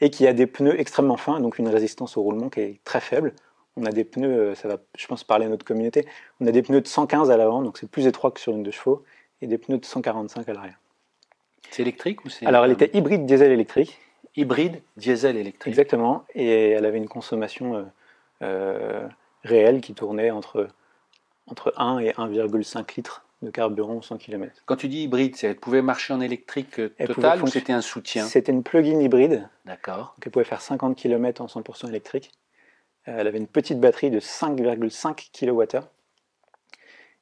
et 0.00 0.10
qui 0.10 0.26
a 0.26 0.32
des 0.32 0.46
pneus 0.46 0.78
extrêmement 0.78 1.16
fins, 1.16 1.40
donc 1.40 1.58
une 1.58 1.68
résistance 1.68 2.16
au 2.16 2.22
roulement 2.22 2.50
qui 2.50 2.60
est 2.60 2.80
très 2.84 3.00
faible. 3.00 3.34
On 3.76 3.86
a 3.86 3.90
des 3.90 4.04
pneus, 4.04 4.50
euh, 4.50 4.54
ça 4.54 4.68
va, 4.68 4.76
je 4.96 5.06
pense, 5.06 5.24
parler 5.24 5.46
à 5.46 5.48
notre 5.48 5.64
communauté, 5.64 6.06
on 6.40 6.46
a 6.46 6.52
des 6.52 6.62
pneus 6.62 6.80
de 6.80 6.86
115 6.86 7.30
à 7.30 7.36
l'avant, 7.36 7.62
donc 7.62 7.78
c'est 7.78 7.90
plus 7.90 8.06
étroit 8.06 8.30
que 8.30 8.40
sur 8.40 8.52
une 8.52 8.62
de 8.62 8.70
chevaux, 8.70 9.04
et 9.40 9.46
des 9.46 9.58
pneus 9.58 9.78
de 9.78 9.84
145 9.84 10.48
à 10.48 10.52
l'arrière. 10.52 10.78
C'est 11.70 11.82
électrique 11.82 12.24
ou 12.24 12.28
c'est 12.28 12.46
Alors 12.46 12.64
elle 12.64 12.72
était 12.72 12.90
hybride 12.92 13.26
diesel 13.26 13.50
électrique. 13.50 13.98
Hybride 14.36 14.82
diesel 14.96 15.36
électrique. 15.36 15.68
Exactement, 15.68 16.24
et 16.34 16.70
elle 16.70 16.84
avait 16.84 16.98
une 16.98 17.08
consommation 17.08 17.74
euh, 17.74 17.84
euh, 18.42 19.08
réelle 19.42 19.80
qui 19.80 19.94
tournait 19.94 20.30
entre, 20.30 20.68
entre 21.46 21.72
1 21.76 21.98
et 21.98 22.10
1,5 22.10 22.96
litres 22.96 23.24
de 23.44 23.50
carburant 23.50 24.02
100 24.02 24.18
km. 24.18 24.62
Quand 24.66 24.76
tu 24.76 24.88
dis 24.88 25.04
hybride, 25.04 25.36
elle 25.42 25.56
pouvait 25.56 25.82
marcher 25.82 26.12
en 26.14 26.20
électrique 26.20 26.80
euh, 26.80 26.90
total 27.06 27.42
ou 27.42 27.46
c'était 27.46 27.72
un 27.72 27.80
soutien? 27.80 28.24
C'était 28.24 28.52
une 28.52 28.62
plug-in 28.62 29.00
hybride. 29.00 29.48
D'accord. 29.64 30.16
elle 30.24 30.32
pouvait 30.32 30.44
faire 30.44 30.62
50 30.62 30.96
km 30.96 31.42
en 31.42 31.46
100% 31.46 31.88
électrique. 31.88 32.32
Euh, 33.08 33.16
elle 33.18 33.26
avait 33.26 33.38
une 33.38 33.46
petite 33.46 33.78
batterie 33.80 34.10
de 34.10 34.20
5,5 34.20 35.30
kWh. 35.32 35.84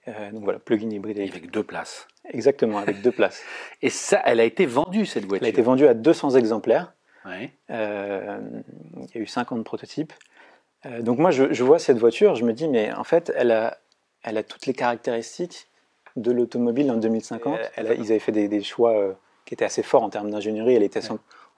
Euh, 0.08 0.32
donc 0.32 0.44
voilà, 0.44 0.58
plug-in 0.58 0.90
hybride 0.90 1.18
Avec 1.18 1.50
deux 1.50 1.62
places. 1.62 2.08
Exactement, 2.30 2.78
avec 2.78 3.02
deux 3.02 3.12
places. 3.12 3.42
Et 3.82 3.90
ça, 3.90 4.22
elle 4.24 4.40
a 4.40 4.44
été 4.44 4.64
vendue 4.66 5.06
cette 5.06 5.24
voiture 5.24 5.44
Elle 5.44 5.48
a 5.48 5.50
été 5.50 5.62
vendue 5.62 5.86
à 5.86 5.94
200 5.94 6.30
exemplaires. 6.30 6.94
il 7.26 7.50
y 7.68 7.72
a 7.72 8.40
eu 9.14 9.26
50 9.26 9.64
prototypes. 9.64 10.12
donc 11.00 11.18
moi, 11.18 11.30
je, 11.30 11.52
je, 11.52 11.64
vois 11.64 11.78
cette 11.78 11.98
voiture, 11.98 12.34
je 12.34 12.44
me 12.44 12.52
dis, 12.52 12.68
mais 12.68 12.92
en 12.92 13.04
fait, 13.04 13.32
elle 13.36 13.52
a, 13.52 13.78
elle 14.22 14.38
a 14.38 14.42
toutes 14.42 14.66
les 14.66 14.74
caractéristiques 14.74 15.68
de 16.16 16.30
l'automobile 16.30 16.90
en 16.90 16.96
2050. 16.96 17.58
ils 17.78 17.82
avaient 17.82 18.18
fait 18.18 18.32
des, 18.32 18.62
choix 18.62 18.96
euh, 18.96 19.12
qui 19.44 19.54
étaient 19.54 19.64
assez 19.64 19.82
forts 19.82 20.02
en 20.02 20.10
termes 20.10 20.30
d'ingénierie. 20.30 20.74
Elle 20.74 20.82
était 20.82 21.00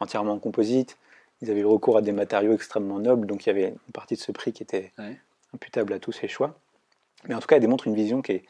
entièrement 0.01 0.33
en 0.33 0.39
composite. 0.39 0.97
Ils 1.43 1.51
avaient 1.51 1.61
eu 1.61 1.67
recours 1.67 1.97
à 1.97 2.03
des 2.03 2.13
matériaux 2.13 2.53
extrêmement 2.53 3.01
nobles, 3.01 3.27
donc 3.27 3.45
il 3.45 3.49
y 3.49 3.51
avait 3.51 3.69
une 3.69 3.93
partie 3.93 4.15
de 4.15 4.21
ce 4.21 4.33
prix 4.33 4.53
qui 4.53 4.63
était 4.63 4.93
imputable 5.53 5.93
à 5.93 5.99
tous 5.99 6.13
ces 6.13 6.29
choix. 6.29 6.55
Mais 7.27 7.35
en 7.35 7.41
tout 7.41 7.47
cas, 7.47 7.57
elle 7.57 7.63
démontre 7.63 7.87
une 7.87 7.95
vision 7.95 8.23
qui 8.23 8.33
est, 8.33 8.45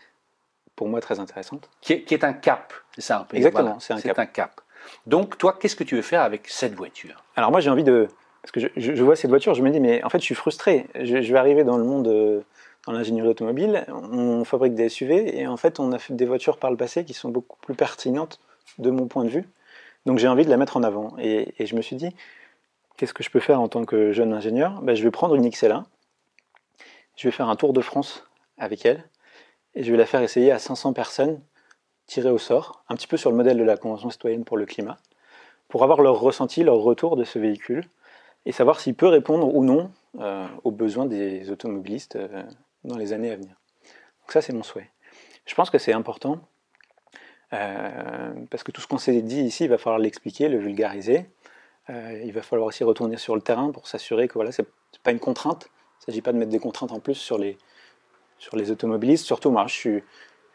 pour 0.77 0.88
moi, 0.88 1.00
très 1.00 1.20
intéressante. 1.20 1.68
Qui 1.81 1.92
est, 1.92 2.24
un 2.24 2.33
cap, 2.33 2.72
c'est 2.94 3.00
ça 3.00 3.20
un 3.20 3.24
peu 3.24 3.37
Exactement, 3.37 3.81
c'est 3.81 3.94
un, 3.94 3.96
un, 4.16 4.27
cap. 4.27 4.61
Donc, 5.07 5.38
toi, 5.38 5.57
qu'est-ce 5.59 5.77
que 5.77 5.85
tu 5.85 5.96
veux 5.96 6.03
faire 6.03 6.22
avec 6.22 6.48
cette 6.48 6.74
voiture? 6.74 7.24
Alors, 7.37 7.50
moi, 7.50 7.61
j'ai 7.61 7.70
envie 7.70 7.85
de. 7.85 8.09
Parce 8.42 8.53
que 8.53 8.61
je, 8.77 9.03
vois 9.03 9.16
cette 9.16 9.31
voiture, 9.31 9.55
je 9.55 9.62
me 9.62 9.70
dis, 9.70 9.81
mais 9.81 10.05
en 10.05 10.11
fait, 10.11 10.18
je 10.18 10.24
suis 10.24 10.35
frustré. 10.35 10.87
Je, 10.94 11.16
vais 11.16 11.38
arriver 11.38 11.64
dans 11.64 11.79
le 11.79 11.85
monde. 11.85 12.09
Euh, 12.09 12.42
dans 12.86 12.92
l'ingénierie 12.92 13.28
automobile, 13.28 13.86
on 13.88 14.44
fabrique 14.44 14.74
des 14.74 14.88
SUV 14.88 15.38
et 15.38 15.46
en 15.46 15.56
fait 15.56 15.80
on 15.80 15.92
a 15.92 15.98
fait 15.98 16.14
des 16.14 16.26
voitures 16.26 16.58
par 16.58 16.70
le 16.70 16.76
passé 16.76 17.04
qui 17.04 17.14
sont 17.14 17.30
beaucoup 17.30 17.56
plus 17.62 17.74
pertinentes 17.74 18.40
de 18.78 18.90
mon 18.90 19.06
point 19.06 19.24
de 19.24 19.30
vue. 19.30 19.48
Donc 20.06 20.18
j'ai 20.18 20.28
envie 20.28 20.44
de 20.44 20.50
la 20.50 20.56
mettre 20.56 20.76
en 20.76 20.82
avant. 20.82 21.16
Et, 21.18 21.54
je 21.58 21.74
me 21.76 21.82
suis 21.82 21.96
dit, 21.96 22.14
qu'est-ce 22.96 23.14
que 23.14 23.22
je 23.22 23.30
peux 23.30 23.40
faire 23.40 23.60
en 23.60 23.68
tant 23.68 23.84
que 23.84 24.12
jeune 24.12 24.32
ingénieur? 24.34 24.82
Ben, 24.82 24.94
Je 24.94 25.02
vais 25.02 25.10
prendre 25.10 25.34
une 25.34 25.48
XL1, 25.48 25.84
je 27.16 27.28
vais 27.28 27.32
faire 27.32 27.48
un 27.48 27.56
tour 27.56 27.72
de 27.72 27.80
France 27.80 28.24
avec 28.58 28.84
elle 28.84 29.04
et 29.74 29.82
je 29.82 29.90
vais 29.90 29.98
la 29.98 30.06
faire 30.06 30.22
essayer 30.22 30.52
à 30.52 30.58
500 30.58 30.92
personnes 30.92 31.40
tirées 32.06 32.30
au 32.30 32.38
sort, 32.38 32.84
un 32.90 32.96
petit 32.96 33.06
peu 33.06 33.16
sur 33.16 33.30
le 33.30 33.36
modèle 33.36 33.56
de 33.56 33.64
la 33.64 33.78
Convention 33.78 34.10
citoyenne 34.10 34.44
pour 34.44 34.58
le 34.58 34.66
climat, 34.66 34.98
pour 35.68 35.82
avoir 35.82 36.02
leur 36.02 36.20
ressenti, 36.20 36.62
leur 36.62 36.76
retour 36.76 37.16
de 37.16 37.24
ce 37.24 37.38
véhicule 37.38 37.88
et 38.46 38.52
savoir 38.52 38.78
s'il 38.78 38.94
peut 38.94 39.08
répondre 39.08 39.54
ou 39.54 39.64
non 39.64 39.90
euh, 40.20 40.46
aux 40.64 40.70
besoins 40.70 41.06
des 41.06 41.50
automobilistes 41.50 42.16
euh, 42.16 42.42
dans 42.84 42.96
les 42.96 43.12
années 43.12 43.30
à 43.30 43.36
venir. 43.36 43.54
Donc 44.22 44.32
ça, 44.32 44.40
c'est 44.40 44.52
mon 44.52 44.62
souhait. 44.62 44.90
Je 45.46 45.54
pense 45.54 45.70
que 45.70 45.78
c'est 45.78 45.92
important 45.92 46.40
parce 48.50 48.64
que 48.64 48.72
tout 48.72 48.80
ce 48.80 48.88
qu'on 48.88 48.98
s'est 48.98 49.22
dit 49.22 49.42
ici, 49.42 49.64
il 49.64 49.70
va 49.70 49.78
falloir 49.78 50.00
l'expliquer, 50.00 50.48
le 50.48 50.58
vulgariser. 50.58 51.26
il 51.88 52.32
va 52.32 52.42
falloir 52.42 52.66
aussi 52.66 52.82
retourner 52.82 53.16
sur 53.16 53.36
le 53.36 53.42
terrain 53.42 53.70
pour 53.70 53.86
s'assurer 53.86 54.26
que 54.26 54.34
voilà, 54.34 54.50
c'est 54.50 54.66
pas 55.04 55.12
une 55.12 55.20
contrainte. 55.20 55.68
Il 55.68 56.00
ne 56.00 56.06
s'agit 56.06 56.22
pas 56.22 56.32
de 56.32 56.38
mettre 56.38 56.50
des 56.50 56.58
contraintes 56.58 56.90
en 56.90 56.98
plus 56.98 57.14
sur 57.14 57.38
les, 57.38 57.56
sur 58.38 58.56
les 58.56 58.72
automobilistes. 58.72 59.24
Surtout, 59.24 59.52
moi, 59.52 59.66
je 59.68 60.02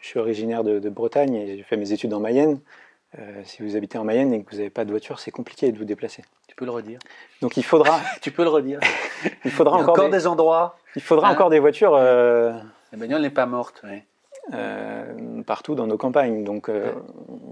suis, 0.02 0.18
originaire 0.18 0.66
de 0.66 0.90
Bretagne 0.90 1.36
et 1.36 1.56
j'ai 1.56 1.64
fait 1.64 1.78
mes 1.78 1.94
études 1.94 2.14
en 2.14 2.20
Mayenne. 2.20 2.60
Euh, 3.18 3.42
si 3.44 3.64
vous 3.64 3.76
habitez 3.76 3.98
en 3.98 4.04
Mayenne 4.04 4.34
et 4.34 4.44
que 4.44 4.52
vous 4.52 4.58
n'avez 4.58 4.70
pas 4.70 4.86
de 4.86 4.92
voiture, 4.92 5.20
c'est 5.20 5.32
compliqué 5.32 5.72
de 5.72 5.78
vous 5.78 5.86
déplacer. 5.86 6.24
Tu 6.48 6.56
peux 6.56 6.66
le 6.66 6.72
redire. 6.72 7.00
Donc 7.42 7.58
il 7.58 7.64
faudra. 7.64 8.00
tu 8.22 8.32
peux 8.32 8.44
le 8.44 8.50
redire. 8.50 8.80
il 9.46 9.52
faudra 9.52 9.78
encore, 9.78 10.10
des... 10.10 10.28
endroits. 10.28 10.78
Il 10.96 11.02
faudra 11.02 11.30
hein 11.30 11.34
encore 11.34 11.50
des 11.50 11.60
voitures. 11.60 11.96
Euh... 11.96 12.54
La 12.92 12.98
bagnole 12.98 13.22
n'est 13.22 13.30
pas 13.30 13.46
morte. 13.46 13.84
Euh, 14.54 15.44
partout 15.44 15.76
dans 15.76 15.88
nos 15.88 15.98
campagnes. 15.98 16.44
Donc 16.44 16.72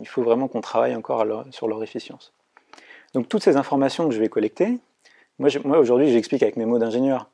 il 0.02 0.08
faut 0.08 0.24
vraiment 0.24 0.48
qu'on 0.48 0.62
travaille 0.62 0.96
encore 0.96 1.26
sur 1.52 1.68
leur 1.68 1.84
efficience. 1.84 2.34
Donc 3.14 3.28
toutes 3.30 3.44
ces 3.44 3.56
informations 3.56 4.08
que 4.08 4.14
je 4.14 4.20
vais 4.20 4.30
collecter, 4.30 4.80
moi, 5.40 5.50
moi 5.64 5.80
aujourd'hui 5.80 6.12
j'explique 6.12 6.44
avec 6.44 6.56
mes 6.56 6.66
mots 6.66 6.80
d'ingénieur. 6.80 7.30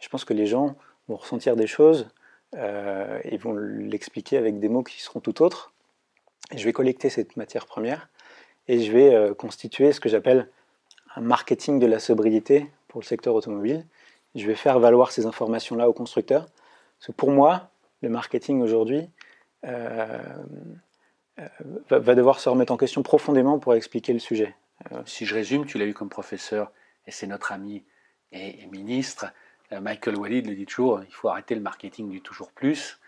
Je 0.00 0.08
pense 0.08 0.24
que 0.24 0.34
les 0.34 0.46
gens 0.46 0.74
vont 1.08 1.16
ressentir 1.16 1.54
des 1.54 1.66
choses 1.66 2.08
et 2.56 3.36
vont 3.36 3.54
l'expliquer 3.54 4.36
avec 4.36 4.58
des 4.58 4.68
mots 4.68 4.82
qui 4.82 5.00
seront 5.00 5.20
tout 5.20 5.42
autres. 5.42 5.73
Et 6.52 6.58
je 6.58 6.64
vais 6.64 6.72
collecter 6.72 7.10
cette 7.10 7.36
matière 7.36 7.66
première 7.66 8.08
et 8.68 8.80
je 8.80 8.92
vais 8.92 9.14
euh, 9.14 9.34
constituer 9.34 9.92
ce 9.92 10.00
que 10.00 10.08
j'appelle 10.08 10.48
un 11.16 11.20
marketing 11.20 11.78
de 11.78 11.86
la 11.86 11.98
sobriété 11.98 12.70
pour 12.88 13.00
le 13.00 13.06
secteur 13.06 13.34
automobile. 13.34 13.86
Je 14.34 14.46
vais 14.46 14.54
faire 14.54 14.78
valoir 14.78 15.12
ces 15.12 15.26
informations-là 15.26 15.88
aux 15.88 15.92
constructeurs. 15.92 16.46
Parce 16.98 17.08
que 17.08 17.12
pour 17.12 17.30
moi, 17.30 17.70
le 18.02 18.08
marketing 18.08 18.62
aujourd'hui 18.62 19.08
euh, 19.64 20.18
euh, 21.38 21.48
va, 21.90 22.14
devoir 22.14 22.40
se 22.40 22.48
remettre 22.48 22.72
en 22.72 22.76
question 22.76 23.02
profondément 23.02 23.58
pour 23.58 23.74
expliquer 23.74 24.12
le 24.12 24.18
sujet. 24.18 24.54
Si 25.06 25.24
je 25.24 25.34
résume, 25.34 25.66
tu 25.66 25.78
l'as 25.78 25.86
eu 25.86 25.94
comme 25.94 26.08
professeur, 26.08 26.72
et 27.06 27.12
c'est 27.12 27.28
notre 27.28 27.52
ami 27.52 27.84
et, 28.32 28.66
ministre, 28.66 29.26
Michael 29.70 30.16
Walid 30.16 30.46
le 30.46 30.56
dit 30.56 30.66
toujours, 30.66 31.00
il 31.08 31.14
faut 31.14 31.28
arrêter 31.28 31.54
le 31.54 31.60
marketing 31.60 32.10
du 32.10 32.20
toujours 32.20 32.50
plus. 32.50 32.98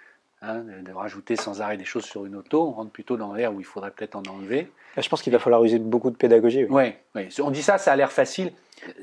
Hein, 0.42 0.64
de, 0.83 0.92
rajouter 0.92 1.35
sans 1.35 1.62
arrêt 1.62 1.79
des 1.79 1.87
choses 1.87 2.05
sur 2.05 2.27
une 2.27 2.37
auto. 2.37 2.68
On 2.68 2.72
rentre 2.72 2.90
plutôt 2.90 3.16
dans 3.16 3.33
l'air 3.33 3.55
où 3.55 3.61
il 3.61 3.64
faudrait 3.64 3.90
peut-être 3.90 4.16
en 4.16 4.22
enlever. 4.29 4.70
Je 4.99 5.09
pense 5.09 5.22
qu'il 5.22 5.33
va 5.33 5.38
falloir 5.38 5.64
user 5.64 5.79
beaucoup 5.79 6.11
de 6.11 6.16
pédagogie. 6.16 6.66
Oui, 6.68 6.92
ouais, 7.14 7.29
on 7.40 7.51
dit 7.51 7.62
ça, 7.62 7.79
ça 7.79 7.92
a 7.92 7.96
l'air 7.96 8.12
facile. 8.12 8.53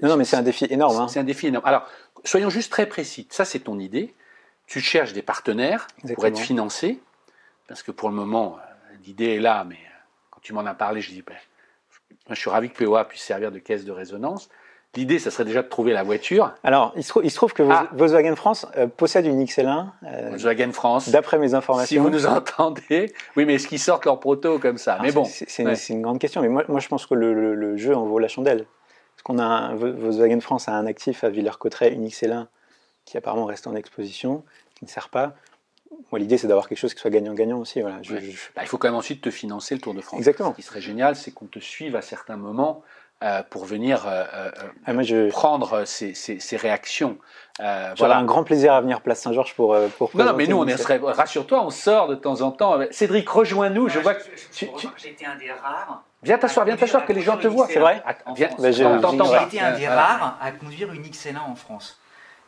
Non, 0.04 0.10
non 0.10 0.18
mais 0.18 0.26
c'est 0.26 0.36
un 0.36 0.44
défi 0.44 0.66
énorme. 0.70 0.96
Hein. 0.98 1.08
C'est 1.08 1.20
un 1.20 1.24
défi 1.24 1.48
énorme. 1.48 1.66
Alors, 1.66 1.88
soyons 2.24 2.52
juste 2.52 2.72
très 2.72 2.86
précis. 2.86 3.28
Ça, 3.32 3.46
c'est 3.46 3.60
ton 3.60 3.80
idée. 3.80 4.14
Tu 4.68 4.80
cherches 4.80 5.14
des 5.14 5.24
partenaires 5.24 5.88
pour 6.14 6.26
être 6.28 6.38
financé, 6.38 7.00
parce 7.68 7.82
que 7.82 7.92
pour 7.92 8.10
le 8.10 8.16
moment, 8.16 8.58
euh, 8.58 8.96
l'idée 9.04 9.36
est 9.36 9.40
là, 9.40 9.66
mais 9.68 9.76
euh, 9.76 10.00
quand 10.30 10.40
tu 10.42 10.54
m'en 10.54 10.66
as 10.66 10.76
parlé, 10.76 11.02
je 11.02 11.10
dis, 11.10 11.24
ben, 11.24 11.36
je 12.30 12.36
suis 12.36 12.50
ravi 12.50 12.70
que 12.70 12.84
POA 12.84 13.06
puisse 13.06 13.24
servir 13.24 13.52
de 13.52 13.60
caisse 13.60 13.86
de 13.86 13.92
résonance. 13.92 14.50
L'idée, 14.96 15.18
ça 15.18 15.32
serait 15.32 15.46
déjà 15.46 15.64
de 15.64 15.68
trouver 15.68 15.92
la 15.92 16.04
voiture. 16.04 16.54
Alors, 16.64 16.94
il 16.96 17.04
se, 17.04 17.14
il 17.24 17.32
se 17.32 17.36
trouve 17.36 17.54
que 17.54 17.64
ah. 17.64 17.90
Volkswagen 17.94 18.36
France 18.36 18.68
euh, 18.78 18.86
possède 18.86 19.26
une 19.26 19.44
XL1. 19.44 19.88
Euh, 20.04 20.30
Volkswagen 20.30 20.72
France. 20.72 21.10
D'après 21.10 21.40
mes 21.40 21.56
informations. 21.56 21.88
Si 21.88 21.98
vous 21.98 22.12
nous 22.12 22.28
entendez. 22.28 23.12
Oui, 23.36 23.46
mais 23.46 23.56
est-ce 23.56 23.68
qu'ils 23.68 23.80
sortent 23.80 24.06
leur 24.06 24.20
proto 24.20 24.60
comme 24.60 24.78
ça? 24.78 25.00
Mais 25.02 25.12
bon. 25.12 25.26
C'est 25.26 25.64
une, 25.90 26.02
grande 26.04 26.20
question. 26.20 26.42
Mais 26.42 26.50
moi, 26.50 26.64
moi 26.68 26.80
je 26.80 26.88
pense 26.88 27.08
que 27.08 27.16
le, 27.16 27.56
le, 27.56 27.78
jeu 27.78 27.96
en 27.96 28.06
vaut 28.06 28.20
la 28.20 28.28
chandelle. 28.28 28.66
Parce 29.16 29.24
qu'on 29.24 29.40
a 29.40 29.44
un, 29.44 29.76
Volkswagen 29.76 30.42
France 30.42 30.68
a 30.68 30.74
un 30.74 30.86
actif 30.86 31.24
à 31.24 31.30
Villers-Cotterêts, 31.30 31.92
une 31.92 32.08
XL1 32.08 32.46
qui 33.06 33.18
apparemment 33.18 33.46
reste 33.46 33.66
en 33.66 33.76
exposition, 33.76 34.44
qui 34.76 34.86
ne 34.86 34.90
sert 34.90 35.10
pas. 35.10 35.34
Moi, 36.12 36.20
l'idée, 36.20 36.38
c'est 36.38 36.48
d'avoir 36.48 36.70
quelque 36.70 36.78
chose 36.78 36.94
qui 36.94 37.00
soit 37.00 37.10
gagnant-gagnant 37.10 37.60
aussi. 37.60 37.82
Voilà. 37.82 37.98
Bah, 38.56 38.62
il 38.62 38.68
faut 38.68 38.78
quand 38.78 38.88
même 38.88 38.96
ensuite 38.96 39.22
te 39.22 39.32
financer 39.32 39.74
le 39.74 39.82
Tour 39.82 39.96
de 39.96 40.02
France. 40.02 40.20
Exactement. 40.20 40.52
Ce 40.52 40.56
qui 40.58 40.62
serait 40.62 40.82
génial, 40.82 41.16
c'est 41.16 41.32
qu'on 41.32 41.48
te 41.48 41.60
suive 41.60 41.96
à 41.96 42.02
certains 42.02 42.38
moments 42.38 42.84
pour 43.50 43.66
venir 43.66 44.06
euh, 44.06 44.26
euh, 44.34 44.52
ah, 44.86 45.04
je... 45.04 45.30
prendre 45.30 45.86
ces, 45.86 46.14
ces, 46.14 46.58
réactions. 46.58 47.18
voilà 47.60 48.18
un 48.18 48.26
grand 48.26 48.44
plaisir 48.44 48.74
à 48.74 48.82
venir 48.82 49.02
Place 49.02 49.22
Saint-Georges 49.22 49.56
pour, 49.56 49.78
pour 49.98 50.12
Non, 50.14 50.26
non, 50.26 50.34
mais 50.34 50.46
nous, 50.46 50.58
on 50.58 50.68
est, 50.68 50.76
rassure-toi, 50.76 51.64
on 51.64 51.70
sort 51.70 52.08
de 52.08 52.16
temps 52.16 52.42
en 52.42 52.52
temps. 52.52 52.80
Cédric, 52.92 53.30
rejoins-nous. 53.30 53.90
Je 53.90 54.00
vois 54.00 54.16
J'étais 54.52 55.26
un 55.26 55.36
des 55.36 55.52
rares. 55.52 56.04
Viens 56.22 56.38
t'asseoir, 56.38 56.66
viens 56.66 56.78
t'asseoir, 56.78 57.06
que 57.06 57.14
les 57.14 57.22
gens 57.22 57.38
te 57.38 57.48
voient. 57.48 57.68
C'est 57.68 57.80
vrai 57.80 58.04
J'ai 58.36 58.84
été 59.44 59.60
un 59.60 59.78
des 59.78 59.88
rares 59.88 60.38
à 60.42 60.52
conduire 60.52 60.92
une 60.92 61.04
XL1 61.04 61.40
en 61.40 61.56
France. 61.56 62.00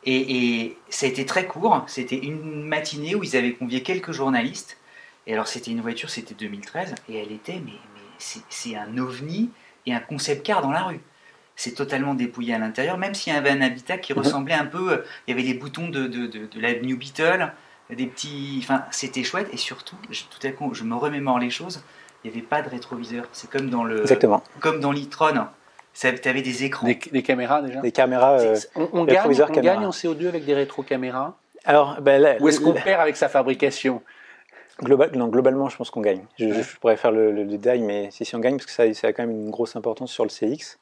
Et, 0.07 0.63
et, 0.63 0.77
ça 0.89 1.07
a 1.07 1.09
été 1.09 1.25
très 1.25 1.45
court. 1.45 1.83
C'était 1.87 2.17
une 2.17 2.63
matinée 2.63 3.15
où 3.15 3.23
ils 3.23 3.35
avaient 3.35 3.53
convié 3.53 3.81
quelques 3.81 4.11
journalistes. 4.11 4.77
Et 5.25 5.33
alors, 5.33 5.47
c'était 5.47 5.71
une 5.71 5.81
voiture, 5.81 6.09
c'était 6.09 6.35
2013. 6.35 6.93
Et 7.09 7.17
elle 7.17 7.31
était, 7.31 7.59
mais, 7.65 7.71
mais 7.95 8.41
c'est 8.49 8.75
un 8.75 8.97
ovni 8.97 9.49
et 9.85 9.93
un 9.93 9.99
concept 9.99 10.45
car 10.45 10.61
dans 10.61 10.71
la 10.71 10.83
rue. 10.83 10.99
C'est 11.55 11.73
totalement 11.73 12.13
dépouillé 12.13 12.53
à 12.53 12.59
l'intérieur, 12.59 12.97
même 12.97 13.13
s'il 13.13 13.33
y 13.33 13.35
avait 13.35 13.49
un 13.49 13.61
habitat 13.61 13.97
qui 13.97 14.13
mhm. 14.13 14.19
ressemblait 14.19 14.53
un 14.53 14.65
peu. 14.65 14.91
Euh, 14.91 15.05
il 15.27 15.31
y 15.31 15.33
avait 15.33 15.47
les 15.47 15.53
boutons 15.53 15.87
de, 15.87 16.07
de, 16.07 16.27
de, 16.27 16.59
la 16.59 16.73
New 16.79 16.97
Beetle, 16.97 17.51
des 17.89 18.07
petits. 18.07 18.59
Enfin, 18.61 18.83
c'était 18.91 19.23
chouette 19.23 19.47
et 19.53 19.57
surtout, 19.57 19.95
tout 20.07 20.47
à 20.47 20.51
coup, 20.51 20.73
je 20.73 20.83
me 20.83 20.95
remémore 20.95 21.39
les 21.39 21.49
choses. 21.49 21.83
Il 22.23 22.31
n'y 22.31 22.37
avait 22.37 22.45
pas 22.45 22.61
de 22.61 22.69
rétroviseur. 22.69 23.25
C'est 23.31 23.49
comme 23.49 23.69
dans 23.69 23.83
le. 23.83 24.01
Exactement. 24.01 24.43
Comme 24.59 24.79
dans 24.79 24.91
l'e-tron. 24.91 25.47
Tu 25.93 26.07
avais 26.07 26.41
des 26.41 26.65
écrans. 26.65 26.85
Des, 26.85 27.23
caméras 27.23 27.61
déjà? 27.61 27.79
Des 27.79 27.91
caméras. 27.91 28.39
Euh, 28.39 28.57
on, 28.75 29.05
gagne, 29.05 29.21
on 29.25 29.61
gagne, 29.61 29.85
en 29.85 29.91
CO2 29.91 30.27
avec 30.27 30.43
des 30.43 30.53
rétro-caméras 30.53 31.37
Alors, 31.63 32.01
ben, 32.01 32.37
Ou 32.41 32.49
est-ce 32.49 32.59
qu'on 32.59 32.73
perd 32.73 32.99
avec 32.99 33.15
sa 33.15 33.29
fabrication? 33.29 34.01
Global, 34.81 35.11
non, 35.15 35.27
globalement, 35.27 35.69
je 35.69 35.77
pense 35.77 35.89
qu'on 35.89 36.01
gagne. 36.01 36.25
Je, 36.37 36.77
pourrais 36.79 36.97
faire 36.97 37.11
le, 37.11 37.45
détail, 37.45 37.81
mais 37.81 38.09
si, 38.11 38.25
si 38.25 38.35
on 38.35 38.39
gagne, 38.39 38.57
parce 38.57 38.65
que 38.65 38.71
ça, 38.71 38.93
ça, 38.93 39.07
a 39.07 39.13
quand 39.13 39.25
même 39.25 39.31
une 39.31 39.49
grosse 39.49 39.75
importance 39.75 40.11
sur 40.11 40.25
le 40.25 40.29
CX. 40.29 40.77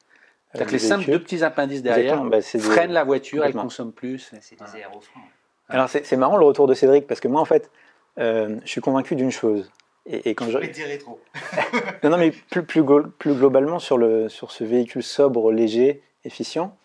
Euh, 0.56 0.64
les 0.64 0.78
simples 0.78 1.06
deux 1.06 1.18
petits 1.18 1.42
appendices 1.42 1.82
derrière 1.82 2.22
bah, 2.24 2.40
freinent 2.40 2.92
la 2.92 3.04
voiture, 3.04 3.44
elle 3.44 3.54
consomme 3.54 3.92
plus. 3.92 4.30
C'est 4.40 4.58
des 4.58 4.76
aérofreins. 4.76 5.20
Alors 5.68 5.88
c'est 5.88 6.16
marrant 6.16 6.36
le 6.36 6.44
retour 6.44 6.66
de 6.66 6.74
Cédric, 6.74 7.06
parce 7.06 7.20
que 7.20 7.28
moi, 7.28 7.40
en 7.40 7.44
fait, 7.44 7.70
euh, 8.18 8.56
je 8.64 8.68
suis 8.68 8.80
convaincu 8.80 9.16
d'une 9.16 9.30
chose. 9.30 9.70
Et, 10.06 10.30
et 10.30 10.34
quand 10.34 10.50
je... 10.50 10.58
rétro. 10.58 11.18
non, 12.02 12.10
non, 12.10 12.18
mais 12.18 12.30
plus, 12.30 12.62
plus, 12.62 12.84
plus 13.18 13.34
globalement 13.34 13.78
sur, 13.78 13.96
le, 13.96 14.28
sur 14.28 14.50
ce 14.50 14.62
véhicule 14.62 15.02
sobre, 15.02 15.50
léger, 15.50 16.02
efficient, 16.24 16.76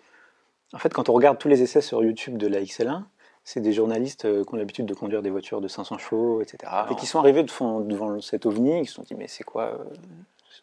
en 0.74 0.78
fait, 0.78 0.93
quand 0.93 1.10
on 1.10 1.13
regarde 1.13 1.38
tous 1.38 1.48
les 1.48 1.62
essais 1.62 1.82
sur 1.82 2.04
YouTube 2.04 2.38
de 2.38 2.48
la 2.48 2.62
XL1, 2.62 3.04
c'est 3.50 3.62
des 3.62 3.74
journalistes 3.74 4.26
euh, 4.26 4.44
qui 4.44 4.54
ont 4.54 4.58
l'habitude 4.58 4.86
de 4.86 4.94
conduire 4.94 5.24
des 5.24 5.32
voitures 5.32 5.60
de 5.60 5.68
500 5.68 5.98
chevaux, 5.98 6.40
etc. 6.40 6.72
Et 6.92 6.96
qui 6.96 7.08
sont 7.08 7.18
arrivés 7.18 7.42
devant, 7.42 7.80
devant 7.80 8.22
cet 8.22 8.46
ovni, 8.46 8.84
qui 8.84 8.88
se 8.88 8.94
sont 8.94 9.02
dit 9.02 9.16
mais 9.16 9.28
c'est 9.28 9.44
quoi 9.44 9.64
euh, 9.64 9.84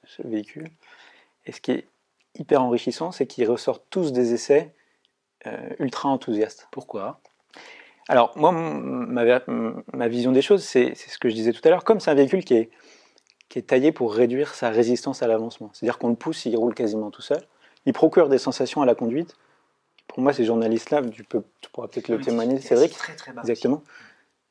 ce, 0.05 0.23
véhicule? 0.23 0.71
Et 1.47 1.53
ce 1.53 1.61
qui 1.61 1.73
est 1.73 1.89
hyper 2.37 2.63
enrichissant, 2.63 3.11
c'est 3.11 3.27
qu'ils 3.27 3.51
ressortent 3.51 3.83
tous 3.91 4.13
des 4.13 4.35
essais 4.35 4.73
euh, 5.49 5.57
ultra 5.81 6.11
enthousiastes. 6.11 6.69
Pourquoi? 6.71 7.19
Alors 8.09 8.33
moi, 8.37 8.53
ma, 8.53 9.41
ma, 9.93 10.07
vision 10.07 10.31
des 10.31 10.43
choses, 10.43 10.63
c'est 10.63 10.95
ce 10.95 11.19
que 11.19 11.29
je 11.29 11.35
disais 11.35 11.51
tout 11.51 11.63
à 11.65 11.71
l'heure, 11.71 11.83
comme 11.83 11.99
c'est 11.99 12.13
un 12.13 12.15
véhicule 12.15 12.45
qui 12.45 12.55
est, 12.55 12.71
qui 13.49 13.59
est 13.59 13.63
taillé 13.63 13.91
pour 13.91 14.15
réduire 14.15 14.55
sa 14.55 14.71
résistance 14.71 15.25
à 15.25 15.27
l'avancement. 15.27 15.71
C'est-à-dire 15.73 15.99
qu'on 15.99 16.11
le 16.11 16.15
pousse, 16.15 16.47
il 16.47 16.57
roule 16.57 16.75
quasiment 16.75 17.11
tout 17.11 17.23
seul. 17.23 17.43
Il 17.85 17.93
procure 17.93 18.29
des 18.29 18.39
sensations 18.39 18.81
à 18.81 18.87
la 18.87 18.95
conduite 18.95 19.35
pour 20.17 20.23
moi, 20.23 20.33
ces 20.33 20.47
journalistes-là, 20.47 21.03
tu, 21.13 21.25
peux, 21.25 21.43
tu 21.61 21.69
pourras 21.69 21.89
peut-être 21.89 22.09
le 22.09 22.19
témoigner, 22.19 22.59
Cédric. 22.59 22.93
Très, 22.93 23.15
très 23.17 23.33
bas 23.35 23.43
Exactement. 23.43 23.83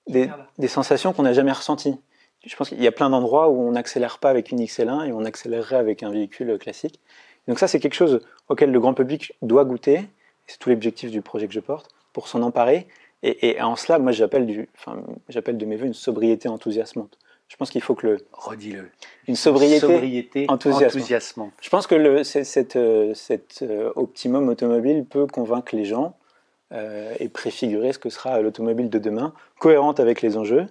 Des, 0.05 0.29
des, 0.59 0.67
sensations 0.67 1.11
qu'on 1.11 1.23
n'a 1.23 1.33
jamais 1.33 1.51
ressenties. 1.51 1.97
Je 2.45 2.55
pense 2.55 2.69
qu'il 2.69 2.79
y 2.83 2.85
a 2.85 2.91
plein 2.91 3.09
d'endroits 3.09 3.49
où 3.49 3.67
on 3.67 3.71
n'accélère 3.71 4.19
pas 4.19 4.29
avec 4.29 4.51
une 4.51 4.59
XL1 4.59 5.07
et 5.07 5.11
on 5.11 5.25
accélérerait 5.25 5.77
avec 5.77 6.03
un 6.03 6.11
véhicule 6.11 6.59
classique. 6.59 6.99
Donc 7.47 7.57
ça, 7.57 7.67
c'est 7.67 7.79
quelque 7.79 7.95
chose 7.95 8.21
auquel 8.47 8.71
le 8.71 8.79
grand 8.79 8.93
public 8.93 9.33
doit 9.41 9.65
goûter. 9.65 10.07
C'est 10.45 10.59
tout 10.59 10.69
l'objectif 10.69 11.09
du 11.09 11.23
projet 11.23 11.47
que 11.47 11.53
je 11.55 11.61
porte, 11.61 11.89
pour 12.13 12.27
s'en 12.27 12.43
emparer. 12.43 12.85
Et, 13.23 13.47
et, 13.49 13.61
en 13.63 13.75
cela, 13.75 13.97
moi, 13.97 14.11
j'appelle 14.11 14.45
de 14.45 15.65
mes 15.65 15.77
voeux 15.77 15.87
une 15.87 15.95
sobriété 15.95 16.47
enthousiasmante. 16.47 17.17
Je 17.47 17.57
pense 17.57 17.69
qu'il 17.69 17.81
faut 17.81 17.95
que 17.95 18.07
le. 18.07 18.17
Redis-le. 18.33 18.89
Une 19.27 19.35
sobriété, 19.35 20.45
enthousiasmante. 20.49 21.53
Je 21.61 21.69
pense 21.69 21.87
que 21.87 21.95
le, 21.95 22.23
cet, 22.23 22.75
euh, 22.75 23.13
cet 23.13 23.59
euh, 23.61 23.91
optimum 23.95 24.49
automobile 24.49 25.05
peut 25.05 25.27
convaincre 25.27 25.75
les 25.75 25.85
gens 25.85 26.17
euh, 26.73 27.13
et 27.19 27.29
préfigurer 27.29 27.93
ce 27.93 27.99
que 27.99 28.09
sera 28.09 28.41
l'automobile 28.41 28.89
de 28.89 28.99
demain, 28.99 29.33
cohérente 29.59 29.99
avec 29.99 30.21
les 30.21 30.37
enjeux 30.37 30.67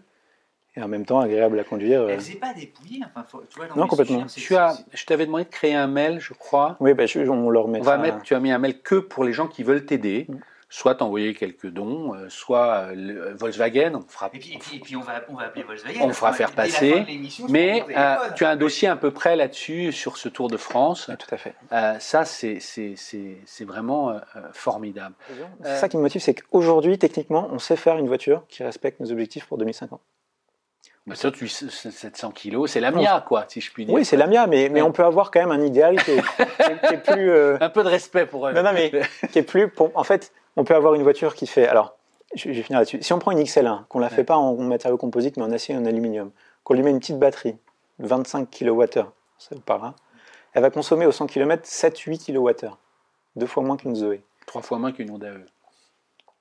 et 0.77 0.83
en 0.83 0.89
même 0.89 1.07
temps 1.07 1.21
agréable 1.21 1.61
à 1.61 1.65
conduire. 1.65 2.09
Elle 2.09 2.19
faisait 2.19 2.35
pas 2.35 2.53
dépouiller, 2.53 3.01
enfin, 3.05 3.25
tu 3.49 3.57
vois, 3.57 3.69
Non, 3.77 3.87
complètement. 3.87 4.27
Tu 4.27 4.57
as, 4.57 4.77
je 4.93 5.07
t'avais 5.07 5.27
demandé 5.27 5.45
de 5.45 5.51
créer 5.51 5.75
un 5.75 5.87
mail, 5.87 6.19
je 6.19 6.35
crois. 6.35 6.77
Oui, 6.81 6.93
ben, 6.95 7.09
on 7.29 7.51
leur 7.51 7.69
met. 7.69 7.79
On 7.79 7.85
va 7.85 7.99
mettre, 7.99 8.23
tu 8.23 8.35
as 8.35 8.41
mis 8.41 8.51
un 8.51 8.59
mail 8.59 8.81
que 8.83 8.97
pour 8.97 9.23
les 9.23 9.33
gens 9.33 9.47
qui 9.47 9.63
veulent 9.63 9.87
t'aider. 9.87 10.27
Mm 10.29 10.35
soit 10.69 11.03
envoyer 11.03 11.35
quelques 11.35 11.69
dons, 11.69 12.15
euh, 12.15 12.29
soit 12.29 12.89
euh, 12.93 13.35
Volkswagen, 13.37 13.95
on 13.95 14.09
fera. 14.09 14.31
Et 14.33 14.39
puis, 14.39 14.59
et 14.73 14.79
puis, 14.81 14.97
on, 14.97 15.01
va, 15.01 15.23
on 15.29 15.35
va 15.35 15.45
appeler 15.45 15.63
Volkswagen. 15.63 16.01
On 16.03 16.13
fera 16.13 16.33
faire 16.33 16.53
passer. 16.53 17.05
Mais 17.49 17.85
euh, 17.97 18.17
tu 18.35 18.45
as 18.45 18.51
un 18.51 18.57
dossier 18.57 18.89
à 18.89 18.97
peu 18.97 19.11
près 19.11 19.37
là-dessus 19.37 19.93
sur 19.93 20.17
ce 20.17 20.29
Tour 20.29 20.49
de 20.49 20.57
France. 20.57 21.11
tout 21.19 21.35
à 21.35 21.37
fait. 21.37 21.55
ça, 22.01 22.25
c'est 22.25 23.65
vraiment 23.65 24.21
formidable. 24.53 25.15
C'est 25.63 25.77
ça 25.77 25.89
qui 25.89 25.97
me 25.97 26.03
motive, 26.03 26.21
c'est 26.21 26.35
qu'aujourd'hui, 26.35 26.99
techniquement, 26.99 27.49
on 27.51 27.59
sait 27.59 27.77
faire 27.77 27.97
une 27.99 28.09
voiture 28.09 28.45
qui 28.49 28.63
respecte 28.63 29.01
nos 29.01 29.11
objectifs 29.11 29.47
pour 29.47 29.59
2050. 29.59 30.01
Mais 31.07 31.17
ça, 31.17 31.31
tu, 31.31 31.49
700 31.49 32.31
kilos, 32.31 32.71
c'est 32.71 32.81
la 32.81 32.91
Mia, 32.91 33.23
quoi, 33.27 33.45
si 33.49 33.61
je 33.61 33.71
puis 33.71 33.85
dire. 33.85 33.95
Oui, 33.95 34.07
c'est 34.07 34.17
la 34.17 34.27
Mia, 34.27 34.47
mais, 34.47 34.71
mais 34.71 34.81
on 34.81 34.91
peut 34.91 35.05
avoir 35.05 35.31
quand 35.31 35.41
même 35.41 35.51
un 35.51 35.63
idéal 35.63 36.03
qui 36.03 36.13
est, 36.13 36.23
plus. 37.05 37.31
Euh, 37.31 37.59
un 37.61 37.69
peu 37.69 37.83
de 37.83 37.89
respect 37.89 38.25
pour 38.25 38.49
eux. 38.49 38.53
Non, 38.55 38.63
non, 38.63 38.73
mais 38.73 38.91
qui 39.33 39.39
est 39.39 39.43
plus. 39.43 39.71
En 39.95 40.05
fait, 40.05 40.33
on 40.57 40.65
peut 40.65 40.75
avoir 40.75 40.95
une 40.95 41.03
voiture 41.03 41.35
qui 41.35 41.47
fait. 41.47 41.67
Alors, 41.67 41.97
je 42.35 42.49
vais 42.49 42.63
finir 42.63 42.79
là-dessus. 42.79 43.03
Si 43.03 43.13
on 43.13 43.19
prend 43.19 43.31
une 43.31 43.41
XL1, 43.41 43.87
qu'on 43.87 43.99
ne 43.99 44.05
la 44.05 44.11
fait 44.11 44.25
pas 44.25 44.37
en 44.37 44.57
matériaux 44.57 44.97
composites, 44.97 45.37
mais 45.37 45.45
en 45.45 45.53
acier 45.53 45.75
et 45.75 45.79
en 45.79 45.85
aluminium, 45.85 46.31
qu'on 46.65 46.75
lui 46.75 46.83
met 46.83 46.91
une 46.91 46.99
petite 46.99 47.19
batterie, 47.19 47.57
25 48.01 48.51
kWh, 48.51 49.05
ça 49.39 49.55
vous 49.55 49.61
parlera, 49.61 49.95
elle 50.53 50.63
va 50.63 50.71
consommer 50.71 51.07
au 51.07 51.13
100 51.13 51.27
km 51.27 51.69
7-8 51.69 52.27
kWh, 52.27 52.71
deux 53.37 53.47
fois 53.47 53.63
moins 53.63 53.77
qu'une 53.77 53.95
Zoé. 53.95 54.23
Trois 54.47 54.63
fois 54.63 54.79
moins 54.79 54.93
qu'une 54.93 55.11
Honda 55.11 55.29
E. 55.29 55.47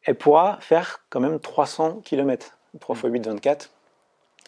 Elle 0.03 0.15
pourra 0.15 0.57
faire 0.59 1.05
quand 1.09 1.19
même 1.19 1.39
300 1.39 2.01
km. 2.03 2.57
3 2.79 2.95
x 2.95 3.03
8, 3.05 3.27
24 3.27 3.69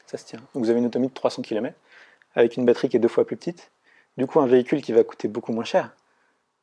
ça 0.06 0.18
se 0.18 0.26
tient. 0.26 0.40
Donc 0.54 0.64
vous 0.64 0.70
avez 0.70 0.80
une 0.80 0.86
autonomie 0.86 1.10
de 1.10 1.14
300 1.14 1.42
km 1.42 1.76
avec 2.36 2.58
une 2.58 2.66
batterie 2.66 2.90
qui 2.90 2.98
est 2.98 3.00
deux 3.00 3.08
fois 3.08 3.26
plus 3.26 3.38
petite. 3.38 3.72
Du 4.18 4.28
coup, 4.28 4.40
un 4.40 4.48
véhicule 4.48 4.82
qui 4.82 4.94
va 4.94 5.04
coûter 5.04 5.28
beaucoup 5.28 5.52
moins 5.52 5.64
cher. 5.64 5.96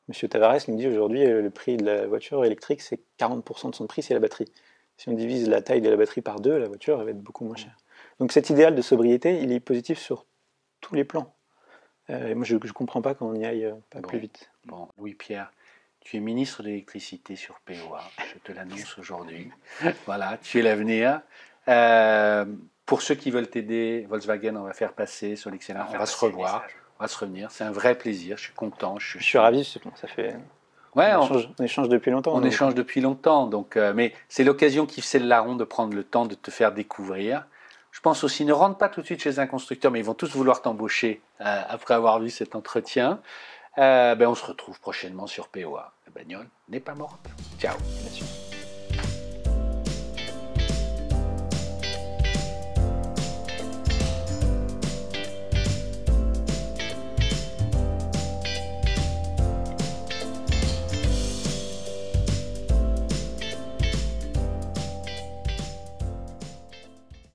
Monsieur 0.08 0.28
Tavares 0.28 0.58
nous 0.68 0.76
dit 0.76 0.88
aujourd'hui 0.88 1.24
euh, 1.24 1.42
le 1.42 1.50
prix 1.50 1.76
de 1.76 1.84
la 1.84 2.06
voiture 2.06 2.44
électrique, 2.44 2.82
c'est 2.82 3.00
40% 3.18 3.70
de 3.70 3.74
son 3.74 3.86
prix, 3.86 4.02
c'est 4.02 4.14
la 4.14 4.20
batterie. 4.20 4.50
Si 4.96 5.08
on 5.08 5.12
divise 5.12 5.48
la 5.48 5.62
taille 5.62 5.80
de 5.80 5.88
la 5.88 5.96
batterie 5.96 6.22
par 6.22 6.40
deux, 6.40 6.58
la 6.58 6.68
voiture 6.68 6.98
elle 6.98 7.04
va 7.04 7.10
être 7.12 7.22
beaucoup 7.22 7.44
moins 7.44 7.56
chère. 7.56 7.76
Donc 8.18 8.32
cet 8.32 8.50
idéal 8.50 8.74
de 8.74 8.82
sobriété, 8.82 9.40
il 9.40 9.52
est 9.52 9.60
positif 9.60 9.98
sur 9.98 10.26
tous 10.80 10.94
les 10.94 11.04
plans. 11.04 11.34
Euh, 12.10 12.34
moi, 12.34 12.44
je 12.44 12.56
ne 12.56 12.72
comprends 12.72 13.00
pas 13.00 13.14
qu'on 13.14 13.34
y 13.34 13.44
aille 13.44 13.64
euh, 13.64 13.74
pas 13.90 14.00
plus 14.00 14.18
vite. 14.18 14.50
Bon, 14.66 14.88
Louis-Pierre, 14.98 15.52
tu 16.00 16.16
es 16.16 16.20
ministre 16.20 16.62
de 16.62 16.68
l'électricité 16.68 17.36
sur 17.36 17.60
POA, 17.60 18.02
je 18.34 18.38
te 18.40 18.52
l'annonce 18.52 18.98
aujourd'hui. 18.98 19.50
voilà, 20.06 20.36
tu 20.42 20.58
es 20.58 20.62
l'avenir. 20.62 21.22
Pour 22.86 23.02
ceux 23.02 23.14
qui 23.14 23.30
veulent 23.30 23.48
t'aider, 23.48 24.04
Volkswagen, 24.08 24.56
on 24.56 24.64
va 24.64 24.72
faire 24.72 24.92
passer 24.92 25.36
sur 25.36 25.50
l'excellent. 25.50 25.86
On 25.88 25.98
va 25.98 26.06
se 26.06 26.18
revoir, 26.18 26.66
on 27.02 27.06
va 27.06 27.08
se 27.08 27.18
revenir. 27.18 27.50
C'est 27.50 27.64
un 27.64 27.72
vrai 27.72 27.96
plaisir. 27.96 28.36
Je 28.36 28.44
suis 28.44 28.52
content. 28.52 28.96
Je, 29.00 29.18
suis 29.18 29.36
ravi. 29.36 29.64
Ça 29.64 30.06
fait. 30.06 30.36
Ouais, 30.94 31.12
on, 31.14 31.64
échange, 31.64 31.88
depuis 31.88 32.12
longtemps. 32.12 32.32
On 32.32 32.44
échange 32.44 32.76
depuis 32.76 33.00
longtemps. 33.00 33.48
Donc, 33.48 33.76
euh, 33.76 33.92
mais 33.92 34.14
c'est 34.28 34.44
l'occasion 34.44 34.86
qui 34.86 35.00
fait 35.00 35.18
le 35.18 35.26
larron 35.26 35.56
de 35.56 35.64
prendre 35.64 35.96
le 35.96 36.04
temps 36.04 36.26
de 36.26 36.36
te 36.36 36.52
faire 36.52 36.70
découvrir. 36.70 37.46
Je 37.90 38.00
pense 38.00 38.22
aussi, 38.22 38.44
ne 38.44 38.52
rentre 38.52 38.78
pas 38.78 38.88
tout 38.88 39.00
de 39.00 39.06
suite 39.06 39.20
chez 39.20 39.40
un 39.40 39.48
constructeur, 39.48 39.90
mais 39.90 39.98
ils 39.98 40.04
vont 40.04 40.14
tous 40.14 40.36
vouloir 40.36 40.62
t'embaucher 40.62 41.20
euh, 41.40 41.62
après 41.68 41.94
avoir 41.94 42.20
vu 42.20 42.30
cet 42.30 42.54
entretien. 42.54 43.20
Euh, 43.78 44.14
ben, 44.14 44.28
on 44.28 44.36
se 44.36 44.44
retrouve 44.44 44.78
prochainement 44.78 45.26
sur 45.26 45.48
POA. 45.48 45.92
La 46.06 46.12
bagnole 46.12 46.48
n'est 46.68 46.80
pas 46.80 46.94
morte. 46.94 47.26
Ciao. 47.58 47.76
Merci. 48.04 48.51